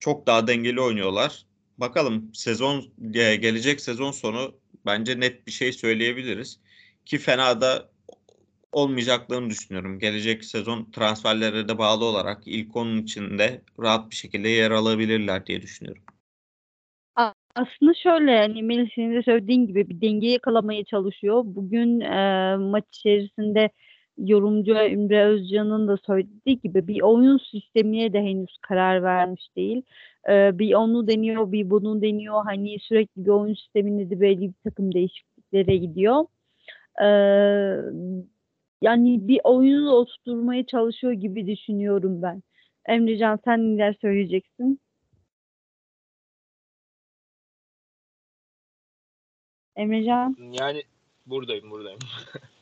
Çok 0.00 0.26
daha 0.26 0.46
dengeli 0.46 0.80
oynuyorlar. 0.80 1.46
Bakalım 1.78 2.30
sezon 2.34 2.84
gelecek 3.12 3.80
sezon 3.80 4.10
sonu 4.10 4.54
bence 4.86 5.20
net 5.20 5.46
bir 5.46 5.52
şey 5.52 5.72
söyleyebiliriz. 5.72 6.60
Ki 7.06 7.18
fena 7.18 7.60
da 7.60 7.90
olmayacaklarını 8.72 9.50
düşünüyorum. 9.50 9.98
Gelecek 9.98 10.44
sezon 10.44 10.90
transferlere 10.90 11.68
de 11.68 11.78
bağlı 11.78 12.04
olarak 12.04 12.42
ilk 12.46 12.76
onun 12.76 13.02
içinde 13.02 13.62
rahat 13.78 14.10
bir 14.10 14.16
şekilde 14.16 14.48
yer 14.48 14.70
alabilirler 14.70 15.46
diye 15.46 15.62
düşünüyorum. 15.62 16.02
Aslında 17.58 17.94
şöyle 17.94 18.38
hani 18.38 18.62
Melih 18.62 18.90
senin 18.94 19.14
de 19.14 19.22
söylediğin 19.22 19.66
gibi 19.66 19.88
bir 19.88 20.00
dengeyi 20.00 20.32
yakalamaya 20.32 20.84
çalışıyor. 20.84 21.42
Bugün 21.44 22.00
e, 22.00 22.56
maç 22.56 22.84
içerisinde 22.92 23.70
yorumcu 24.18 24.72
Ümre 24.72 25.24
Özcan'ın 25.24 25.88
da 25.88 25.96
söylediği 25.96 26.60
gibi 26.60 26.88
bir 26.88 27.00
oyun 27.00 27.38
sistemine 27.38 28.12
de 28.12 28.20
henüz 28.20 28.58
karar 28.62 29.02
vermiş 29.02 29.56
değil. 29.56 29.82
Ee, 30.28 30.58
bir 30.58 30.74
onu 30.74 31.06
deniyor, 31.08 31.52
bir 31.52 31.70
bunu 31.70 32.02
deniyor. 32.02 32.44
Hani 32.44 32.78
sürekli 32.80 33.24
bir 33.24 33.30
oyun 33.30 33.54
sisteminde 33.54 34.10
de 34.10 34.20
belli 34.20 34.40
bir 34.40 34.54
takım 34.64 34.94
değişikliklere 34.94 35.76
gidiyor. 35.76 36.24
Ee, 37.02 37.06
yani 38.82 39.28
bir 39.28 39.40
oyunu 39.44 39.90
oturtmaya 39.90 40.66
çalışıyor 40.66 41.12
gibi 41.12 41.46
düşünüyorum 41.46 42.22
ben. 42.22 42.42
Emrecan 42.86 43.38
sen 43.44 43.76
neler 43.76 43.96
söyleyeceksin? 44.00 44.80
Emrecan? 49.76 50.36
Yani 50.60 50.82
buradayım 51.26 51.70
buradayım. 51.70 52.00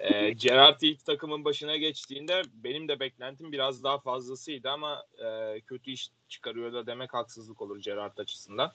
e, 0.00 0.30
Gerard 0.30 0.80
ilk 0.80 1.04
takımın 1.04 1.44
başına 1.44 1.76
geçtiğinde 1.76 2.42
benim 2.54 2.88
de 2.88 3.00
beklentim 3.00 3.52
biraz 3.52 3.84
daha 3.84 3.98
fazlasıydı 3.98 4.70
ama 4.70 5.04
e, 5.18 5.60
kötü 5.60 5.90
iş 5.90 6.10
çıkarıyor 6.28 6.72
da 6.72 6.86
demek 6.86 7.14
haksızlık 7.14 7.62
olur 7.62 7.82
Gerard 7.82 8.18
açısından. 8.18 8.72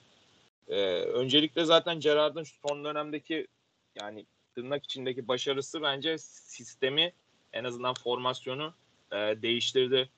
E, 0.68 0.76
öncelikle 1.00 1.64
zaten 1.64 2.00
Gerard'ın 2.00 2.46
son 2.68 2.84
dönemdeki 2.84 3.46
yani 4.00 4.26
tırnak 4.54 4.84
içindeki 4.84 5.28
başarısı 5.28 5.82
bence 5.82 6.18
sistemi 6.18 7.12
en 7.52 7.64
azından 7.64 7.94
formasyonu 7.94 8.74
e, 9.12 9.16
değiştirdi 9.16 10.08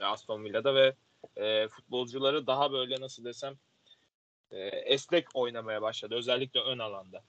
Aston 0.00 0.44
Villa'da 0.44 0.74
ve 0.74 0.94
e, 1.36 1.68
futbolcuları 1.68 2.46
daha 2.46 2.72
böyle 2.72 3.00
nasıl 3.00 3.24
desem 3.24 3.54
e, 4.50 4.58
esnek 4.66 5.26
oynamaya 5.34 5.82
başladı. 5.82 6.14
Özellikle 6.14 6.60
ön 6.60 6.78
alanda. 6.78 7.22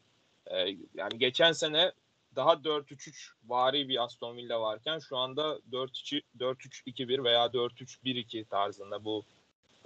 E, 0.47 0.57
yani 0.93 1.17
geçen 1.17 1.51
sene 1.51 1.91
daha 2.35 2.53
4-3-3 2.53 3.31
vari 3.47 3.89
bir 3.89 4.03
Aston 4.03 4.37
Villa 4.37 4.61
varken 4.61 4.99
şu 4.99 5.17
anda 5.17 5.59
4-3-2-1 5.71 7.23
veya 7.23 7.45
4-3-1-2 7.45 8.45
tarzında 8.45 9.05
bu 9.05 9.23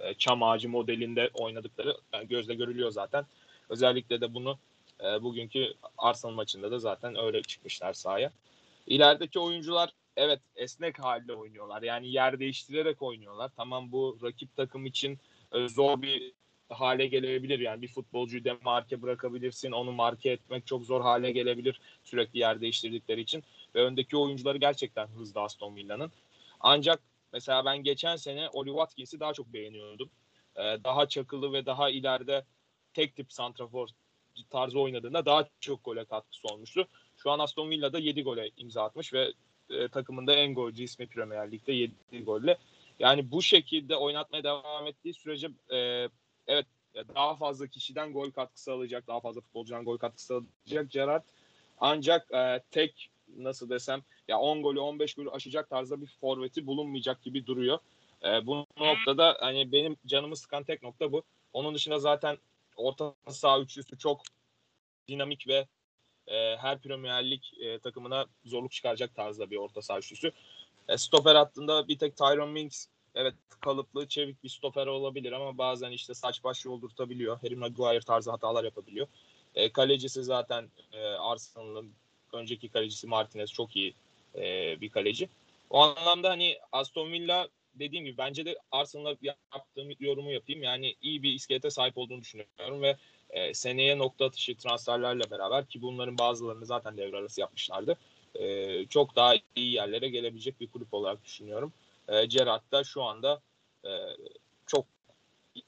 e, 0.00 0.14
çam 0.14 0.42
ağacı 0.42 0.68
modelinde 0.68 1.30
oynadıkları 1.34 1.96
yani 2.12 2.28
gözle 2.28 2.54
görülüyor 2.54 2.90
zaten. 2.90 3.26
Özellikle 3.68 4.20
de 4.20 4.34
bunu 4.34 4.58
e, 5.04 5.22
bugünkü 5.22 5.74
Arsenal 5.98 6.32
maçında 6.32 6.70
da 6.70 6.78
zaten 6.78 7.16
öyle 7.16 7.42
çıkmışlar 7.42 7.92
sahaya. 7.92 8.32
İlerideki 8.86 9.38
oyuncular 9.38 9.90
evet 10.16 10.40
esnek 10.56 11.04
halde 11.04 11.34
oynuyorlar. 11.34 11.82
Yani 11.82 12.08
yer 12.08 12.38
değiştirerek 12.38 13.02
oynuyorlar. 13.02 13.50
Tamam 13.56 13.92
bu 13.92 14.18
rakip 14.22 14.56
takım 14.56 14.86
için 14.86 15.18
e, 15.52 15.68
zor 15.68 16.02
bir 16.02 16.32
hale 16.70 17.06
gelebilir. 17.06 17.58
Yani 17.58 17.82
bir 17.82 17.88
futbolcuyu 17.88 18.44
demarke 18.44 19.02
bırakabilirsin. 19.02 19.72
Onu 19.72 19.92
marke 19.92 20.30
etmek 20.30 20.66
çok 20.66 20.84
zor 20.84 21.00
hale 21.00 21.30
gelebilir 21.32 21.80
sürekli 22.04 22.38
yer 22.38 22.60
değiştirdikleri 22.60 23.20
için. 23.20 23.44
Ve 23.74 23.84
öndeki 23.84 24.16
oyuncuları 24.16 24.58
gerçekten 24.58 25.06
hızlı 25.06 25.40
Aston 25.40 25.76
Villa'nın. 25.76 26.12
Ancak 26.60 27.00
mesela 27.32 27.64
ben 27.64 27.82
geçen 27.82 28.16
sene 28.16 28.48
Oli 28.48 28.68
Watkins'i 28.68 29.20
daha 29.20 29.32
çok 29.32 29.52
beğeniyordum. 29.52 30.10
Ee, 30.56 30.60
daha 30.84 31.08
çakılı 31.08 31.52
ve 31.52 31.66
daha 31.66 31.90
ileride 31.90 32.44
tek 32.94 33.16
tip 33.16 33.32
santrafor 33.32 33.88
tarzı 34.50 34.80
oynadığında 34.80 35.26
daha 35.26 35.48
çok 35.60 35.84
gole 35.84 36.04
katkısı 36.04 36.48
olmuştu. 36.48 36.88
Şu 37.16 37.30
an 37.30 37.38
Aston 37.38 37.70
Villa'da 37.70 37.98
7 37.98 38.22
gole 38.22 38.50
imza 38.56 38.84
atmış 38.84 39.12
ve 39.12 39.32
e, 39.70 39.88
takımında 39.88 40.32
en 40.32 40.54
golcü 40.54 40.82
ismi 40.82 41.06
Premier 41.06 41.52
Lig'de 41.52 41.72
7 41.72 42.24
golle. 42.24 42.58
Yani 42.98 43.30
bu 43.30 43.42
şekilde 43.42 43.96
oynatmaya 43.96 44.44
devam 44.44 44.86
ettiği 44.86 45.14
sürece 45.14 45.48
e, 45.72 46.08
evet 46.46 46.66
daha 47.14 47.36
fazla 47.36 47.66
kişiden 47.66 48.12
gol 48.12 48.30
katkısı 48.30 48.72
alacak, 48.72 49.06
daha 49.06 49.20
fazla 49.20 49.40
futbolcudan 49.40 49.84
gol 49.84 49.98
katkısı 49.98 50.34
alacak 50.66 50.90
Gerard. 50.90 51.22
Ancak 51.78 52.30
e, 52.32 52.62
tek 52.70 53.10
nasıl 53.36 53.70
desem 53.70 54.02
ya 54.28 54.38
10 54.38 54.62
golü 54.62 54.80
15 54.80 55.14
golü 55.14 55.30
aşacak 55.30 55.70
tarzda 55.70 56.00
bir 56.00 56.06
forveti 56.06 56.66
bulunmayacak 56.66 57.22
gibi 57.22 57.46
duruyor. 57.46 57.78
E, 58.24 58.46
bu 58.46 58.66
noktada 58.76 59.36
hani 59.40 59.72
benim 59.72 59.96
canımı 60.06 60.36
sıkan 60.36 60.64
tek 60.64 60.82
nokta 60.82 61.12
bu. 61.12 61.22
Onun 61.52 61.74
dışında 61.74 61.98
zaten 61.98 62.38
orta 62.76 63.14
saha 63.28 63.60
üçlüsü 63.60 63.98
çok 63.98 64.22
dinamik 65.08 65.48
ve 65.48 65.66
e, 66.26 66.56
her 66.56 66.80
Premier 66.80 67.30
Lig 67.30 67.42
e, 67.60 67.78
takımına 67.78 68.26
zorluk 68.44 68.72
çıkaracak 68.72 69.14
tarzda 69.14 69.50
bir 69.50 69.56
orta 69.56 69.82
saha 69.82 69.98
üçlüsü. 69.98 70.32
E, 70.88 70.96
stoper 70.96 71.34
hattında 71.34 71.88
bir 71.88 71.98
tek 71.98 72.16
Tyron 72.16 72.50
Mings 72.50 72.86
evet 73.14 73.34
kalıplı 73.60 74.08
çevik 74.08 74.44
bir 74.44 74.48
stoper 74.48 74.86
olabilir 74.86 75.32
ama 75.32 75.58
bazen 75.58 75.90
işte 75.90 76.14
saç 76.14 76.44
baş 76.44 76.64
yoldurtabiliyor. 76.64 77.40
Harry 77.42 77.56
Maguire 77.56 78.00
tarzı 78.00 78.30
hatalar 78.30 78.64
yapabiliyor. 78.64 79.06
E, 79.54 79.72
kalecisi 79.72 80.24
zaten 80.24 80.70
e, 80.92 80.98
Arsenal'ın 81.04 81.92
önceki 82.32 82.68
kalecisi 82.68 83.06
Martinez 83.06 83.52
çok 83.52 83.76
iyi 83.76 83.94
e, 84.34 84.80
bir 84.80 84.90
kaleci. 84.90 85.28
O 85.70 85.78
anlamda 85.78 86.30
hani 86.30 86.58
Aston 86.72 87.12
Villa 87.12 87.48
dediğim 87.74 88.04
gibi 88.04 88.18
bence 88.18 88.44
de 88.44 88.58
Arsenal'a 88.70 89.16
yaptığım 89.22 89.90
yorumu 90.00 90.32
yapayım. 90.32 90.62
Yani 90.62 90.94
iyi 91.02 91.22
bir 91.22 91.32
iskelete 91.32 91.70
sahip 91.70 91.98
olduğunu 91.98 92.20
düşünüyorum 92.20 92.82
ve 92.82 92.96
e, 93.30 93.54
seneye 93.54 93.98
nokta 93.98 94.24
atışı 94.24 94.56
transferlerle 94.56 95.30
beraber 95.30 95.66
ki 95.66 95.82
bunların 95.82 96.18
bazılarını 96.18 96.66
zaten 96.66 96.96
devre 96.96 97.16
arası 97.16 97.40
yapmışlardı. 97.40 97.96
E, 98.34 98.86
çok 98.86 99.16
daha 99.16 99.34
iyi 99.56 99.72
yerlere 99.72 100.08
gelebilecek 100.08 100.60
bir 100.60 100.66
kulüp 100.66 100.94
olarak 100.94 101.24
düşünüyorum. 101.24 101.72
E, 102.10 102.26
Gerrard 102.26 102.72
da 102.72 102.84
şu 102.84 103.02
anda 103.02 103.40
e, 103.84 103.90
çok 104.66 104.86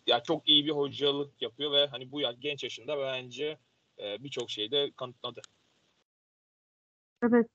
ya 0.07 0.23
çok 0.23 0.49
iyi 0.49 0.67
bir 0.67 0.71
hocalık 0.71 1.43
yapıyor 1.43 1.73
ve 1.73 1.87
hani 1.87 2.13
bu 2.13 2.21
genç 2.41 2.65
yaşında 2.65 2.99
bence 2.99 3.59
e, 3.99 4.25
birçok 4.25 4.51
şeyi 4.51 4.71
de 4.71 4.91
kanıtladı. 4.97 5.41
Evet. 7.23 7.47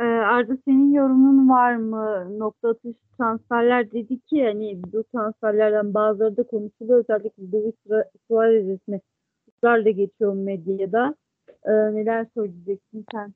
Ee, 0.00 0.04
Arda 0.04 0.56
senin 0.64 0.92
yorumun 0.92 1.48
var 1.48 1.76
mı? 1.76 2.38
Nokta 2.38 2.68
atış 2.68 2.96
transferler 3.18 3.92
dedi 3.92 4.20
ki 4.20 4.44
hani 4.44 4.82
bu 4.92 5.04
transferlerden 5.04 5.94
bazıları 5.94 6.36
da 6.36 6.42
konuşuluyor. 6.42 6.98
Özellikle 6.98 7.52
Luis 7.52 7.74
Suarez 8.28 8.68
ismi 8.68 9.00
ısrarla 9.48 9.90
geçiyor 9.90 10.34
medyada. 10.34 11.14
Ee, 11.64 11.70
neler 11.70 12.26
söyleyeceksin 12.34 13.06
sen? 13.12 13.34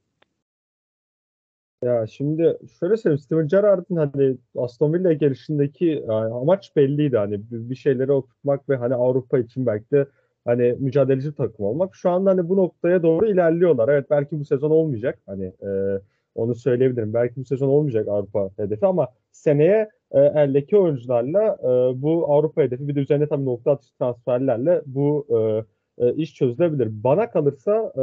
Ya 1.83 2.07
şimdi 2.07 2.59
şöyle 2.80 2.97
söyleyeyim 2.97 3.18
Steven 3.18 3.49
Gerrard'ın 3.49 3.97
hani 3.97 4.37
Aston 4.57 4.93
Villa 4.93 5.12
gelişindeki 5.12 5.85
yani 6.09 6.35
amaç 6.35 6.76
belliydi 6.76 7.16
hani 7.16 7.41
bir 7.51 7.74
şeyleri 7.74 8.12
oturtmak 8.12 8.68
ve 8.68 8.76
hani 8.76 8.95
Avrupa 8.95 9.39
için 9.39 9.66
belki 9.66 9.91
de 9.91 10.07
hani 10.45 10.76
mücadeleci 10.78 11.35
takım 11.35 11.66
olmak. 11.66 11.95
Şu 11.97 12.11
anda 12.11 12.30
hani 12.30 12.49
bu 12.49 12.57
noktaya 12.57 13.03
doğru 13.03 13.26
ilerliyorlar. 13.26 13.89
Evet 13.89 14.11
belki 14.11 14.41
bu 14.41 14.45
sezon 14.45 14.70
olmayacak. 14.70 15.18
Hani 15.26 15.45
e, 15.45 16.01
onu 16.35 16.55
söyleyebilirim. 16.55 17.14
Belki 17.14 17.37
bu 17.37 17.45
sezon 17.45 17.68
olmayacak 17.68 18.09
Avrupa 18.09 18.51
hedefi 18.57 18.87
ama 18.87 19.09
seneye 19.33 19.91
e, 20.11 20.20
eldeki 20.20 20.76
oyuncularla 20.76 21.59
e, 21.62 22.03
bu 22.03 22.33
Avrupa 22.33 22.62
hedefi 22.62 22.89
bir 22.89 22.95
de 22.95 23.01
üzerine 23.01 23.26
tabii 23.26 23.45
nokta 23.45 23.70
atışı 23.70 23.99
transferlerle 23.99 24.83
bu 24.87 25.26
e, 25.30 26.07
e, 26.07 26.14
iş 26.14 26.35
çözülebilir. 26.35 26.89
Bana 27.05 27.30
kalırsa 27.30 27.93
e, 27.97 28.03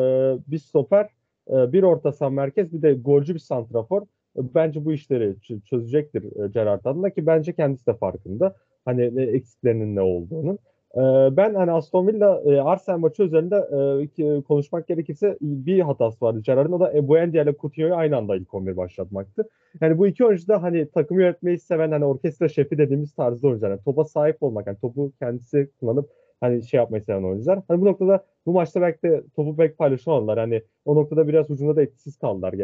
bir 0.51 0.57
stoper 0.57 1.03
e, 1.03 1.09
bir 1.49 1.83
orta 1.83 2.11
saha 2.11 2.29
merkez 2.29 2.73
bir 2.73 2.81
de 2.81 2.93
golcü 2.93 3.33
bir 3.33 3.39
santrafor 3.39 4.01
e, 4.01 4.05
bence 4.55 4.85
bu 4.85 4.93
işleri 4.93 5.35
çözecektir 5.65 6.43
e, 6.43 6.47
Gerrard 6.47 6.85
adına 6.85 7.09
ki 7.09 7.25
bence 7.25 7.53
kendisi 7.53 7.87
de 7.87 7.93
farkında. 7.93 8.55
Hani 8.85 9.21
eksiklerinin 9.21 9.95
ne 9.95 10.01
olduğunu. 10.01 10.57
E, 10.95 10.99
Ben 11.37 11.53
hani 11.53 11.71
Aston 11.71 12.07
Villa 12.07 12.41
e, 12.45 12.61
Arsenal 12.61 12.97
maçı 12.97 13.23
üzerinde 13.23 13.55
e, 14.17 14.41
konuşmak 14.41 14.87
gerekirse 14.87 15.37
bir 15.41 15.79
hatası 15.79 16.25
vardı 16.25 16.41
Gerrard'ın. 16.43 16.71
O 16.71 16.79
da 16.79 16.93
Ebuendia 16.93 17.43
ile 17.43 17.55
Coutinho'yu 17.61 17.95
aynı 17.95 18.17
anda 18.17 18.35
ilk 18.35 18.53
11 18.53 18.77
başlatmaktı. 18.77 19.49
Yani 19.81 19.97
bu 19.97 20.07
iki 20.07 20.25
oyuncu 20.25 20.47
da 20.47 20.63
hani 20.63 20.89
takımı 20.89 21.21
yönetmeyi 21.21 21.59
seven 21.59 21.91
hani 21.91 22.05
orkestra 22.05 22.49
şefi 22.49 22.77
dediğimiz 22.77 23.13
tarzda 23.13 23.47
oyuncular. 23.47 23.69
Yani 23.69 23.83
topa 23.83 24.05
sahip 24.05 24.43
olmak, 24.43 24.67
yani 24.67 24.77
topu 24.81 25.11
kendisi 25.19 25.69
kullanıp 25.79 26.09
hani 26.41 26.63
şey 26.63 26.77
yapmayı 26.77 27.03
seven 27.03 27.23
oyuncular. 27.23 27.59
Hani 27.67 27.81
bu 27.81 27.85
noktada 27.85 28.25
bu 28.45 28.53
maçta 28.53 28.81
belki 28.81 29.01
de 29.01 29.23
topu 29.35 29.55
pek 29.55 29.77
paylaşamadılar. 29.77 30.39
Hani 30.39 30.61
o 30.85 30.95
noktada 30.95 31.27
biraz 31.27 31.51
ucunda 31.51 31.75
da 31.75 31.81
etkisiz 31.81 32.17
kaldılar 32.17 32.53
e, 32.53 32.63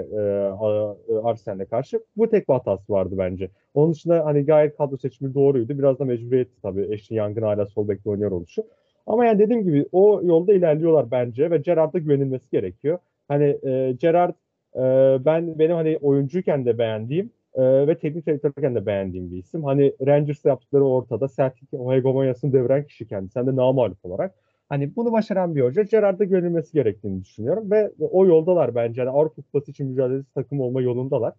e, 1.10 1.18
Arsenal'e 1.24 1.66
karşı. 1.66 2.00
Bu 2.18 2.30
tek 2.30 2.50
bir 2.50 2.54
hatası 2.54 2.94
vardı 2.94 3.16
bence. 3.18 3.50
Onun 3.74 3.94
dışında 3.94 4.26
hani 4.26 4.46
gayet 4.46 4.78
kadro 4.78 4.98
seçimi 4.98 5.34
doğruydu. 5.34 5.78
Biraz 5.80 6.00
da 6.00 6.06
mecburiyetti 6.06 6.62
tabii. 6.62 6.88
Eşin 6.94 7.16
Yangın 7.16 7.42
hala 7.42 7.66
sol 7.66 7.88
bekte 7.88 8.10
oynuyor 8.10 8.32
oluşu. 8.32 8.64
Ama 9.08 9.26
yani 9.26 9.40
dediğim 9.40 9.64
gibi 9.64 9.86
o 9.92 10.22
yolda 10.24 10.54
ilerliyorlar 10.54 11.12
bence 11.12 11.52
ve 11.52 11.58
Gerrard'a 11.58 12.00
güvenilmesi 12.00 12.50
gerekiyor. 12.52 13.00
Hani 13.28 13.60
e, 13.64 13.92
Gerrard 14.00 14.36
e, 14.76 14.82
ben 15.26 15.60
benim 15.60 15.76
hani 15.76 15.98
oyuncuyken 16.02 16.66
de 16.66 16.78
beğendiğim 16.78 17.32
e, 17.56 17.88
ve 17.88 17.98
teknik 17.98 18.26
direktörken 18.28 18.76
de 18.76 18.86
beğendiğim 18.86 19.32
bir 19.32 19.38
isim. 19.38 19.64
Hani 19.64 19.94
Rangers'ta 20.08 20.50
yaptıkları 20.50 20.86
ortada. 20.86 21.28
Celtic 21.28 21.68
o 21.78 21.94
hegemonyasını 21.94 22.54
deviren 22.54 22.88
kişi 22.88 23.08
kendisi. 23.08 23.40
Hem 23.40 23.48
de 23.48 23.56
namalip 23.56 24.06
olarak. 24.06 24.36
Hani 24.70 24.96
bunu 24.96 25.12
başaran 25.12 25.56
bir 25.56 25.62
hoca 25.62 25.84
Gerrard'a 25.84 26.24
güvenilmesi 26.24 26.74
gerektiğini 26.74 27.24
düşünüyorum 27.24 27.72
ve 27.72 27.92
o 28.00 28.26
yoldalar 28.26 28.76
bence. 28.76 29.02
Yani 29.02 29.10
Avrupa 29.10 29.42
Kupası 29.42 29.72
için 29.72 29.88
mücadelesi 29.88 30.34
takım 30.34 30.62
olma 30.62 30.82
yolundalar. 30.82 31.34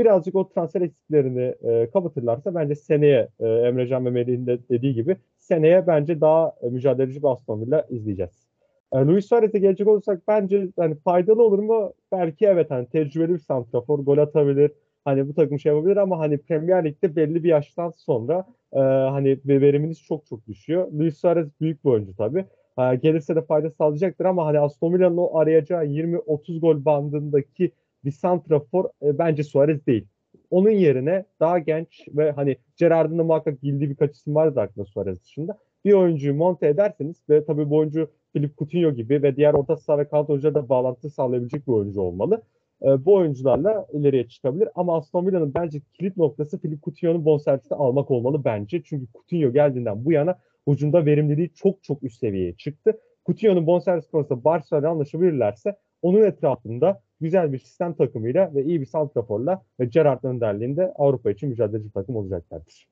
Birazcık 0.00 0.34
o 0.34 0.48
transfer 0.48 0.80
eksiklerini 0.80 1.54
e, 1.62 1.90
kapatırlarsa 1.90 2.54
bence 2.54 2.74
seneye 2.74 3.28
e, 3.40 3.48
Emrecan 3.48 4.06
ve 4.06 4.10
Melih'in 4.10 4.46
de 4.46 4.58
dediği 4.70 4.94
gibi 4.94 5.16
seneye 5.38 5.86
bence 5.86 6.20
daha 6.20 6.54
e, 6.62 6.68
mücadeleci 6.68 7.22
bir 7.22 7.28
Aston 7.28 7.60
Villa 7.60 7.86
izleyeceğiz. 7.90 8.46
E, 8.92 8.98
Luis 8.98 9.26
Suarez'e 9.28 9.58
gelecek 9.58 9.88
olursak 9.88 10.22
bence 10.28 10.68
hani 10.76 10.94
faydalı 10.94 11.42
olur 11.42 11.58
mu? 11.58 11.92
Belki 12.12 12.46
evet 12.46 12.70
hani 12.70 12.86
tecrübeli 12.86 13.34
bir 13.34 13.38
santrafor 13.38 13.98
gol 13.98 14.18
atabilir. 14.18 14.70
Hani 15.04 15.28
bu 15.28 15.34
takım 15.34 15.58
şey 15.58 15.72
yapabilir 15.72 15.96
ama 15.96 16.18
hani 16.18 16.38
Premier 16.38 16.84
Lig'de 16.84 17.16
belli 17.16 17.44
bir 17.44 17.48
yaştan 17.48 17.90
sonra 17.90 18.46
e, 18.72 18.78
hani 18.78 19.38
ve 19.46 19.60
veriminiz 19.60 20.02
çok 20.02 20.26
çok 20.26 20.46
düşüyor. 20.46 20.92
Luis 20.92 21.18
Suarez 21.18 21.48
büyük 21.60 21.84
bir 21.84 21.90
oyuncu 21.90 22.16
tabii. 22.16 22.44
Ha, 22.76 22.94
gelirse 22.94 23.36
de 23.36 23.42
fayda 23.42 23.70
sağlayacaktır 23.70 24.24
ama 24.24 24.46
hani 24.46 24.58
Aston 24.58 24.94
Villa'nın 24.94 25.16
o 25.16 25.38
arayacağı 25.38 25.86
20-30 25.86 26.60
gol 26.60 26.84
bandındaki 26.84 27.72
bir 28.04 28.10
santrafor 28.10 28.84
e, 28.84 29.18
bence 29.18 29.42
Suarez 29.44 29.86
değil. 29.86 30.06
Onun 30.50 30.70
yerine 30.70 31.24
daha 31.40 31.58
genç 31.58 32.08
ve 32.08 32.30
hani 32.32 32.56
Gerrard'ın 32.76 33.18
da 33.18 33.24
muhakkak 33.24 33.62
bildiği 33.62 33.90
birkaç 33.90 34.16
isim 34.16 34.34
vardı 34.34 34.60
aklında 34.60 34.86
Suarez 34.86 35.22
dışında. 35.24 35.58
Bir 35.84 35.92
oyuncuyu 35.92 36.34
monte 36.34 36.68
ederseniz 36.68 37.16
ve 37.30 37.44
tabii 37.44 37.70
bu 37.70 37.76
oyuncu 37.76 38.10
Philip 38.32 38.58
Coutinho 38.58 38.92
gibi 38.92 39.22
ve 39.22 39.36
diğer 39.36 39.54
orta 39.54 39.76
saha 39.76 39.98
ve 39.98 40.08
kanat 40.08 40.30
oyunculara 40.30 40.54
da 40.54 40.68
bağlantı 40.68 41.10
sağlayabilecek 41.10 41.66
bir 41.66 41.72
oyuncu 41.72 42.00
olmalı. 42.00 42.42
E, 42.82 43.04
bu 43.04 43.14
oyuncularla 43.14 43.86
ileriye 43.92 44.28
çıkabilir. 44.28 44.68
Ama 44.74 44.96
Aston 44.96 45.26
Villa'nın 45.26 45.54
bence 45.54 45.80
kilit 45.94 46.16
noktası 46.16 46.60
Philip 46.60 46.82
Coutinho'nun 46.82 47.24
bonservisini 47.24 47.78
almak 47.78 48.10
olmalı 48.10 48.44
bence. 48.44 48.82
Çünkü 48.82 49.06
Coutinho 49.12 49.52
geldiğinden 49.52 50.04
bu 50.04 50.12
yana 50.12 50.38
hücumda 50.68 51.06
verimliliği 51.06 51.50
çok 51.54 51.82
çok 51.82 52.02
üst 52.02 52.18
seviyeye 52.18 52.56
çıktı. 52.56 53.00
Coutinho'nun 53.26 53.66
bonservis 53.66 54.06
konusunda 54.06 54.44
Barcelona 54.44 54.88
anlaşabilirlerse 54.88 55.76
onun 56.02 56.22
etrafında 56.22 57.02
güzel 57.20 57.52
bir 57.52 57.58
sistem 57.58 57.94
takımıyla 57.94 58.54
ve 58.54 58.64
iyi 58.64 58.80
bir 58.80 58.86
santraforla 58.86 59.62
ve 59.80 59.84
Gerrard 59.84 60.24
önderliğinde 60.24 60.92
Avrupa 60.96 61.30
için 61.30 61.48
mücadeleci 61.48 61.92
takım 61.92 62.16
olacaklardır. 62.16 62.88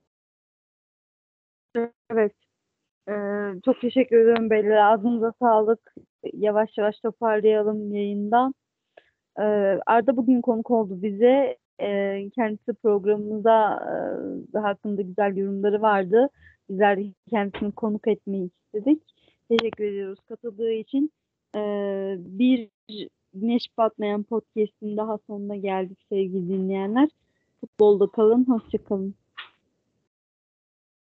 Evet. 2.09 2.33
Ee, 3.09 3.13
çok 3.65 3.81
teşekkür 3.81 4.17
ederim 4.17 4.49
beyler. 4.49 4.93
Ağzınıza 4.93 5.33
sağlık. 5.39 5.93
Yavaş 6.33 6.77
yavaş 6.77 6.99
toparlayalım 6.99 7.93
yayından. 7.93 8.53
Ee, 9.39 9.43
Arda 9.85 10.17
bugün 10.17 10.41
konuk 10.41 10.71
oldu 10.71 11.01
bize. 11.01 11.57
Ee, 11.81 12.29
kendisi 12.35 12.73
programımıza 12.73 13.79
e, 14.55 14.57
hakkında 14.57 15.01
güzel 15.01 15.37
yorumları 15.37 15.81
vardı. 15.81 16.29
Bizler 16.69 16.97
de 16.97 17.13
kendisini 17.29 17.71
konuk 17.71 18.07
etmeyi 18.07 18.49
istedik. 18.49 19.01
Teşekkür 19.49 19.83
ediyoruz 19.83 20.19
katıldığı 20.29 20.71
için. 20.71 21.11
Ee, 21.55 22.15
bir 22.19 22.69
Güneş 23.33 23.77
Batmayan 23.77 24.23
Podcast'in 24.23 24.97
daha 24.97 25.17
sonuna 25.27 25.55
geldik 25.55 25.97
sevgili 26.09 26.47
dinleyenler. 26.47 27.09
Futbolda 27.61 28.07
kalın, 28.07 28.45
hoşça 28.45 28.83
kalın. 28.83 29.15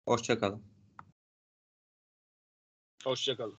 Hoşçakalın. 0.08 0.62
Hoşçakalın. 3.04 3.54